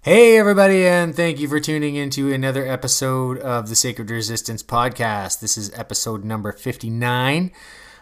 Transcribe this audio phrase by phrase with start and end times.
[0.00, 5.40] Hey, everybody, and thank you for tuning into another episode of the Sacred Resistance podcast.
[5.40, 7.52] This is episode number 59.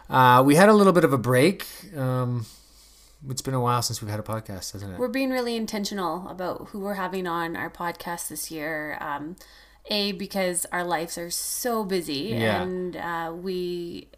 [0.09, 1.67] Uh, we had a little bit of a break.
[1.97, 2.47] Um,
[3.29, 4.99] it's been a while since we've had a podcast, hasn't it?
[5.01, 8.97] We're being really intentional about who we're having on our podcast this year.
[9.01, 9.35] Um,
[9.91, 12.63] a, because our lives are so busy, Yeah.
[12.63, 14.09] and uh, we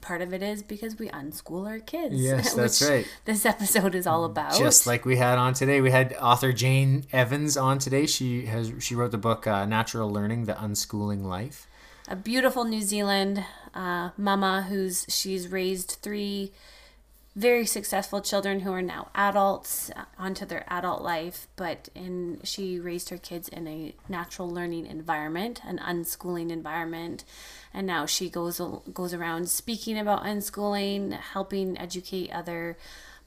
[0.00, 2.14] part of it is because we unschool our kids.
[2.14, 3.06] Yes, that's right.
[3.24, 4.56] This episode is all about.
[4.56, 8.06] Just like we had on today, we had author Jane Evans on today.
[8.06, 11.66] She has she wrote the book uh, Natural Learning: The Unschooling Life.
[12.08, 13.44] a beautiful New Zealand
[13.74, 16.52] uh, mama who's she's raised three
[17.34, 22.78] very successful children who are now adults uh, onto their adult life, but in she
[22.78, 27.24] raised her kids in a natural learning environment, an unschooling environment,
[27.72, 28.60] and now she goes
[28.92, 32.76] goes around speaking about unschooling, helping educate other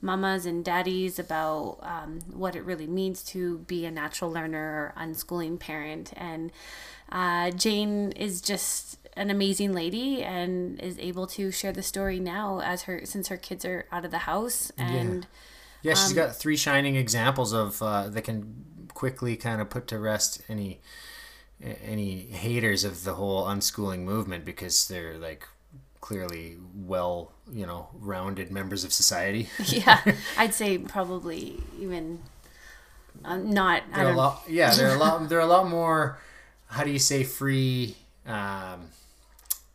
[0.02, 5.02] mamas and daddies about um, what it really means to be a natural learner or
[5.02, 6.14] unschooling parent.
[6.16, 6.52] And
[7.12, 12.60] uh, Jane is just an amazing lady and is able to share the story now
[12.62, 15.28] as her since her kids are out of the house and
[15.82, 19.88] Yeah, she's Um, got three shining examples of uh, that can quickly kind of put
[19.88, 20.82] to rest any
[21.84, 25.48] any haters of the whole unschooling movement because they're like
[26.02, 29.50] clearly well, you know, rounded members of society.
[29.66, 30.02] yeah
[30.38, 32.20] i'd say probably even
[33.24, 35.30] um, not They're a lot, yeah, they're a lot.
[35.30, 36.20] They're a lot more.
[36.68, 37.96] How do you say free?
[38.26, 38.90] Um,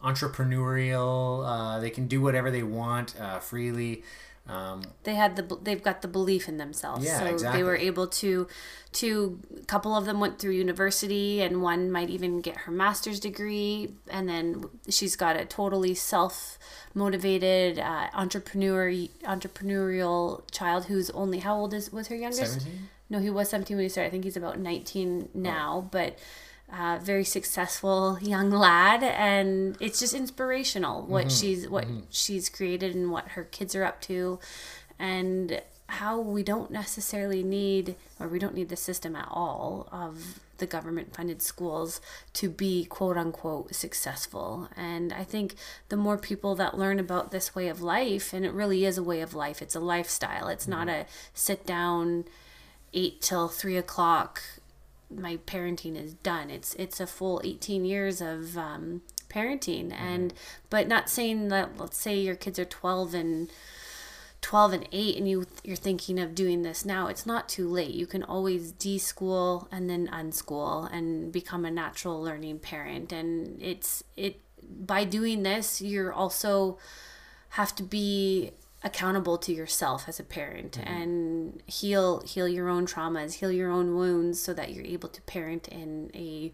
[0.02, 1.44] entrepreneurial.
[1.46, 4.02] Uh, they can do whatever they want uh, freely.
[4.48, 7.60] Um, they had the they've got the belief in themselves Yeah, so exactly.
[7.60, 8.48] they were able to
[8.94, 13.20] to a couple of them went through university and one might even get her master's
[13.20, 16.58] degree and then she's got a totally self
[16.94, 18.90] motivated uh, entrepreneur
[19.22, 22.88] entrepreneurial child who's only how old is was her youngest 17?
[23.08, 26.18] no he was 17 when he started i think he's about 19 now but
[26.72, 33.10] uh, very successful young lad and it's just inspirational what she's what she's created and
[33.10, 34.38] what her kids are up to.
[34.98, 40.38] And how we don't necessarily need or we don't need the system at all of
[40.58, 42.00] the government funded schools
[42.32, 44.68] to be quote unquote successful.
[44.76, 45.56] And i think
[45.88, 49.02] the more people that learn about this way of life and it really is a
[49.02, 52.24] way of life it's a lifestyle it's not a sit down
[52.92, 54.42] eight till three o'clock
[55.10, 56.50] my parenting is done.
[56.50, 60.34] It's it's a full 18 years of um, parenting and
[60.68, 63.50] but not saying that let's say your kids are 12 and
[64.40, 67.94] 12 and 8 and you you're thinking of doing this now it's not too late.
[67.94, 73.12] You can always deschool and then unschool and become a natural learning parent.
[73.12, 76.78] And it's it by doing this you're also
[77.50, 80.88] have to be accountable to yourself as a parent mm-hmm.
[80.88, 85.20] and heal heal your own traumas heal your own wounds so that you're able to
[85.22, 86.50] parent in a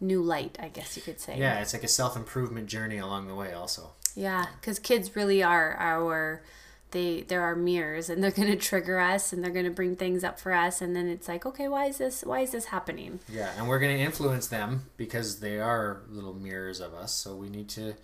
[0.00, 3.28] new light i guess you could say yeah, it's like a self improvement journey along
[3.28, 3.52] the way.
[3.52, 6.42] Also, yeah, because kids really are our
[6.90, 10.52] they they're mirrors and they're gonna trigger us and they're gonna bring things up for
[10.52, 13.68] us and then it's like okay why is this why is this happening yeah, and
[13.68, 17.14] we're going to influence them because they are little mirrors of us.
[17.14, 17.94] So we need to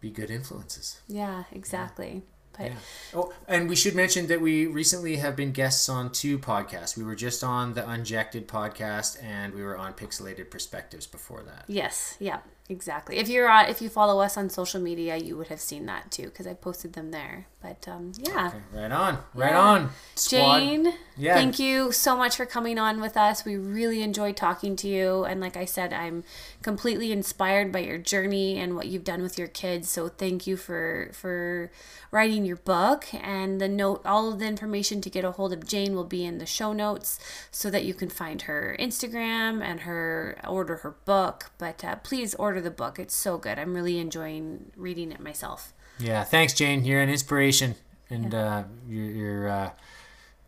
[0.00, 1.00] be good influences.
[1.08, 2.22] yeah exactly
[2.58, 2.74] but Yeah.
[3.14, 6.96] Oh, and we should mention that we recently have been guests on two podcasts.
[6.96, 11.64] We were just on the Unjected podcast, and we were on Pixelated Perspectives before that.
[11.68, 12.38] yes yeah
[12.70, 15.86] exactly if you're on if you follow us on social media you would have seen
[15.86, 19.58] that too because i posted them there but um yeah Okay, right on, right Yeah.
[19.58, 20.58] on, squad.
[20.60, 21.34] Jane, Yeah.
[21.34, 23.44] thank you so much for coming on with us.
[23.44, 25.24] We really enjoyed talking to you.
[25.24, 26.22] And like I said, I'm
[26.62, 29.88] completely inspired by your journey and what you've done with your kids.
[29.88, 31.70] So thank you for for
[32.10, 33.06] writing your book.
[33.14, 36.24] And the note, all of the information to get a hold of Jane will be
[36.24, 37.18] in the show notes
[37.50, 41.50] so that you can find her Instagram and her order her book.
[41.58, 42.98] But uh, please order the book.
[42.98, 43.58] It's so good.
[43.58, 45.72] I'm really enjoying reading it myself.
[45.98, 46.84] Yeah, thanks, Jane.
[46.84, 47.74] You're an inspiration,
[48.08, 49.70] and uh, you're, you're uh,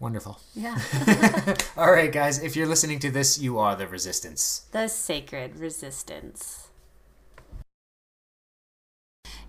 [0.00, 0.40] wonderful.
[0.54, 0.76] Yeah.
[1.76, 4.66] All right, guys, if you're listening to this, you are the resistance.
[4.72, 6.70] The Sacred Resistance.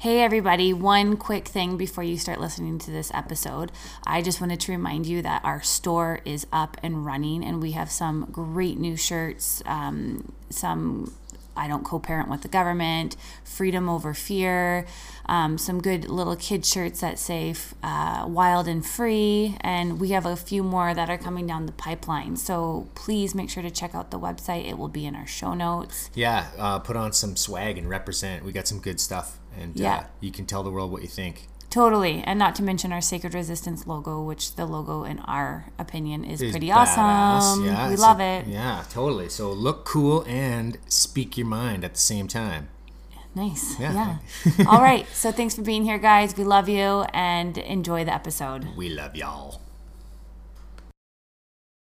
[0.02, 3.72] Hey, everybody, one quick thing before you start listening to this episode.
[4.04, 7.74] I just wanted to remind you that our store is up and running, and we
[7.74, 11.14] have some great new shirts, um, some
[11.56, 14.86] I don't co parent with the government, freedom over fear,
[15.26, 17.54] um, some good little kid shirts that say
[17.84, 19.58] uh, wild and free.
[19.62, 22.36] And we have a few more that are coming down the pipeline.
[22.38, 24.68] So please make sure to check out the website.
[24.68, 26.10] It will be in our show notes.
[26.14, 28.44] Yeah, uh, put on some swag and represent.
[28.44, 29.40] We got some good stuff.
[29.58, 30.06] And uh, yeah.
[30.22, 31.48] you can tell the world what you think.
[31.72, 32.22] Totally.
[32.26, 36.42] And not to mention our Sacred Resistance logo, which the logo, in our opinion, is,
[36.42, 36.98] is pretty badass.
[36.98, 37.66] awesome.
[37.66, 38.48] Yeah, we love a, it.
[38.48, 39.30] Yeah, totally.
[39.30, 42.68] So look cool and speak your mind at the same time.
[43.34, 43.80] Nice.
[43.80, 44.18] Yeah.
[44.46, 44.66] yeah.
[44.68, 45.08] All right.
[45.14, 46.36] So thanks for being here, guys.
[46.36, 48.68] We love you and enjoy the episode.
[48.76, 49.62] We love y'all.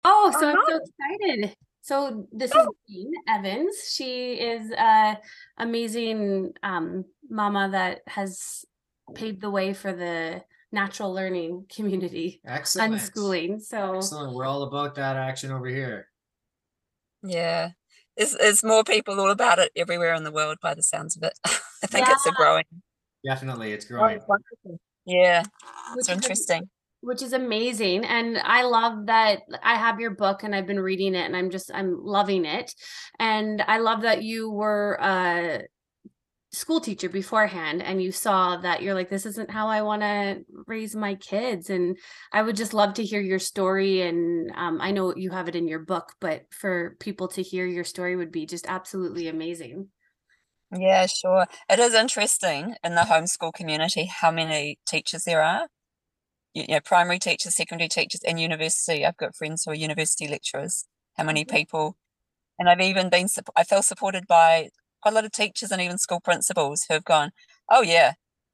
[0.04, 1.56] Oh, so I'm so excited.
[1.81, 3.89] So this is Jane Evans.
[3.89, 5.18] She is a
[5.57, 8.66] amazing um, mama that has
[9.15, 12.42] paved the way for the natural learning community.
[12.45, 12.95] Excellent.
[12.95, 13.62] Unschooling.
[13.62, 14.33] So excellent.
[14.33, 16.07] We're all about that action over here.
[17.24, 17.71] Yeah.
[18.18, 21.24] There's, there's more people all about it everywhere in the world by the sounds of
[21.24, 21.33] it.
[21.45, 22.13] I think yeah.
[22.13, 22.63] it's a growing.
[23.25, 24.19] Definitely, it's growing.
[24.30, 25.44] Oh, yeah,
[25.95, 26.69] it's interesting.
[27.01, 31.15] which is amazing, and I love that I have your book and I've been reading
[31.15, 32.74] it, and I'm just I'm loving it,
[33.19, 35.60] and I love that you were uh
[36.57, 40.44] school teacher beforehand and you saw that you're like this isn't how i want to
[40.65, 41.98] raise my kids and
[42.33, 45.56] i would just love to hear your story and um, i know you have it
[45.56, 49.89] in your book but for people to hear your story would be just absolutely amazing.
[50.75, 51.45] Yeah sure.
[51.69, 55.68] It is interesting in the homeschool community how many teachers there are.
[56.53, 59.06] You know primary teachers secondary teachers and university.
[59.06, 61.56] I've got friends who are university lecturers how many mm-hmm.
[61.56, 61.98] people
[62.60, 64.69] and I've even been I feel supported by
[65.02, 67.32] quite a lot of teachers and even school principals who have gone,
[67.70, 68.14] oh yeah,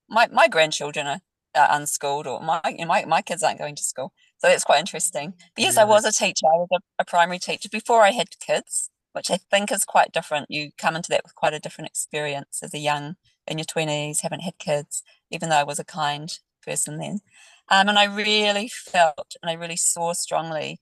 [0.10, 1.22] my, my grandchildren are,
[1.56, 4.12] are unschooled or my, you know, my my kids aren't going to school.
[4.40, 5.34] So that's quite interesting.
[5.56, 5.84] But yes, yeah.
[5.84, 6.48] I was a teacher.
[6.48, 10.12] I was a, a primary teacher before I had kids, which I think is quite
[10.12, 10.48] different.
[10.50, 13.16] You come into that with quite a different experience as a young
[13.48, 17.20] in your twenties, haven't had kids, even though I was a kind person then.
[17.70, 20.80] Um, and I really felt and I really saw strongly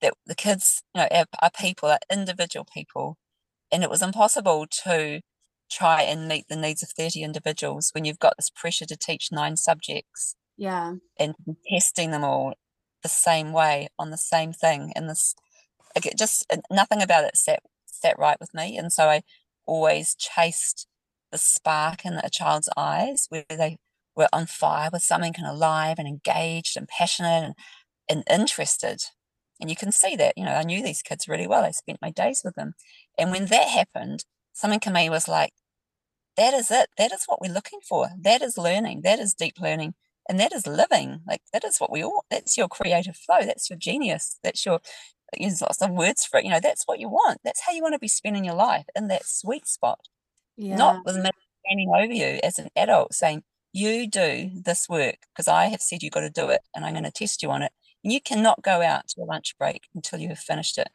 [0.00, 3.18] that the kids, you know, are, are people, are individual people
[3.72, 5.20] and it was impossible to
[5.70, 9.32] try and meet the needs of 30 individuals when you've got this pressure to teach
[9.32, 10.94] nine subjects yeah.
[11.18, 11.34] and
[11.66, 12.52] testing them all
[13.02, 15.34] the same way on the same thing and this
[15.96, 19.22] it just nothing about it sat sat right with me and so i
[19.66, 20.86] always chased
[21.32, 23.76] the spark in a child's eyes where they
[24.14, 27.54] were on fire with something kind of alive and engaged and passionate and,
[28.08, 29.02] and interested
[29.62, 31.62] and you can see that, you know, I knew these kids really well.
[31.62, 32.74] I spent my days with them.
[33.16, 35.52] And when that happened, something in me was like,
[36.36, 36.88] that is it.
[36.98, 38.08] That is what we're looking for.
[38.20, 39.02] That is learning.
[39.04, 39.94] That is deep learning.
[40.28, 41.20] And that is living.
[41.28, 43.42] Like that is what we all that's your creative flow.
[43.42, 44.38] That's your genius.
[44.42, 44.80] That's your
[45.38, 46.44] there's lots of words for it.
[46.44, 47.38] You know, that's what you want.
[47.44, 50.00] That's how you want to be spending your life in that sweet spot.
[50.56, 50.76] Yeah.
[50.76, 51.30] Not with me
[51.64, 56.02] standing over you as an adult saying, you do this work because I have said
[56.02, 57.72] you've got to do it and I'm going to test you on it
[58.02, 60.88] you cannot go out to a lunch break until you have finished it.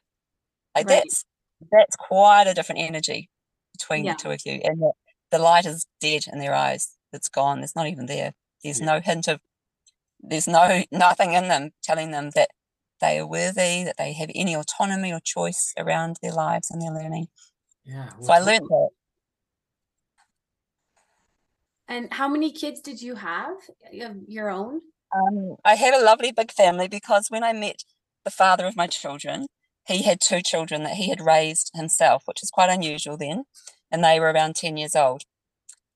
[0.76, 1.04] Like right.
[1.04, 1.26] that's
[1.72, 3.30] that's quite a different energy
[3.74, 4.14] between yeah.
[4.14, 4.62] the two of you.
[4.64, 4.92] And the,
[5.32, 6.96] the, light is dead in their eyes.
[7.14, 7.64] It's gone.
[7.64, 8.34] It's not even there.
[8.64, 8.86] There's yeah.
[8.86, 9.40] no hint of
[10.20, 12.50] there's no nothing in them telling them that
[13.00, 16.92] they are worthy, that they have any autonomy or choice around their lives and their
[16.92, 17.28] learning.
[17.86, 18.10] Yeah.
[18.18, 18.90] Well, so I learned that.
[21.88, 23.58] And how many kids did you have?
[24.02, 24.82] of Your own?
[25.18, 27.84] Um, I had a lovely big family because when I met
[28.24, 29.48] the father of my children,
[29.88, 33.46] he had two children that he had raised himself, which is quite unusual then,
[33.92, 35.24] and they were around 10 years old.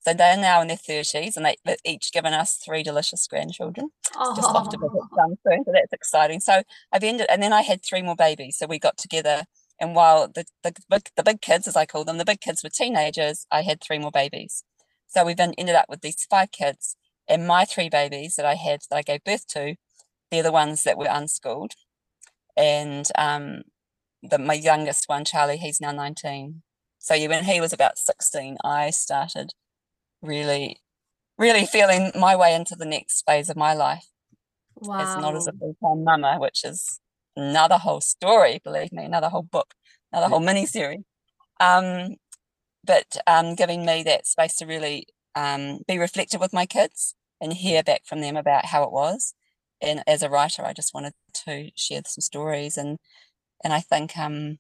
[0.04, 3.90] So they're now in their 30s and they've each given us three delicious grandchildren.
[4.16, 4.36] Oh.
[4.36, 6.40] Just off to visit some soon, so that's exciting.
[6.40, 8.58] So I've ended, and then I had three more babies.
[8.58, 9.44] So we got together,
[9.80, 12.64] and while the, the, big, the big kids, as I call them, the big kids
[12.64, 14.64] were teenagers, I had three more babies.
[15.08, 16.96] So we've been, ended up with these five kids
[17.28, 19.76] and my three babies that I had that I gave birth to,
[20.30, 21.74] they're the ones that were unschooled.
[22.58, 23.64] And um,
[24.24, 26.64] the, my youngest one, Charlie, he's now 19.
[27.00, 29.54] So yeah, when he was about 16, I started
[30.22, 30.78] really,
[31.38, 34.06] really feeling my way into the next phase of my life.
[34.76, 35.00] Wow.
[35.00, 37.00] As not as a full-time mama, which is
[37.36, 39.74] another whole story, believe me, another whole book,
[40.12, 41.02] another whole mini series.
[41.60, 42.16] Um,
[42.84, 47.54] but um, giving me that space to really um, be reflective with my kids and
[47.54, 49.34] hear back from them about how it was.
[49.82, 51.14] And as a writer, I just wanted
[51.46, 52.98] to share some stories and
[53.64, 54.58] and I think um,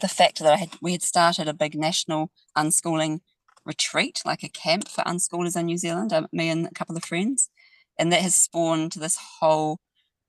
[0.00, 3.20] the fact that I had we had started a big national unschooling
[3.64, 7.04] retreat, like a camp for unschoolers in New Zealand, um, me and a couple of
[7.04, 7.50] friends,
[7.98, 9.78] and that has spawned this whole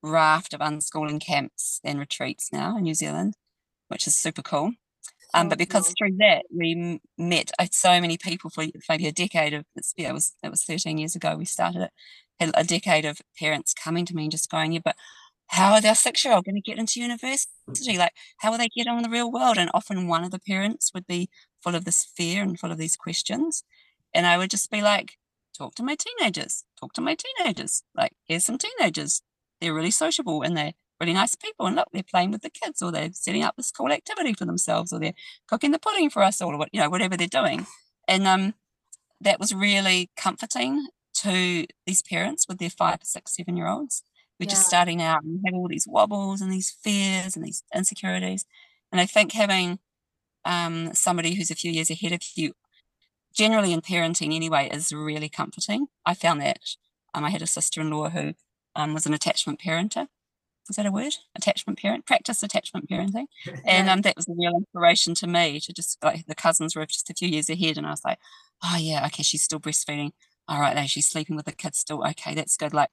[0.03, 3.35] raft of unschooling camps and retreats now in New Zealand,
[3.87, 4.73] which is super cool.
[5.33, 9.53] Um, but because through that we met uh, so many people for maybe a decade
[9.53, 11.91] of yeah, it was it was 13 years ago we started it.
[12.39, 14.95] Had a decade of parents coming to me and just going, yeah, but
[15.51, 17.97] how are their six year old going to get into university?
[17.97, 19.57] Like, how will they get on in the real world?
[19.57, 21.29] And often one of the parents would be
[21.61, 23.63] full of this fear and full of these questions.
[24.13, 25.17] And I would just be like,
[25.57, 27.83] talk to my teenagers, talk to my teenagers.
[27.93, 29.21] Like, here's some teenagers.
[29.59, 31.65] They're really sociable and they're really nice people.
[31.65, 34.45] And look, they're playing with the kids or they're setting up this cool activity for
[34.45, 35.13] themselves or they're
[35.47, 37.67] cooking the pudding for us or what, you know, whatever they're doing.
[38.07, 38.53] And um,
[39.19, 44.03] that was really comforting to these parents with their five, six, seven year olds
[44.41, 44.55] we're yeah.
[44.55, 48.43] just starting out and have all these wobbles and these fears and these insecurities.
[48.91, 49.77] And I think having
[50.43, 52.53] um, somebody who's a few years ahead of you,
[53.31, 55.85] generally in parenting anyway, is really comforting.
[56.07, 56.57] I found that.
[57.13, 58.33] Um, I had a sister in law who
[58.75, 60.07] um, was an attachment parenter.
[60.69, 61.15] Is that a word?
[61.35, 63.25] Attachment parent, practice attachment parenting.
[63.65, 66.85] And um, that was a real inspiration to me to just like the cousins were
[66.85, 67.77] just a few years ahead.
[67.77, 68.19] And I was like,
[68.63, 70.11] oh, yeah, okay, she's still breastfeeding.
[70.47, 72.05] All right, now she's sleeping with the kids still.
[72.09, 72.73] Okay, that's good.
[72.73, 72.89] Like,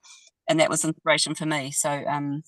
[0.47, 1.71] and that was inspiration for me.
[1.71, 2.43] So um,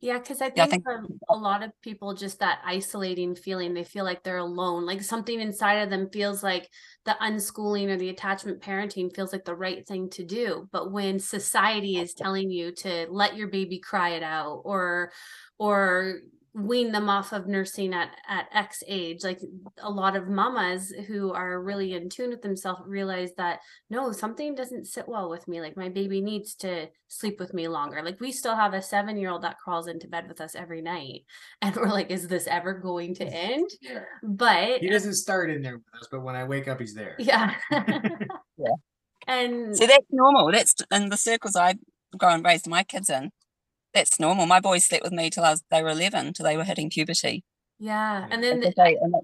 [0.00, 2.60] yeah, because I think, yeah, I think for um, a lot of people, just that
[2.64, 4.86] isolating feeling, they feel like they're alone.
[4.86, 6.70] Like something inside of them feels like
[7.04, 10.68] the unschooling or the attachment parenting feels like the right thing to do.
[10.72, 15.12] But when society is telling you to let your baby cry it out or
[15.58, 16.20] or
[16.52, 19.38] wean them off of nursing at at x age like
[19.82, 24.54] a lot of mamas who are really in tune with themselves realize that no something
[24.54, 28.02] doesn't sit well with me like my baby needs to sleep with me longer.
[28.02, 30.80] Like we still have a seven year old that crawls into bed with us every
[30.80, 31.24] night
[31.62, 33.70] and we're like is this ever going to end?
[34.22, 37.16] But he doesn't start in there with us but when i wake up he's there.
[37.18, 37.54] Yeah.
[38.62, 38.74] Yeah.
[39.26, 40.52] And so that's normal.
[40.52, 41.78] That's in the circles i've
[42.18, 43.30] grown raised my kids in
[43.94, 44.46] that's normal.
[44.46, 46.90] My boys slept with me till I was, they were 11, till they were hitting
[46.90, 47.44] puberty.
[47.78, 48.26] Yeah.
[48.30, 49.22] And then the,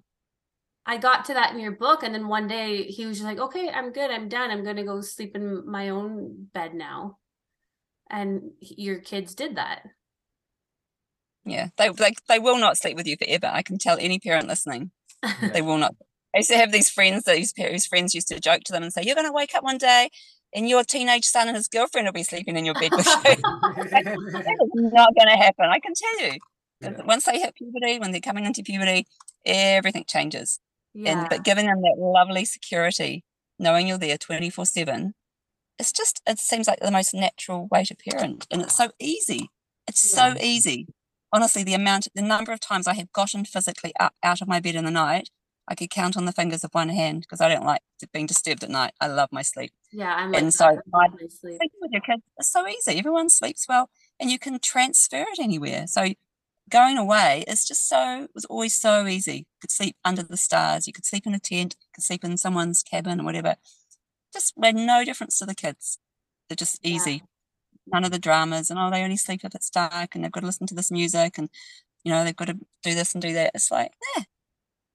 [0.86, 2.02] I got to that in your book.
[2.02, 4.10] And then one day he was just like, okay, I'm good.
[4.10, 4.50] I'm done.
[4.50, 7.18] I'm going to go sleep in my own bed now.
[8.08, 9.82] And your kids did that.
[11.44, 11.68] Yeah.
[11.76, 13.50] They, they, they will not sleep with you forever.
[13.52, 14.92] I can tell any parent listening,
[15.52, 15.94] they will not.
[16.34, 18.92] I used to have these friends that whose friends used to joke to them and
[18.92, 20.10] say, You're going to wake up one day
[20.56, 23.12] and your teenage son and his girlfriend will be sleeping in your bed with you.
[23.92, 25.66] that is not going to happen.
[25.66, 26.38] I can tell you.
[26.80, 27.02] Yeah.
[27.04, 29.06] Once they hit puberty, when they're coming into puberty,
[29.44, 30.58] everything changes.
[30.94, 31.20] Yeah.
[31.20, 33.22] And but giving them that lovely security,
[33.58, 35.14] knowing you're there 24 7,
[35.78, 38.46] it's just it seems like the most natural way to parent.
[38.50, 39.50] And it's so easy.
[39.86, 40.34] It's yeah.
[40.34, 40.86] so easy.
[41.32, 44.60] Honestly, the amount the number of times I have gotten physically up, out of my
[44.60, 45.28] bed in the night
[45.68, 47.82] I could count on the fingers of one hand because I don't like
[48.12, 48.92] being disturbed at night.
[49.00, 49.72] I love my sleep.
[49.92, 51.60] Yeah, I'm like and so I sleep.
[51.80, 52.22] with your kids.
[52.38, 52.98] It's so easy.
[52.98, 55.86] Everyone sleeps well, and you can transfer it anywhere.
[55.86, 56.08] So
[56.68, 59.38] going away is just so it was always so easy.
[59.38, 60.86] You could sleep under the stars.
[60.86, 61.76] You could sleep in a tent.
[61.80, 63.56] You could sleep in someone's cabin or whatever.
[64.32, 65.98] Just made no difference to the kids.
[66.48, 67.12] They're just easy.
[67.12, 67.94] Yeah.
[67.94, 70.40] None of the dramas and oh, they only sleep if it's dark and they've got
[70.40, 71.48] to listen to this music and
[72.02, 73.52] you know they've got to do this and do that.
[73.54, 74.24] It's like yeah,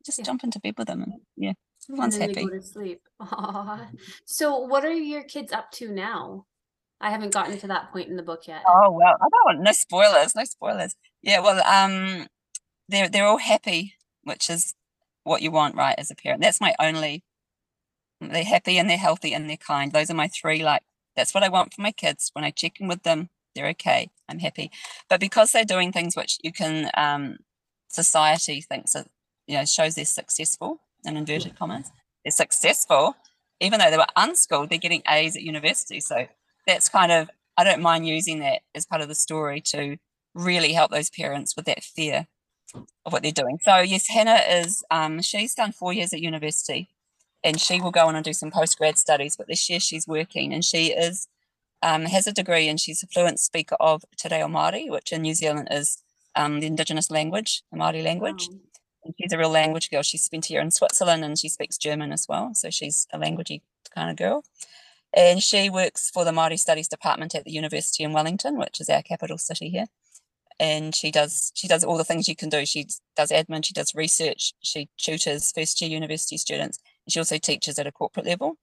[0.05, 0.25] just yeah.
[0.25, 1.53] jump into bed with them and yeah
[1.89, 2.45] everyone's and happy.
[2.45, 3.01] go to sleep.
[3.21, 3.87] Aww.
[4.25, 6.45] so what are your kids up to now?
[6.99, 8.61] I haven't gotten to that point in the book yet.
[8.67, 10.95] Oh well i don't want no spoilers no spoilers.
[11.21, 12.27] Yeah well um
[12.89, 14.75] they're they're all happy which is
[15.23, 16.41] what you want right as a parent.
[16.41, 17.23] That's my only
[18.19, 19.91] they're happy and they're healthy and they're kind.
[19.91, 20.83] Those are my three like
[21.15, 22.29] that's what i want for my kids.
[22.33, 24.71] When i check in with them they're okay i'm happy.
[25.09, 27.37] But because they're doing things which you can um
[27.89, 29.05] society thinks are
[29.51, 31.91] you know shows they're successful in inverted commas.
[32.23, 33.15] They're successful
[33.59, 35.99] even though they were unschooled they're getting a's at university.
[35.99, 36.27] So
[36.65, 39.97] that's kind of i don't mind using that as part of the story to
[40.33, 42.27] really help those parents with that fear
[42.73, 43.59] of what they're doing.
[43.61, 46.87] So yes hannah is um, she's done four years at university
[47.43, 50.53] and she will go on and do some post-grad studies but this year she's working
[50.53, 51.27] and she is
[51.83, 55.23] um, has a degree and she's a fluent speaker of Te Reo Māori, which in
[55.23, 56.03] New Zealand is
[56.35, 58.47] um, the indigenous language, the Māori language.
[59.03, 60.03] And she's a real language girl.
[60.03, 62.53] She spent a year in Switzerland and she speaks German as well.
[62.53, 63.61] So she's a languagey
[63.93, 64.43] kind of girl.
[65.13, 68.89] And she works for the Māori Studies Department at the University in Wellington, which is
[68.89, 69.85] our capital city here.
[70.59, 72.65] And she does she does all the things you can do.
[72.65, 77.39] She does admin, she does research, she tutors first year university students, and she also
[77.39, 78.57] teaches at a corporate level,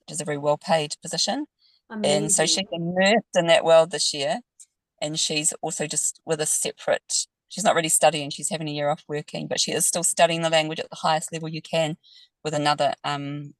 [0.00, 1.46] which is a very well paid position.
[1.88, 2.22] Amazing.
[2.22, 4.40] And so she's immersed in that world this year.
[5.00, 8.90] And she's also just with a separate she's not really studying she's having a year
[8.90, 11.96] off working but she is still studying the language at the highest level you can
[12.42, 13.54] with another um,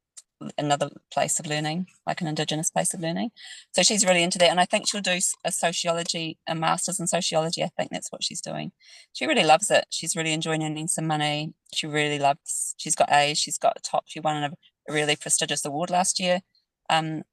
[0.57, 3.31] another place of learning, like an Indigenous place of learning.
[3.71, 4.49] So she's really into that.
[4.49, 7.63] And I think she'll do a sociology, a master's in sociology.
[7.63, 8.71] I think that's what she's doing.
[9.13, 9.85] She really loves it.
[9.89, 11.53] She's really enjoying earning some money.
[11.73, 14.51] She really loves, she's got A's, she's got a top, she won a,
[14.89, 16.41] a really prestigious award last year.
[16.89, 17.23] Um,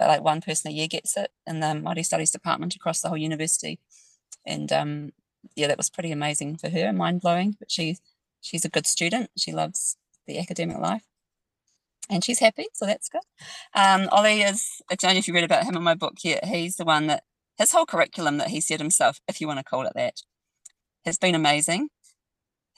[0.00, 3.18] like one person a year gets it in the Māori Studies department across the whole
[3.18, 3.80] university.
[4.46, 5.10] And um,
[5.56, 7.56] yeah, that was pretty amazing for her, mind blowing.
[7.58, 7.98] But she,
[8.40, 9.30] she's a good student.
[9.36, 9.96] She loves
[10.26, 11.04] the academic life
[12.10, 13.22] and she's happy, so that's good.
[13.74, 16.44] Um, Ollie is, I don't know if you read about him in my book yet,
[16.44, 17.24] he's the one that
[17.58, 20.22] his whole curriculum that he said himself, if you want to call it that,
[21.04, 21.88] has been amazing.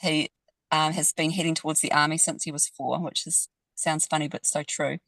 [0.01, 0.31] He
[0.71, 4.29] um, has been heading towards the army since he was four, which is sounds funny
[4.29, 4.99] but so true.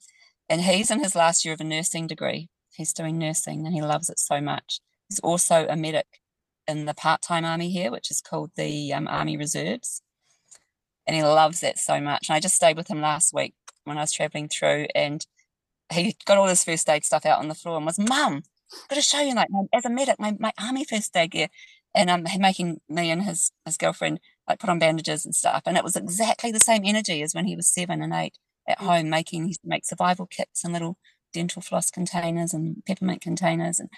[0.49, 2.49] And he's in his last year of a nursing degree.
[2.75, 4.81] He's doing nursing and he loves it so much.
[5.09, 6.21] He's also a medic
[6.69, 10.03] in the part-time army here, which is called the um, Army Reserves.
[11.07, 12.29] And he loves that so much.
[12.29, 13.55] And I just stayed with him last week
[13.85, 15.25] when I was traveling through, and
[15.93, 18.43] he got all his first aid stuff out on the floor and was, "Mum,
[18.89, 21.49] got to show you like as a medic, my, my army first aid gear."
[21.95, 25.77] And um, making me and his his girlfriend like put on bandages and stuff, and
[25.77, 28.37] it was exactly the same energy as when he was seven and eight
[28.69, 28.87] at mm.
[28.87, 30.99] home making he make survival kits and little
[31.33, 33.89] dental floss containers and peppermint containers, and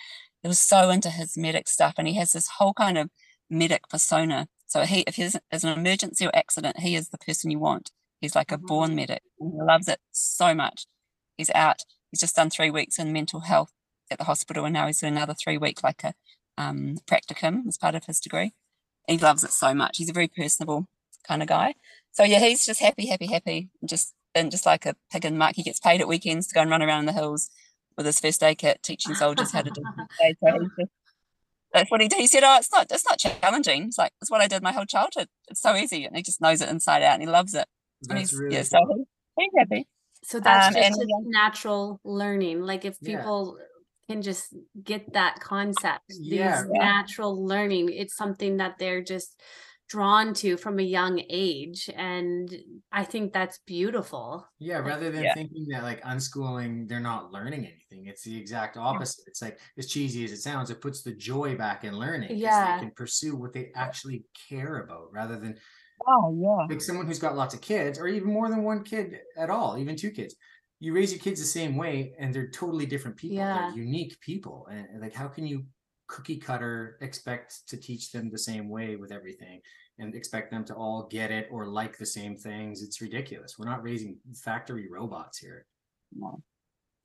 [0.42, 3.10] he was so into his medic stuff, and he has this whole kind of
[3.50, 4.48] medic persona.
[4.66, 7.90] So he, if there's an emergency or accident, he is the person you want.
[8.20, 8.66] He's like a mm-hmm.
[8.66, 9.22] born medic.
[9.38, 10.86] He loves it so much.
[11.36, 11.82] He's out.
[12.10, 13.72] He's just done three weeks in mental health
[14.10, 16.14] at the hospital, and now he's doing another three week like a
[16.56, 18.52] um, practicum as part of his degree.
[19.06, 19.98] He loves it so much.
[19.98, 20.86] He's a very personable
[21.26, 21.74] kind of guy.
[22.12, 23.70] So yeah, he's just happy, happy, happy.
[23.84, 26.60] Just and just like a pig in muck, he gets paid at weekends to go
[26.60, 27.50] and run around in the hills
[27.98, 29.82] with his first aid kit, teaching soldiers how to do
[30.20, 30.38] it.
[30.42, 30.86] So
[31.74, 32.20] that's what he did.
[32.20, 33.84] He said, "Oh, it's not, it's not challenging.
[33.88, 35.28] It's like it's what I did my whole childhood.
[35.48, 37.66] It's so easy, and he just knows it inside out, and he loves it."
[38.02, 38.78] That's really yeah, so
[39.38, 39.86] he's happy.
[40.24, 42.62] So that's um, just, just natural learning.
[42.62, 44.14] Like if people yeah.
[44.14, 46.62] can just get that concept, yeah.
[46.62, 49.40] these natural learning, it's something that they're just
[49.88, 52.54] drawn to from a young age and
[52.92, 55.34] i think that's beautiful yeah rather than yeah.
[55.34, 59.86] thinking that like unschooling they're not learning anything it's the exact opposite it's like as
[59.86, 63.34] cheesy as it sounds it puts the joy back in learning yeah they can pursue
[63.34, 65.56] what they actually care about rather than
[66.06, 66.66] Oh, yeah.
[66.72, 69.76] Like someone who's got lots of kids, or even more than one kid at all,
[69.78, 70.34] even two kids.
[70.80, 73.36] You raise your kids the same way, and they're totally different people.
[73.36, 73.70] Yeah.
[73.70, 75.64] They're unique people, and like, how can you
[76.08, 79.60] cookie cutter expect to teach them the same way with everything,
[79.98, 82.82] and expect them to all get it or like the same things?
[82.82, 83.58] It's ridiculous.
[83.58, 85.66] We're not raising factory robots here.
[86.16, 86.42] No.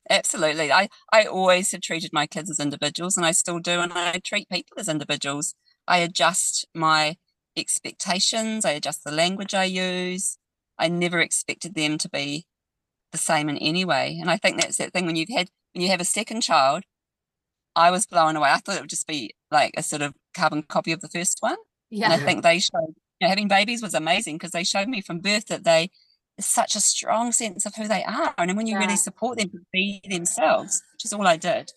[0.10, 0.72] Absolutely.
[0.72, 3.80] I, I always have treated my kids as individuals and I still do.
[3.80, 5.56] And I treat people as individuals.
[5.88, 7.16] I adjust my
[7.56, 8.66] expectations.
[8.66, 10.38] I adjust the language I use.
[10.78, 12.46] I never expected them to be
[13.12, 14.18] the same in any way.
[14.20, 16.84] And I think that's that thing when you've had when you have a second child,
[17.76, 18.50] I was blown away.
[18.50, 21.38] I thought it would just be like a sort of carbon copy of the first
[21.42, 21.58] one.
[21.90, 22.12] Yeah.
[22.12, 25.02] And I think they showed you know, having babies was amazing because they showed me
[25.02, 25.92] from birth that they
[26.38, 28.34] is such a strong sense of who they are.
[28.38, 28.80] And when you yeah.
[28.80, 31.72] really support them to be themselves, which is all I did.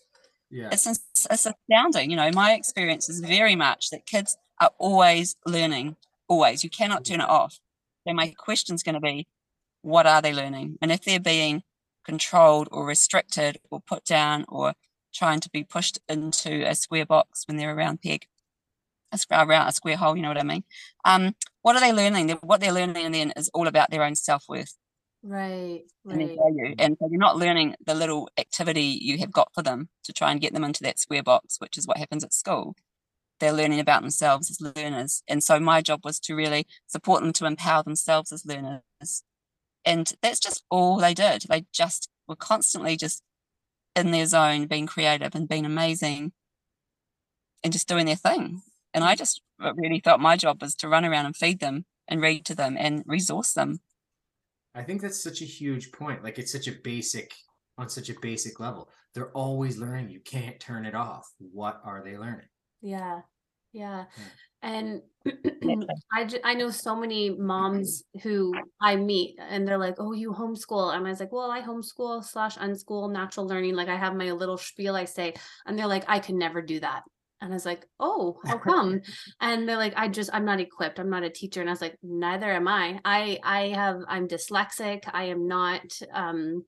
[0.49, 0.69] Yeah.
[0.71, 2.09] It's, it's astounding.
[2.09, 6.63] You know, my experience is very much that kids are always learning, always.
[6.63, 7.59] You cannot turn it off.
[8.07, 9.27] So my question is going to be,
[9.81, 10.77] what are they learning?
[10.81, 11.63] And if they're being
[12.05, 14.73] controlled or restricted or put down or
[15.13, 18.27] trying to be pushed into a square box when they're around peg,
[19.11, 20.63] a square, a square hole, you know what I mean?
[21.05, 22.29] Um, what are they learning?
[22.41, 24.75] What they're learning then is all about their own self-worth.
[25.23, 26.37] Right, right.
[26.37, 30.13] And, and so you're not learning the little activity you have got for them to
[30.13, 32.75] try and get them into that square box, which is what happens at school
[33.39, 35.23] they're learning about themselves as learners.
[35.27, 38.81] And so my job was to really support them to empower themselves as learners.
[39.85, 41.43] And that's just all they did.
[41.47, 43.23] They just were constantly just
[43.97, 46.31] in their zone, being creative and being amazing
[47.63, 48.61] and just doing their thing.
[48.93, 52.21] And I just really felt my job was to run around and feed them and
[52.21, 53.81] read to them and resource them.
[54.73, 56.23] I think that's such a huge point.
[56.23, 57.33] Like it's such a basic
[57.77, 58.89] on such a basic level.
[59.13, 60.09] They're always learning.
[60.09, 61.31] You can't turn it off.
[61.39, 62.47] What are they learning?
[62.81, 63.21] Yeah.
[63.73, 64.05] Yeah.
[64.15, 64.23] Hmm.
[64.61, 65.01] And
[66.13, 70.95] I, I know so many moms who I meet and they're like, oh, you homeschool.
[70.95, 73.75] And I was like, well, I homeschool slash unschool natural learning.
[73.75, 75.33] Like I have my little spiel I say,
[75.65, 77.03] and they're like, I could never do that.
[77.39, 79.01] And I was like, oh, how come?
[79.41, 80.99] and they're like, I just, I'm not equipped.
[80.99, 81.61] I'm not a teacher.
[81.61, 82.99] And I was like, neither am I.
[83.05, 85.03] I, I have, I'm dyslexic.
[85.13, 86.65] I am not, um,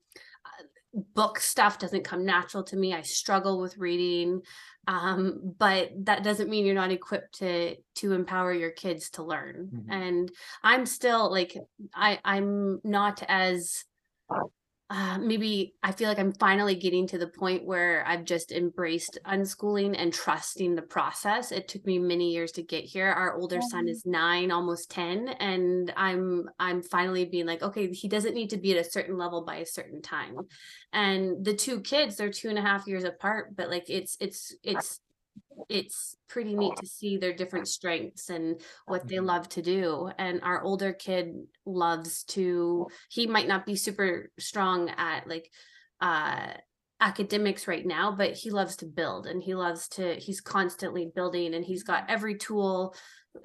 [0.93, 2.93] book stuff doesn't come natural to me.
[2.93, 4.41] I struggle with reading
[4.89, 9.69] um, but that doesn't mean you're not equipped to to empower your kids to learn
[9.71, 9.91] mm-hmm.
[9.91, 10.31] and
[10.63, 11.55] i'm still like
[11.93, 13.85] i i'm not as
[14.91, 19.19] uh, maybe I feel like I'm finally getting to the point where I've just embraced
[19.23, 21.51] unschooling and trusting the process.
[21.51, 23.07] It took me many years to get here.
[23.07, 25.27] Our older son is nine, almost 10.
[25.39, 29.15] And I'm I'm finally being like, okay, he doesn't need to be at a certain
[29.15, 30.35] level by a certain time.
[30.91, 34.55] And the two kids, they're two and a half years apart, but like it's it's
[34.63, 35.01] it's
[35.69, 40.09] it's pretty neat to see their different strengths and what they love to do.
[40.17, 41.33] And our older kid
[41.65, 45.49] loves to, he might not be super strong at like
[46.01, 46.53] uh
[47.01, 51.53] academics right now, but he loves to build and he loves to, he's constantly building
[51.53, 52.93] and he's got every tool.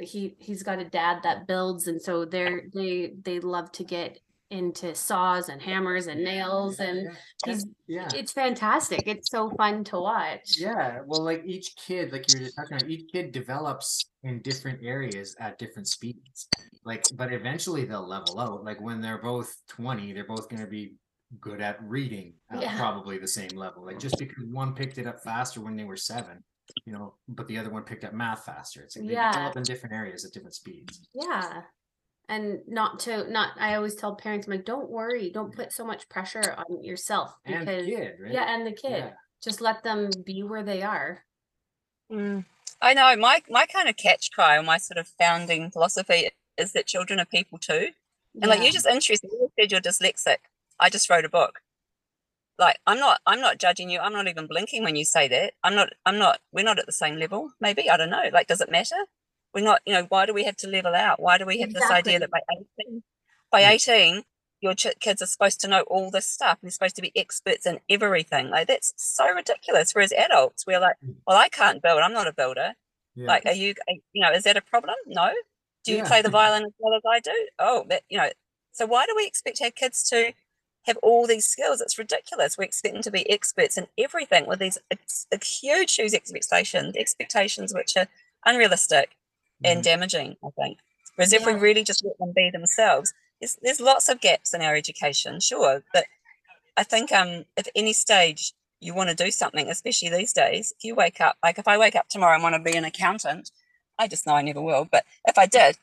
[0.00, 4.18] He he's got a dad that builds and so they're they they love to get
[4.50, 7.12] into saws and hammers and nails and yeah.
[7.46, 8.08] he's yeah.
[8.14, 9.04] it's fantastic.
[9.06, 10.58] It's so fun to watch.
[10.58, 14.40] Yeah, well, like each kid, like you were just talking about, each kid develops in
[14.42, 16.48] different areas at different speeds.
[16.84, 18.64] Like, but eventually they'll level out.
[18.64, 20.94] Like when they're both 20, they're both going to be
[21.40, 22.76] good at reading at Yeah.
[22.78, 23.84] probably the same level.
[23.84, 26.44] Like just because one picked it up faster when they were seven,
[26.86, 28.82] you know, but the other one picked up math faster.
[28.82, 29.32] It's like they Yeah.
[29.32, 31.08] develop in different areas at different speeds.
[31.14, 31.62] Yeah.
[32.28, 35.84] And not to not I always tell parents I'm like don't worry, don't put so
[35.84, 38.32] much pressure on yourself And because kid, right?
[38.32, 38.90] yeah, and the kid.
[38.90, 39.10] Yeah.
[39.42, 41.24] Just let them be where they are.
[42.12, 42.44] Mm.
[42.80, 46.72] I know my my kind of catch cry or my sort of founding philosophy is
[46.72, 47.90] that children are people too.
[48.42, 48.66] And like Yeah.
[48.66, 50.38] you just interesting, you said you're dyslexic.
[50.78, 51.60] I just wrote a book.
[52.58, 54.00] Like I'm not I'm not judging you.
[54.00, 55.54] I'm not even blinking when you say that.
[55.64, 57.52] I'm not I'm not we're not at the same level.
[57.60, 58.30] Maybe I don't know.
[58.32, 58.96] Like does it matter?
[59.54, 59.80] We're not.
[59.86, 61.20] You know why do we have to level out?
[61.20, 62.40] Why do we have this idea that by
[62.80, 63.02] 18
[63.50, 64.24] by 18
[64.60, 67.12] your ch- kids are supposed to know all this stuff and they're supposed to be
[67.16, 68.50] experts in everything?
[68.50, 69.92] Like that's so ridiculous.
[69.94, 71.16] Whereas adults we're like, Mm.
[71.26, 72.00] well I can't build.
[72.00, 72.74] I'm not a builder.
[73.14, 73.26] Yeah.
[73.28, 73.74] Like, are you,
[74.12, 74.96] you know, is that a problem?
[75.06, 75.32] No.
[75.84, 76.08] Do you Yeah.
[76.08, 77.48] play the violin as well as I do?
[77.60, 78.30] Oh, that, you know,
[78.72, 80.32] so why do we expect our kids to
[80.86, 81.80] have all these skills?
[81.80, 82.58] It's ridiculous.
[82.58, 86.96] We expect them to be experts in everything with these ex- ex- huge, huge expectations,
[86.96, 88.08] expectations which are
[88.44, 89.10] unrealistic
[89.64, 89.84] and Mhm.
[89.84, 90.78] damaging, I think.
[91.16, 94.62] Whereas if we really just let them be themselves, there's, there's lots of gaps in
[94.62, 95.84] our education, sure.
[95.92, 96.06] But
[96.76, 100.84] I think um, if any stage you want to do something, especially these days, if
[100.84, 103.50] you wake up, like if I wake up tomorrow and want to be an accountant,
[103.98, 104.86] I just know I never will.
[104.90, 105.78] But if I did,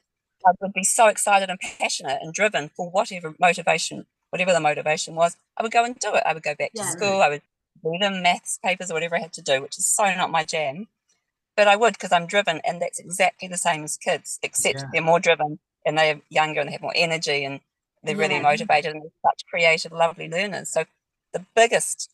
[0.46, 5.16] I would be so excited and passionate and driven for whatever motivation, whatever the motivation
[5.16, 6.24] was, I would go and do it.
[6.26, 7.42] I would go back to school, I would
[7.84, 10.44] do the maths papers or whatever I had to do, which is so not my
[10.44, 10.88] jam.
[11.56, 14.88] But I would because I'm driven, and that's exactly the same as kids, except Yeah.
[14.94, 17.60] they're more driven and they're younger and they have more energy and
[18.04, 18.42] they're really Yeah.
[18.44, 20.70] motivated and they're such creative, lovely learners.
[20.70, 20.86] So
[21.34, 22.10] the biggest,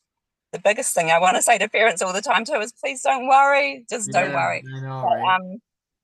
[0.52, 3.02] the biggest thing I want to say to parents all the time too is please
[3.04, 4.64] don't worry, just don't worry.
[4.66, 5.40] Know, But, right?
[5.40, 5.62] um,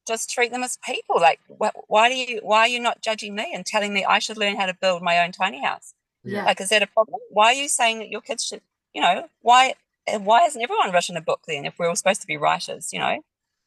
[0.08, 1.20] just treat them as people.
[1.20, 4.20] Like, wh- why do you, why are you not judging me and telling me I
[4.20, 5.94] should learn how to build my own tiny house?
[6.24, 6.46] Yeah.
[6.46, 7.20] Like, is that a problem?
[7.30, 8.62] Why are you saying that your kids should,
[8.94, 9.76] you know, why,
[10.20, 13.00] why hasn't everyone written a book then if we're all supposed to be writers, you
[13.00, 13.12] know?
[13.12, 13.20] Yeah,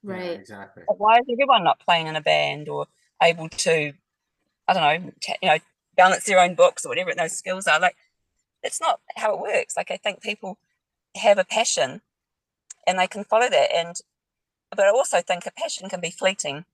[0.03, 0.31] Right.
[0.39, 0.85] exactly.
[0.87, 2.87] Why is everyone not playing in a band or
[3.23, 3.93] able to,
[4.69, 5.59] I don't know, ta- you know,
[5.97, 7.81] balance their own books or whatever those skills are?
[7.81, 7.97] Like,
[8.63, 9.77] it's not how it works.
[9.77, 10.59] Like, I think people
[11.17, 12.03] have a passion
[12.87, 13.75] and they can follow that.
[13.75, 13.97] And,
[14.71, 16.67] but I also think a passion can be fleeting.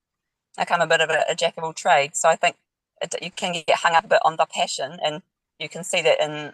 [0.59, 2.18] Like, I'm a bit of a, a jack of all trades.
[2.18, 2.57] So I think
[3.01, 4.98] it, you can get hung up a bit on the passion.
[5.03, 5.22] And
[5.59, 6.53] you can see that in,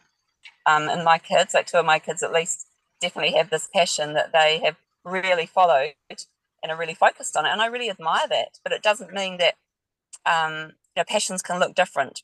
[0.66, 2.67] um, in my kids, like two of my kids at least,
[3.00, 7.50] definitely have this passion that they have really followed and are really focused on it.
[7.50, 8.58] And I really admire that.
[8.62, 9.54] But it doesn't mean that
[10.26, 12.22] um, you know, passions can look different.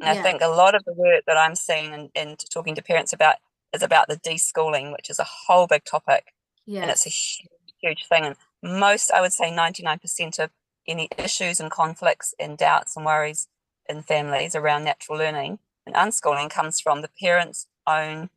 [0.00, 2.82] And I think a lot of the work that I'm seeing and, and talking to
[2.82, 3.36] parents about
[3.72, 6.34] is about the deschooling, which is a whole big topic.
[6.82, 7.48] And it's a huge,
[7.80, 8.24] huge thing.
[8.24, 10.50] And most, I would say 99% of
[10.86, 13.48] any issues and conflicts and doubts and worries
[13.88, 18.30] in families around natural learning and unschooling comes from the parents' own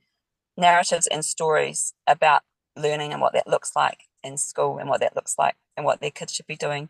[0.57, 2.41] narratives and stories about
[2.75, 6.01] learning and what that looks like in school and what that looks like and what
[6.01, 6.89] their kids should be doing.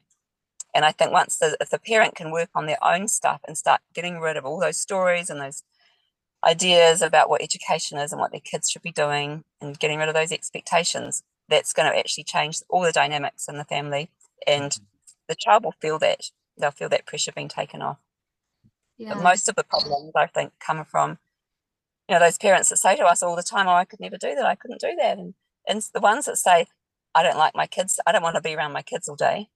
[0.74, 3.58] And I think once the if the parent can work on their own stuff and
[3.58, 5.64] start getting rid of all those stories and those
[6.46, 10.08] ideas about what education is and what their kids should be doing and getting rid
[10.08, 14.10] of those expectations, that's going to actually change all the dynamics in the family.
[14.46, 14.84] And mm-hmm.
[15.28, 16.30] the child will feel that.
[16.60, 17.98] They'll feel that pressure being taken off.
[18.98, 19.14] Yeah.
[19.14, 21.20] But most of the problems I think come from,
[22.08, 24.18] you know, those parents that say to us all the time, "Oh, I could never
[24.18, 24.46] do that.
[24.46, 25.36] I couldn't do that," and
[25.68, 26.68] and the ones that say,
[27.16, 28.00] "I don't like my kids.
[28.06, 29.50] I don't want to be around my kids all day."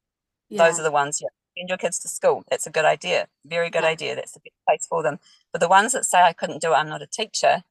[0.50, 1.22] Those are the ones.
[1.22, 2.44] Yeah, send your kids to school.
[2.50, 3.30] That's a good idea.
[3.46, 3.90] Very good Yeah.
[3.90, 4.16] idea.
[4.16, 5.20] That's the best place for them.
[5.52, 6.78] But the ones that say, "I couldn't do it.
[6.78, 7.64] I'm not a teacher."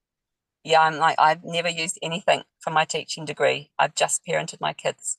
[0.64, 3.70] Yeah, I'm like I've never used anything from my teaching degree.
[3.78, 5.18] I've just parented my kids,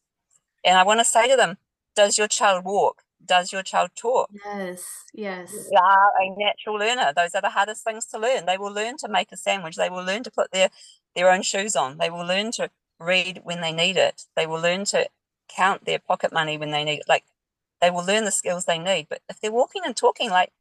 [0.66, 1.58] and I want to say to them,
[1.96, 3.04] "Does your child walk?
[3.26, 4.30] Does your child talk?
[4.46, 5.52] Yes, yes.
[5.70, 7.14] They are a natural learner.
[7.16, 8.46] Those are the hardest things to learn.
[8.46, 9.76] They will learn to make a sandwich.
[9.76, 10.70] They will learn to put their,
[11.16, 11.98] their own shoes on.
[11.98, 14.26] They will learn to read when they need it.
[14.36, 15.08] They will learn to
[15.48, 17.10] count their pocket money when they need it.
[17.10, 17.24] Like
[17.82, 19.08] they will learn the skills they need.
[19.10, 20.52] But if they're walking and talking like,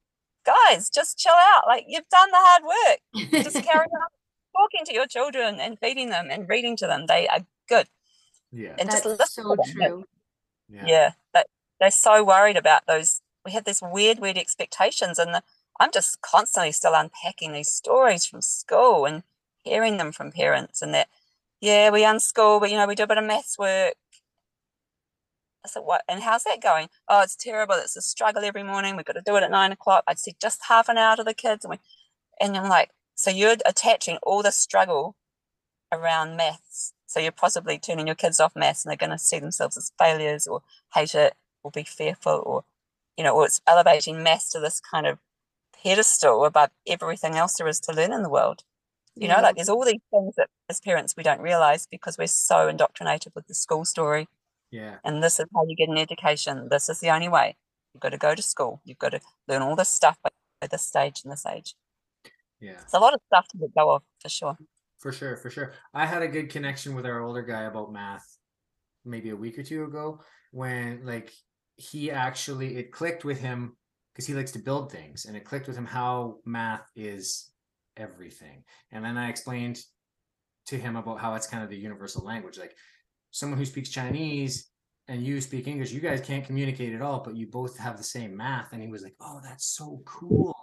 [0.44, 1.64] guys, just chill out.
[1.66, 3.42] Like you've done the hard work.
[3.44, 4.08] Just carry on
[4.56, 7.06] talking to your children and feeding them and reading to them.
[7.06, 7.86] They are good.
[8.52, 8.74] Yeah.
[8.78, 9.72] And That's just listen so to them.
[9.72, 10.04] true.
[10.68, 10.84] Yeah.
[10.86, 11.46] yeah that
[11.80, 15.42] they're so worried about those we have this weird weird expectations and the,
[15.80, 19.22] i'm just constantly still unpacking these stories from school and
[19.64, 21.08] hearing them from parents and that
[21.60, 23.94] yeah we unschool but you know we do a bit of maths work
[25.64, 26.02] I said, what?
[26.08, 26.88] And how's that going?
[27.08, 27.74] Oh, it's terrible.
[27.74, 28.96] It's a struggle every morning.
[28.96, 30.04] We've got to do it at nine o'clock.
[30.06, 31.64] I'd see just half an hour to the kids.
[31.64, 31.78] And, we,
[32.40, 35.16] and I'm like, so you're attaching all the struggle
[35.92, 36.94] around maths.
[37.06, 39.92] So you're possibly turning your kids off maths and they're going to see themselves as
[39.98, 40.62] failures or
[40.94, 42.64] hate it or be fearful or,
[43.16, 45.18] you know, or it's elevating maths to this kind of
[45.82, 48.64] pedestal above everything else there is to learn in the world.
[49.16, 52.26] You know, like there's all these things that as parents we don't realize because we're
[52.28, 54.28] so indoctrinated with the school story
[54.70, 54.96] Yeah.
[55.04, 56.68] and this is how you get an education.
[56.70, 57.56] This is the only way.
[57.92, 58.80] You've got to go to school.
[58.84, 61.74] You've got to learn all this stuff by, by this stage and this age.
[62.60, 62.80] Yeah.
[62.82, 64.56] It's a lot of stuff to let go of for sure.
[64.98, 65.72] For sure, for sure.
[65.92, 68.36] I had a good connection with our older guy about math
[69.04, 70.20] maybe a week or two ago
[70.52, 71.32] when like
[71.80, 73.76] he actually it clicked with him
[74.12, 77.50] because he likes to build things and it clicked with him how math is
[77.96, 78.64] everything.
[78.92, 79.80] And then I explained
[80.66, 82.58] to him about how it's kind of the universal language.
[82.58, 82.74] Like
[83.30, 84.68] someone who speaks Chinese
[85.08, 88.04] and you speak English, you guys can't communicate at all, but you both have the
[88.04, 88.72] same math.
[88.72, 90.54] And he was like, Oh, that's so cool.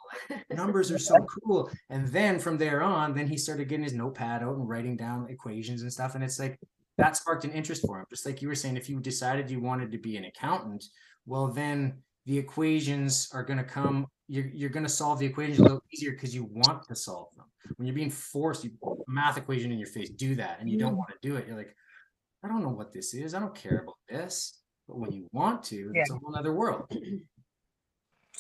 [0.49, 1.69] Numbers are so cool.
[1.89, 5.30] And then from there on, then he started getting his notepad out and writing down
[5.30, 6.15] equations and stuff.
[6.15, 6.60] And it's like
[6.97, 8.05] that sparked an interest for him.
[8.10, 10.86] Just like you were saying, if you decided you wanted to be an accountant,
[11.25, 14.07] well, then the equations are going to come.
[14.27, 17.27] You're, you're going to solve the equations a little easier because you want to solve
[17.36, 17.45] them.
[17.75, 20.77] When you're being forced, you a math equation in your face, do that, and you
[20.77, 21.47] don't want to do it.
[21.47, 21.75] You're like,
[22.43, 23.33] I don't know what this is.
[23.33, 24.62] I don't care about this.
[24.88, 26.89] But when you want to, it's a whole other world.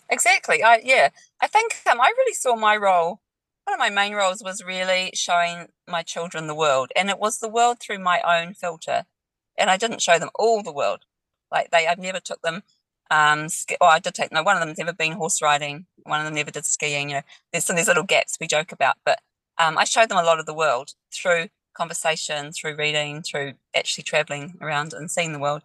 [0.09, 0.63] Exactly.
[0.63, 1.09] I yeah.
[1.41, 3.19] I think um, I really saw my role.
[3.67, 7.39] One of my main roles was really showing my children the world, and it was
[7.39, 9.03] the world through my own filter.
[9.57, 11.01] And I didn't show them all the world.
[11.51, 12.63] Like they, I've never took them.
[13.11, 14.31] Um, ski- oh, I did take.
[14.31, 15.85] No, one of them's never been horse riding.
[16.03, 17.09] One of them never did skiing.
[17.09, 19.19] You know, there's some these little gaps we joke about, but
[19.57, 24.05] um, I showed them a lot of the world through conversation, through reading, through actually
[24.05, 25.63] traveling around and seeing the world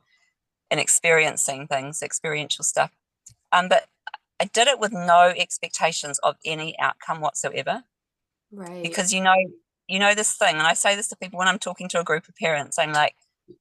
[0.73, 2.91] and experiencing things, experiential stuff.
[3.53, 3.87] Um, but
[4.41, 7.85] I did it with no expectations of any outcome whatsoever
[8.53, 8.83] Right.
[8.83, 9.35] because you know
[9.89, 12.05] you know this thing and I say this to people when I'm talking to a
[12.05, 13.15] group of parents I'm like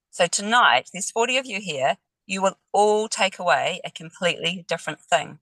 [0.10, 5.00] so tonight there's 40 of you here you will all take away a completely different
[5.00, 5.40] thing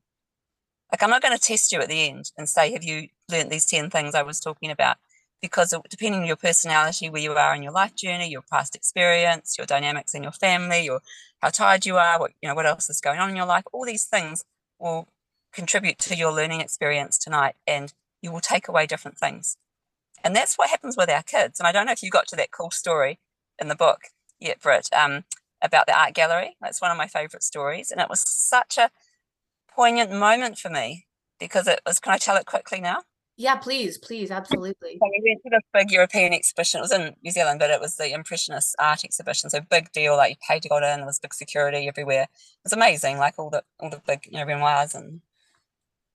[0.91, 3.49] like I'm not going to test you at the end and say have you learnt
[3.49, 4.97] these 10 things I was talking about
[5.41, 9.55] because depending on your personality where you are in your life journey your past experience
[9.57, 11.01] your dynamics in your family your
[11.41, 13.63] how tired you are what you know what else is going on in your life
[13.73, 14.43] all these things
[14.79, 15.07] will
[15.51, 19.57] contribute to your learning experience tonight and you will take away different things.
[20.23, 21.59] And that's what happens with our kids.
[21.59, 23.19] And I don't know if you got to that cool story
[23.57, 24.01] in the book
[24.39, 25.23] yet, Britt, um,
[25.61, 26.57] about the art gallery.
[26.61, 27.91] That's one of my favorite stories.
[27.91, 28.91] And it was such a
[29.73, 31.05] poignant moment for me
[31.39, 33.03] because it was, can I tell it quickly now?
[33.39, 34.97] yeah, please, please, absolutely.
[34.99, 36.79] So we went to this big European exhibition.
[36.79, 39.49] It was in New Zealand, but it was the Impressionist art exhibition.
[39.49, 40.81] So big deal, like you paid to go in.
[40.81, 42.23] There was big security everywhere.
[42.23, 42.29] It
[42.65, 45.21] was amazing, like all the all the big you know Renoirs and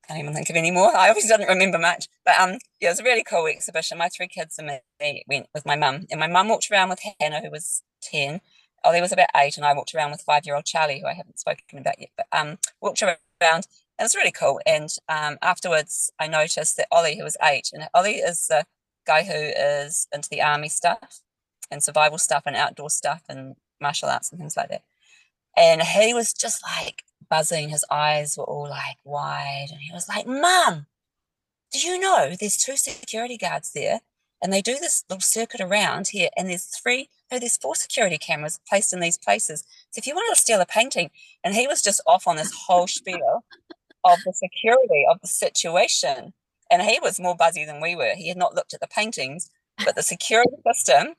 [0.07, 0.95] can't even think of any more.
[0.95, 3.99] I obviously didn't remember much, but um, yeah, it was a really cool exhibition.
[3.99, 7.01] My three kids and me went with my mum, and my mum walked around with
[7.21, 8.41] Hannah, who was ten.
[8.85, 11.79] Ollie was about eight, and I walked around with five-year-old Charlie, who I haven't spoken
[11.79, 12.11] about yet.
[12.17, 13.67] But um, walked around
[13.99, 14.61] it was really cool.
[14.67, 18.65] And um, afterwards, I noticed that Ollie, who was eight, and Ollie is the
[19.07, 21.21] guy who is into the army stuff
[21.71, 24.83] and survival stuff and outdoor stuff and martial arts and things like that.
[25.57, 27.69] And he was just like buzzing.
[27.69, 29.69] His eyes were all like wide.
[29.71, 30.87] And he was like, Mum,
[31.73, 34.01] do you know there's two security guards there?
[34.43, 36.29] And they do this little circuit around here.
[36.37, 39.65] And there's three, no, there's four security cameras placed in these places.
[39.91, 41.11] So if you wanted to steal a painting,
[41.43, 43.45] and he was just off on this whole spiel
[44.05, 46.35] of the security of the situation.
[46.71, 48.15] And he was more buzzy than we were.
[48.15, 49.51] He had not looked at the paintings,
[49.85, 51.15] but the security system,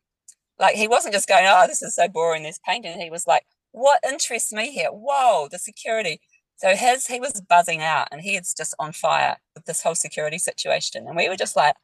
[0.60, 3.00] like he wasn't just going, Oh, this is so boring, this painting.
[3.00, 4.88] He was like, What interests me here?
[4.90, 6.22] Whoa, the security.
[6.56, 9.96] So his he was buzzing out and he is just on fire with this whole
[9.96, 11.06] security situation.
[11.06, 11.76] And we were just like,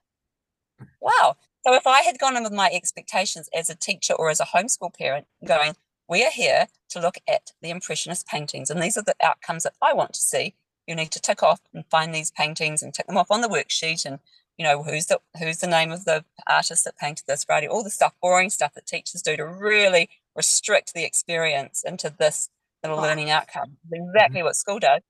[1.01, 1.35] Wow.
[1.67, 4.45] So if I had gone in with my expectations as a teacher or as a
[4.45, 5.75] homeschool parent, going,
[6.07, 9.73] We are here to look at the Impressionist paintings, and these are the outcomes that
[9.81, 10.55] I want to see.
[10.87, 13.49] You need to tick off and find these paintings and tick them off on the
[13.49, 14.19] worksheet and
[14.57, 17.83] you know who's the who's the name of the artist that painted this variety all
[17.83, 22.49] the stuff boring stuff that teachers do to really restrict the experience into this
[22.83, 24.45] little learning outcome exactly mm-hmm.
[24.45, 25.01] what school does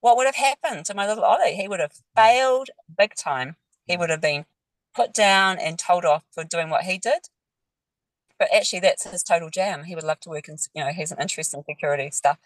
[0.00, 3.96] what would have happened to my little ollie he would have failed big time he
[3.96, 4.44] would have been
[4.94, 7.28] put down and told off for doing what he did
[8.38, 11.00] but actually that's his total jam he would love to work in you know he
[11.00, 12.38] has an interest in security stuff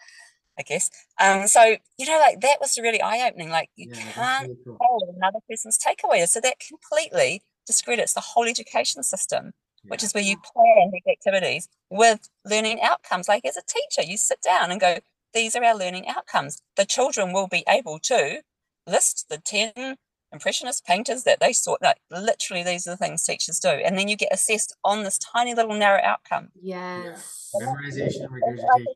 [0.57, 0.89] I guess.
[1.19, 3.49] Um, so you know, like that was really eye opening.
[3.49, 4.77] Like you yeah, can't really cool.
[4.79, 6.27] hold another person's takeaway.
[6.27, 9.53] So that completely discredits the whole education system.
[9.87, 13.27] Which is where you plan these activities with learning outcomes.
[13.27, 14.97] Like as a teacher, you sit down and go,
[15.33, 18.41] "These are our learning outcomes." The children will be able to
[18.87, 19.97] list the ten
[20.31, 21.77] impressionist painters that they saw.
[21.81, 25.17] Like literally, these are the things teachers do, and then you get assessed on this
[25.17, 26.49] tiny little narrow outcome.
[26.61, 27.67] Yes, yeah.
[27.67, 28.95] memorization, regurgitation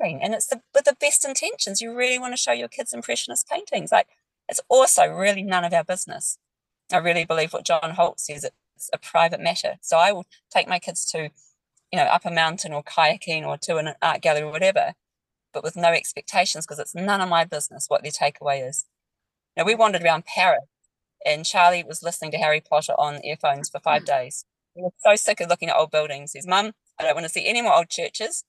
[0.00, 1.80] and it's the, with the best intentions.
[1.80, 3.92] You really want to show your kids impressionist paintings.
[3.92, 4.08] Like
[4.48, 6.38] it's also really none of our business.
[6.92, 8.48] I really believe what John Holt says.
[8.76, 9.76] It's a private matter.
[9.80, 11.30] So I will take my kids to,
[11.92, 14.94] you know, up a mountain or kayaking or to an art gallery or whatever,
[15.52, 18.84] but with no expectations because it's none of my business what their takeaway is.
[19.56, 20.66] Now we wandered around Paris,
[21.24, 24.06] and Charlie was listening to Harry Potter on earphones for five mm.
[24.06, 24.44] days.
[24.74, 26.32] He was so sick of looking at old buildings.
[26.32, 28.44] He says, "Mum, I don't want to see any more old churches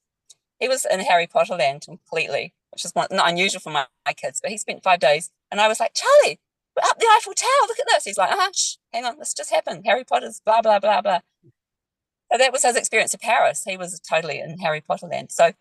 [0.60, 4.40] he was in Harry Potter land completely, which is not unusual for my, my kids.
[4.42, 6.40] But he spent five days, and I was like, Charlie,
[6.78, 7.68] we're up the Eiffel Tower.
[7.68, 8.06] Look at this.
[8.06, 9.84] He's like, uh-huh, shh, hang on, this just happened.
[9.86, 11.20] Harry Potter's blah blah blah blah.
[12.32, 13.63] So that was his experience of Paris.
[13.66, 15.32] He was totally in Harry Potter land.
[15.32, 15.54] So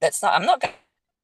[0.00, 0.34] that's not.
[0.34, 0.60] I'm not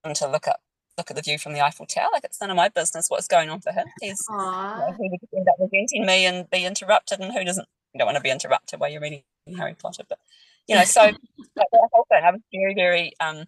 [0.05, 0.61] going to look up
[0.97, 2.11] look at the view from the Eiffel Tower.
[2.13, 3.87] Like it's none of my business what's going on for him.
[4.01, 7.69] He's you know, he would end up resenting me and be interrupted, and who doesn't?
[7.95, 9.23] You don't want to be interrupted while you're reading
[9.57, 10.19] Harry Potter, but
[10.67, 11.17] you know, so like,
[11.57, 13.47] that whole thing, I was very, very um,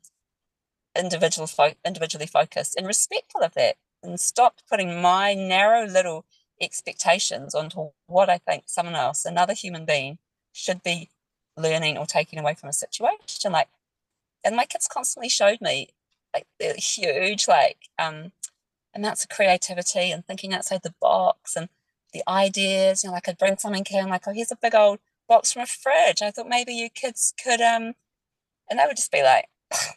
[0.99, 6.25] individual fo- individually focused and respectful of that, and stopped putting my narrow little
[6.61, 10.19] expectations onto what I think someone else, another human being,
[10.53, 11.11] should be
[11.57, 13.53] learning or taking away from a situation.
[13.53, 13.69] Like,
[14.45, 15.89] and my kids constantly showed me
[16.35, 18.33] like the huge like um
[18.95, 21.69] amounts of creativity and thinking outside the box and
[22.13, 23.05] the ideas.
[23.05, 25.63] You know, like I'd bring something in, like, oh, here's a big old box from
[25.63, 26.23] a fridge.
[26.23, 27.95] I thought maybe you kids could um
[28.69, 29.47] and they would just be like,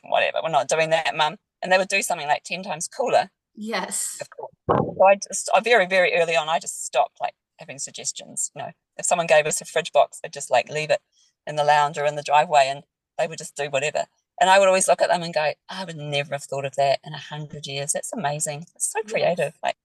[0.03, 1.37] whatever, we're not doing that, mum.
[1.61, 3.29] And they would do something like 10 times cooler.
[3.55, 4.19] Yes.
[4.19, 8.51] So I just I very, very early on I just stopped like having suggestions.
[8.55, 11.01] You know, if someone gave us a fridge box, I'd just like leave it
[11.45, 12.83] in the lounge or in the driveway and
[13.17, 14.05] they would just do whatever.
[14.41, 16.75] And I would always look at them and go, I would never have thought of
[16.75, 17.93] that in a hundred years.
[17.93, 18.65] That's amazing.
[18.75, 19.53] It's so creative.
[19.61, 19.75] Like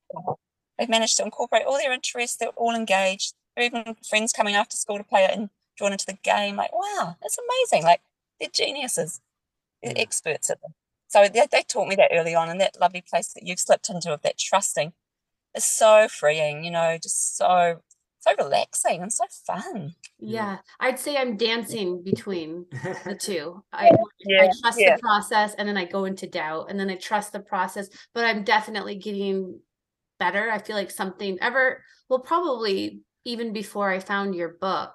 [0.78, 4.76] they've managed to incorporate all their interests, they're all engaged or even friends coming after
[4.76, 6.56] school to play it and drawn into the game.
[6.56, 7.84] Like, wow, that's amazing.
[7.84, 8.00] Like,
[8.40, 9.20] they're geniuses,
[9.82, 10.02] they're yeah.
[10.02, 10.74] experts at them.
[11.08, 13.90] So they, they taught me that early on, and that lovely place that you've slipped
[13.90, 14.92] into of that trusting
[15.54, 17.80] is so freeing, you know, just so
[18.20, 19.94] so relaxing and so fun.
[20.18, 22.66] Yeah, I'd say I'm dancing between
[23.04, 23.62] the two.
[23.72, 23.90] I,
[24.20, 24.96] yeah, I trust yeah.
[24.96, 28.24] the process and then I go into doubt and then I trust the process, but
[28.24, 29.60] I'm definitely getting
[30.18, 30.50] better.
[30.50, 34.94] I feel like something ever well, probably even before I found your book,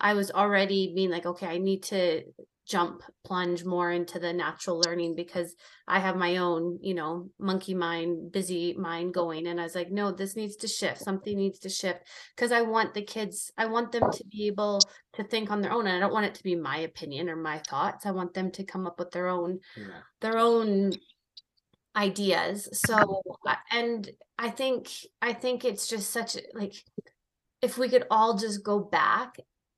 [0.00, 2.22] I was already being like, okay, I need to
[2.66, 5.54] jump, plunge more into the natural learning because
[5.86, 9.46] I have my own, you know, monkey mind, busy mind going.
[9.46, 11.00] And I was like, no, this needs to shift.
[11.00, 12.00] Something needs to shift
[12.34, 14.80] because I want the kids, I want them to be able
[15.14, 15.86] to think on their own.
[15.86, 18.06] And I don't want it to be my opinion or my thoughts.
[18.06, 19.86] I want them to come up with their own, yeah.
[20.20, 20.92] their own
[21.96, 23.22] ideas so
[23.70, 24.88] and i think
[25.22, 26.74] i think it's just such like
[27.62, 29.36] if we could all just go back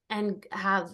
[0.09, 0.91] and have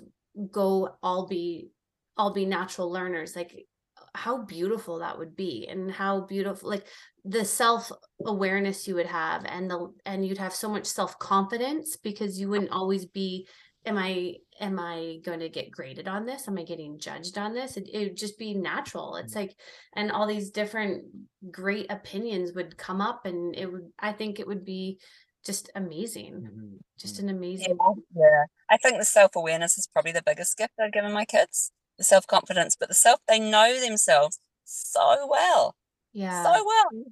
[0.51, 1.71] go all be
[2.17, 3.67] all be natural learners like
[4.15, 6.87] how beautiful that would be and how beautiful like
[7.25, 7.91] the self
[8.27, 12.49] awareness you would have and the and you'd have so much self confidence because you
[12.49, 13.47] wouldn't always be
[13.87, 17.55] am i am i going to get graded on this am i getting judged on
[17.55, 19.55] this it, it would just be natural it's like
[19.97, 21.05] and all these different
[21.51, 24.99] great opinions would come up and it would i think it would be
[25.45, 26.35] just amazing.
[26.35, 26.77] Mm-hmm.
[26.99, 27.25] Just mm.
[27.25, 27.77] an amazing.
[27.81, 28.45] Yeah, yeah.
[28.71, 31.73] I think the self awareness is probably the biggest gift I've given my kids.
[32.03, 35.77] The self confidence, but the self they know themselves so well.
[36.13, 36.43] Yeah.
[36.43, 37.05] So well.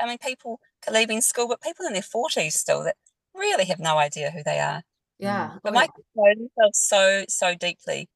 [0.00, 2.96] I mean, people leaving school, but people in their forties still that
[3.34, 4.82] really have no idea who they are.
[5.18, 5.48] Yeah.
[5.48, 5.54] Mm.
[5.56, 8.08] Oh, but my kids know themselves so so deeply,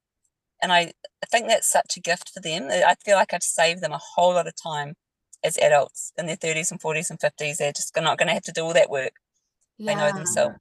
[0.63, 2.69] and I I think that's such a gift for them.
[2.71, 4.95] I feel like I've saved them a whole lot of time
[5.45, 7.57] as adults in their 30s and 40s and 50s.
[7.57, 9.15] They're just not going to have to do all that work
[9.79, 9.95] yeah.
[9.95, 10.57] they know themselves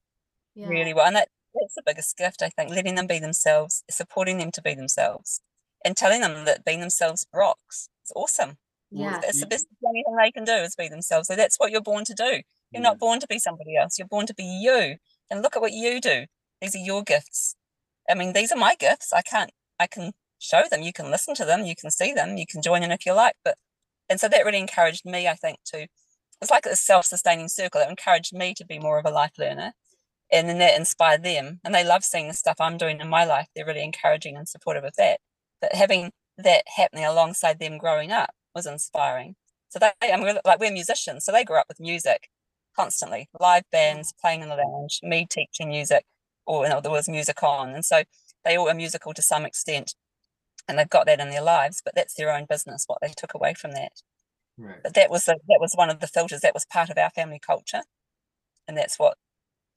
[0.55, 0.67] yeah.
[0.67, 4.37] really well and that that's the biggest gift i think letting them be themselves supporting
[4.37, 5.41] them to be themselves
[5.83, 7.89] and telling them that being themselves rocks.
[8.03, 8.57] It's awesome.
[8.91, 9.19] Yeah.
[9.21, 11.27] That's the best only thing they can do is be themselves.
[11.27, 12.41] So that's what you're born to do.
[12.71, 13.97] You're not born to be somebody else.
[13.97, 14.97] You're born to be you.
[15.29, 16.25] And look at what you do.
[16.61, 17.55] These are your gifts.
[18.09, 19.13] I mean, these are my gifts.
[19.13, 20.81] I can't, I can show them.
[20.81, 21.65] You can listen to them.
[21.65, 22.37] You can see them.
[22.37, 23.35] You can join in if you like.
[23.43, 23.55] But,
[24.09, 25.87] and so that really encouraged me, I think, to,
[26.41, 29.33] it's like a self sustaining circle that encouraged me to be more of a life
[29.37, 29.73] learner.
[30.31, 31.59] And then that inspired them.
[31.63, 33.47] And they love seeing the stuff I'm doing in my life.
[33.55, 35.19] They're really encouraging and supportive of that.
[35.61, 39.35] But having that happening alongside them growing up was inspiring.
[39.69, 42.29] So they, I mean, like we're musicians, so they grew up with music
[42.75, 46.05] constantly, live bands playing in the lounge, me teaching music,
[46.45, 48.03] or know, there was music on, and so
[48.43, 49.95] they all are musical to some extent,
[50.67, 51.81] and they've got that in their lives.
[51.83, 52.85] But that's their own business.
[52.87, 54.01] What they took away from that.
[54.57, 54.83] Right.
[54.83, 56.41] But that was a, that was one of the filters.
[56.41, 57.83] That was part of our family culture,
[58.67, 59.17] and that's what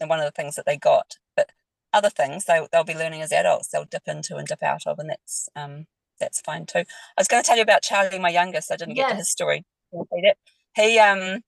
[0.01, 1.15] and one of the things that they got.
[1.37, 1.51] But
[1.95, 3.69] other things they they'll be learning as adults.
[3.69, 5.87] They'll dip into and dip out of, and that's um
[6.21, 6.81] that's fine too.
[6.81, 6.85] I
[7.19, 8.71] was going to tell you about Charlie, my youngest.
[8.73, 9.65] I didn't get to his story.
[10.77, 11.43] He um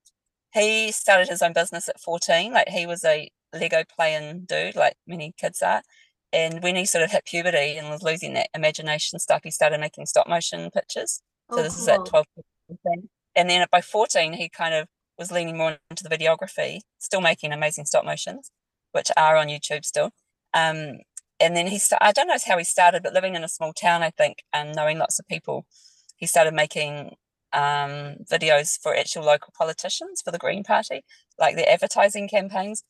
[0.55, 2.53] he started his own business at 14.
[2.53, 5.83] Like he was a Lego playing dude, like many kids are.
[6.33, 9.81] And when he sort of hit puberty and was losing that imagination stuff, he started
[9.81, 11.23] making stop motion pictures.
[11.51, 12.27] So Oh, this is at 12,
[13.37, 14.89] And then by 14, he kind of
[15.19, 18.51] was leaning more into the videography, still making amazing stop motions,
[18.93, 20.11] which are on YouTube still.
[20.57, 21.01] Um,
[21.39, 23.75] and then he, sta- I don't know how he started, but living in a small
[23.75, 25.67] town, I think, and knowing lots of people,
[26.17, 27.17] he started making
[27.53, 31.05] um, videos for actual local politicians for the Green Party,
[31.39, 32.85] like their advertising campaigns,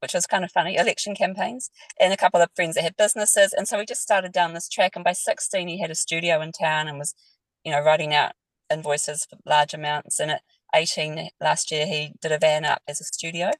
[0.00, 3.52] which was kind of funny, election campaigns, and a couple of friends that had businesses.
[3.52, 4.92] And so we just started down this track.
[4.94, 7.16] And by 16, he had a studio in town and was,
[7.64, 8.32] you know, writing out
[8.70, 10.20] invoices for large amounts.
[10.20, 10.42] And at
[10.72, 13.50] 18 last year, he did a van up as a studio,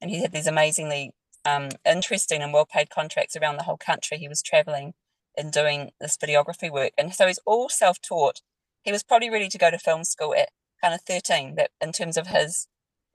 [0.00, 1.12] and he had these amazingly
[1.44, 4.18] um, interesting and well-paid contracts around the whole country.
[4.18, 4.94] He was traveling
[5.36, 8.40] and doing this videography work, and so he's all self-taught.
[8.82, 10.50] He was probably ready to go to film school at
[10.82, 12.66] kind of 13, that in terms of his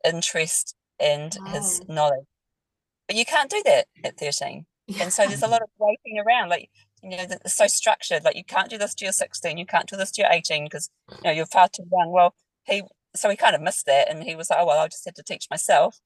[0.05, 2.25] interest and his knowledge.
[3.07, 4.65] But you can't do that at 13
[4.99, 6.69] and so there's a lot of waiting around like
[7.01, 9.87] you know it's so structured like you can't do this to your 16 you can't
[9.87, 12.33] do this to your 18 because you know you're far too young well
[12.65, 12.83] he
[13.15, 15.15] so he kind of missed that and he was like oh well i just had
[15.15, 15.99] to teach myself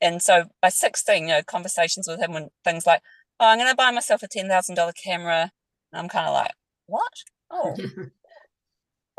[0.00, 3.02] and so by 16 you know conversations with him when things like
[3.40, 5.50] oh i'm going to buy myself a $10000 camera
[5.92, 6.52] and i'm kind of like
[6.86, 7.12] what
[7.50, 7.74] oh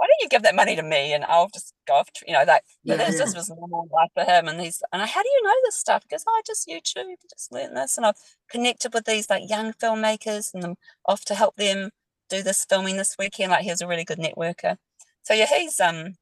[0.02, 2.34] why don't you give that money to me and I'll just go off, to, you
[2.34, 3.20] know, like Yeah, this yeah.
[3.20, 4.48] just was normal life for him.
[4.48, 6.02] And he's, and I, how do you know this stuff?
[6.02, 7.98] Because oh, I just YouTube, I just learned this.
[7.98, 8.16] And I've
[8.50, 10.76] connected with these like young filmmakers and I'm
[11.06, 11.92] off to help them
[12.32, 13.52] do this filming this weekend.
[13.52, 14.78] Like he was a really good networker.
[15.22, 16.16] So yeah, he's, um,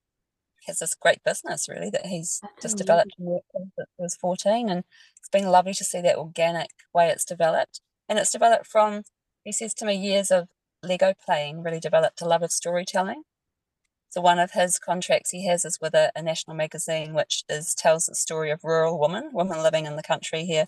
[0.67, 2.83] has this great business really that he's just mm-hmm.
[2.83, 4.69] developed and worked since he was 14.
[4.69, 4.83] And
[5.17, 7.81] it's been lovely to see that organic way it's developed.
[8.07, 9.03] And it's developed from,
[9.43, 10.47] he says to me, years of
[10.83, 13.23] Lego playing really developed a love of storytelling.
[14.09, 17.75] So one of his contracts he has is with a, a national magazine, which is
[17.75, 20.65] tells the story of rural women, women living in the country here,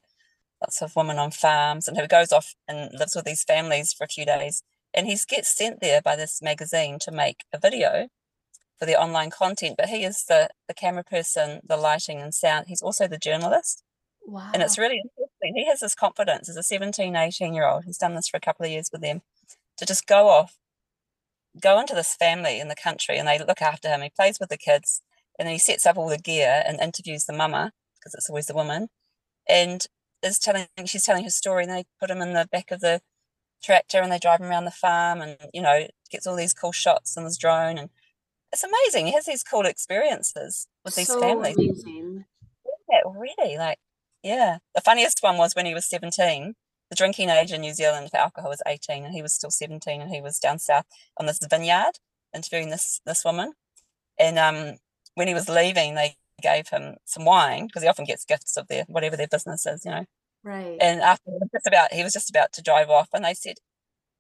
[0.61, 4.03] lots of women on farms, and who goes off and lives with these families for
[4.03, 4.63] a few days.
[4.93, 8.09] And he gets sent there by this magazine to make a video
[8.82, 9.77] for their online content.
[9.77, 12.65] But he is the the camera person, the lighting and sound.
[12.67, 13.84] He's also the journalist,
[14.25, 14.49] Wow.
[14.53, 15.55] and it's really interesting.
[15.55, 17.86] He has this confidence as a 17, 18 year old.
[17.86, 19.21] He's done this for a couple of years with them
[19.77, 20.57] to just go off
[21.61, 24.01] go into this family in the country and they look after him.
[24.01, 25.01] He plays with the kids
[25.38, 28.47] and then he sets up all the gear and interviews the mama because it's always
[28.47, 28.89] the woman
[29.49, 29.86] and
[30.23, 33.01] is telling she's telling her story and they put him in the back of the
[33.63, 36.71] tractor and they drive him around the farm and you know gets all these cool
[36.71, 37.89] shots on his drone and
[38.52, 39.08] it's amazing.
[39.08, 41.56] He has these cool experiences with these so families.
[41.58, 42.26] amazing.
[42.89, 43.80] Yeah, really like
[44.24, 44.58] yeah.
[44.76, 46.56] The funniest one was when he was 17
[46.89, 50.02] the drinking age in New Zealand for alcohol was 18 and he was still 17
[50.02, 50.86] and he was down south
[51.18, 51.93] on this vineyard
[52.36, 53.54] interviewing this this woman
[54.20, 54.76] and um
[55.16, 58.68] when he was leaving they gave him some wine because he often gets gifts of
[58.68, 60.06] their whatever their business is you know
[60.43, 60.78] Right.
[60.82, 63.36] and after he was just about he was just about to drive off and they
[63.36, 63.58] said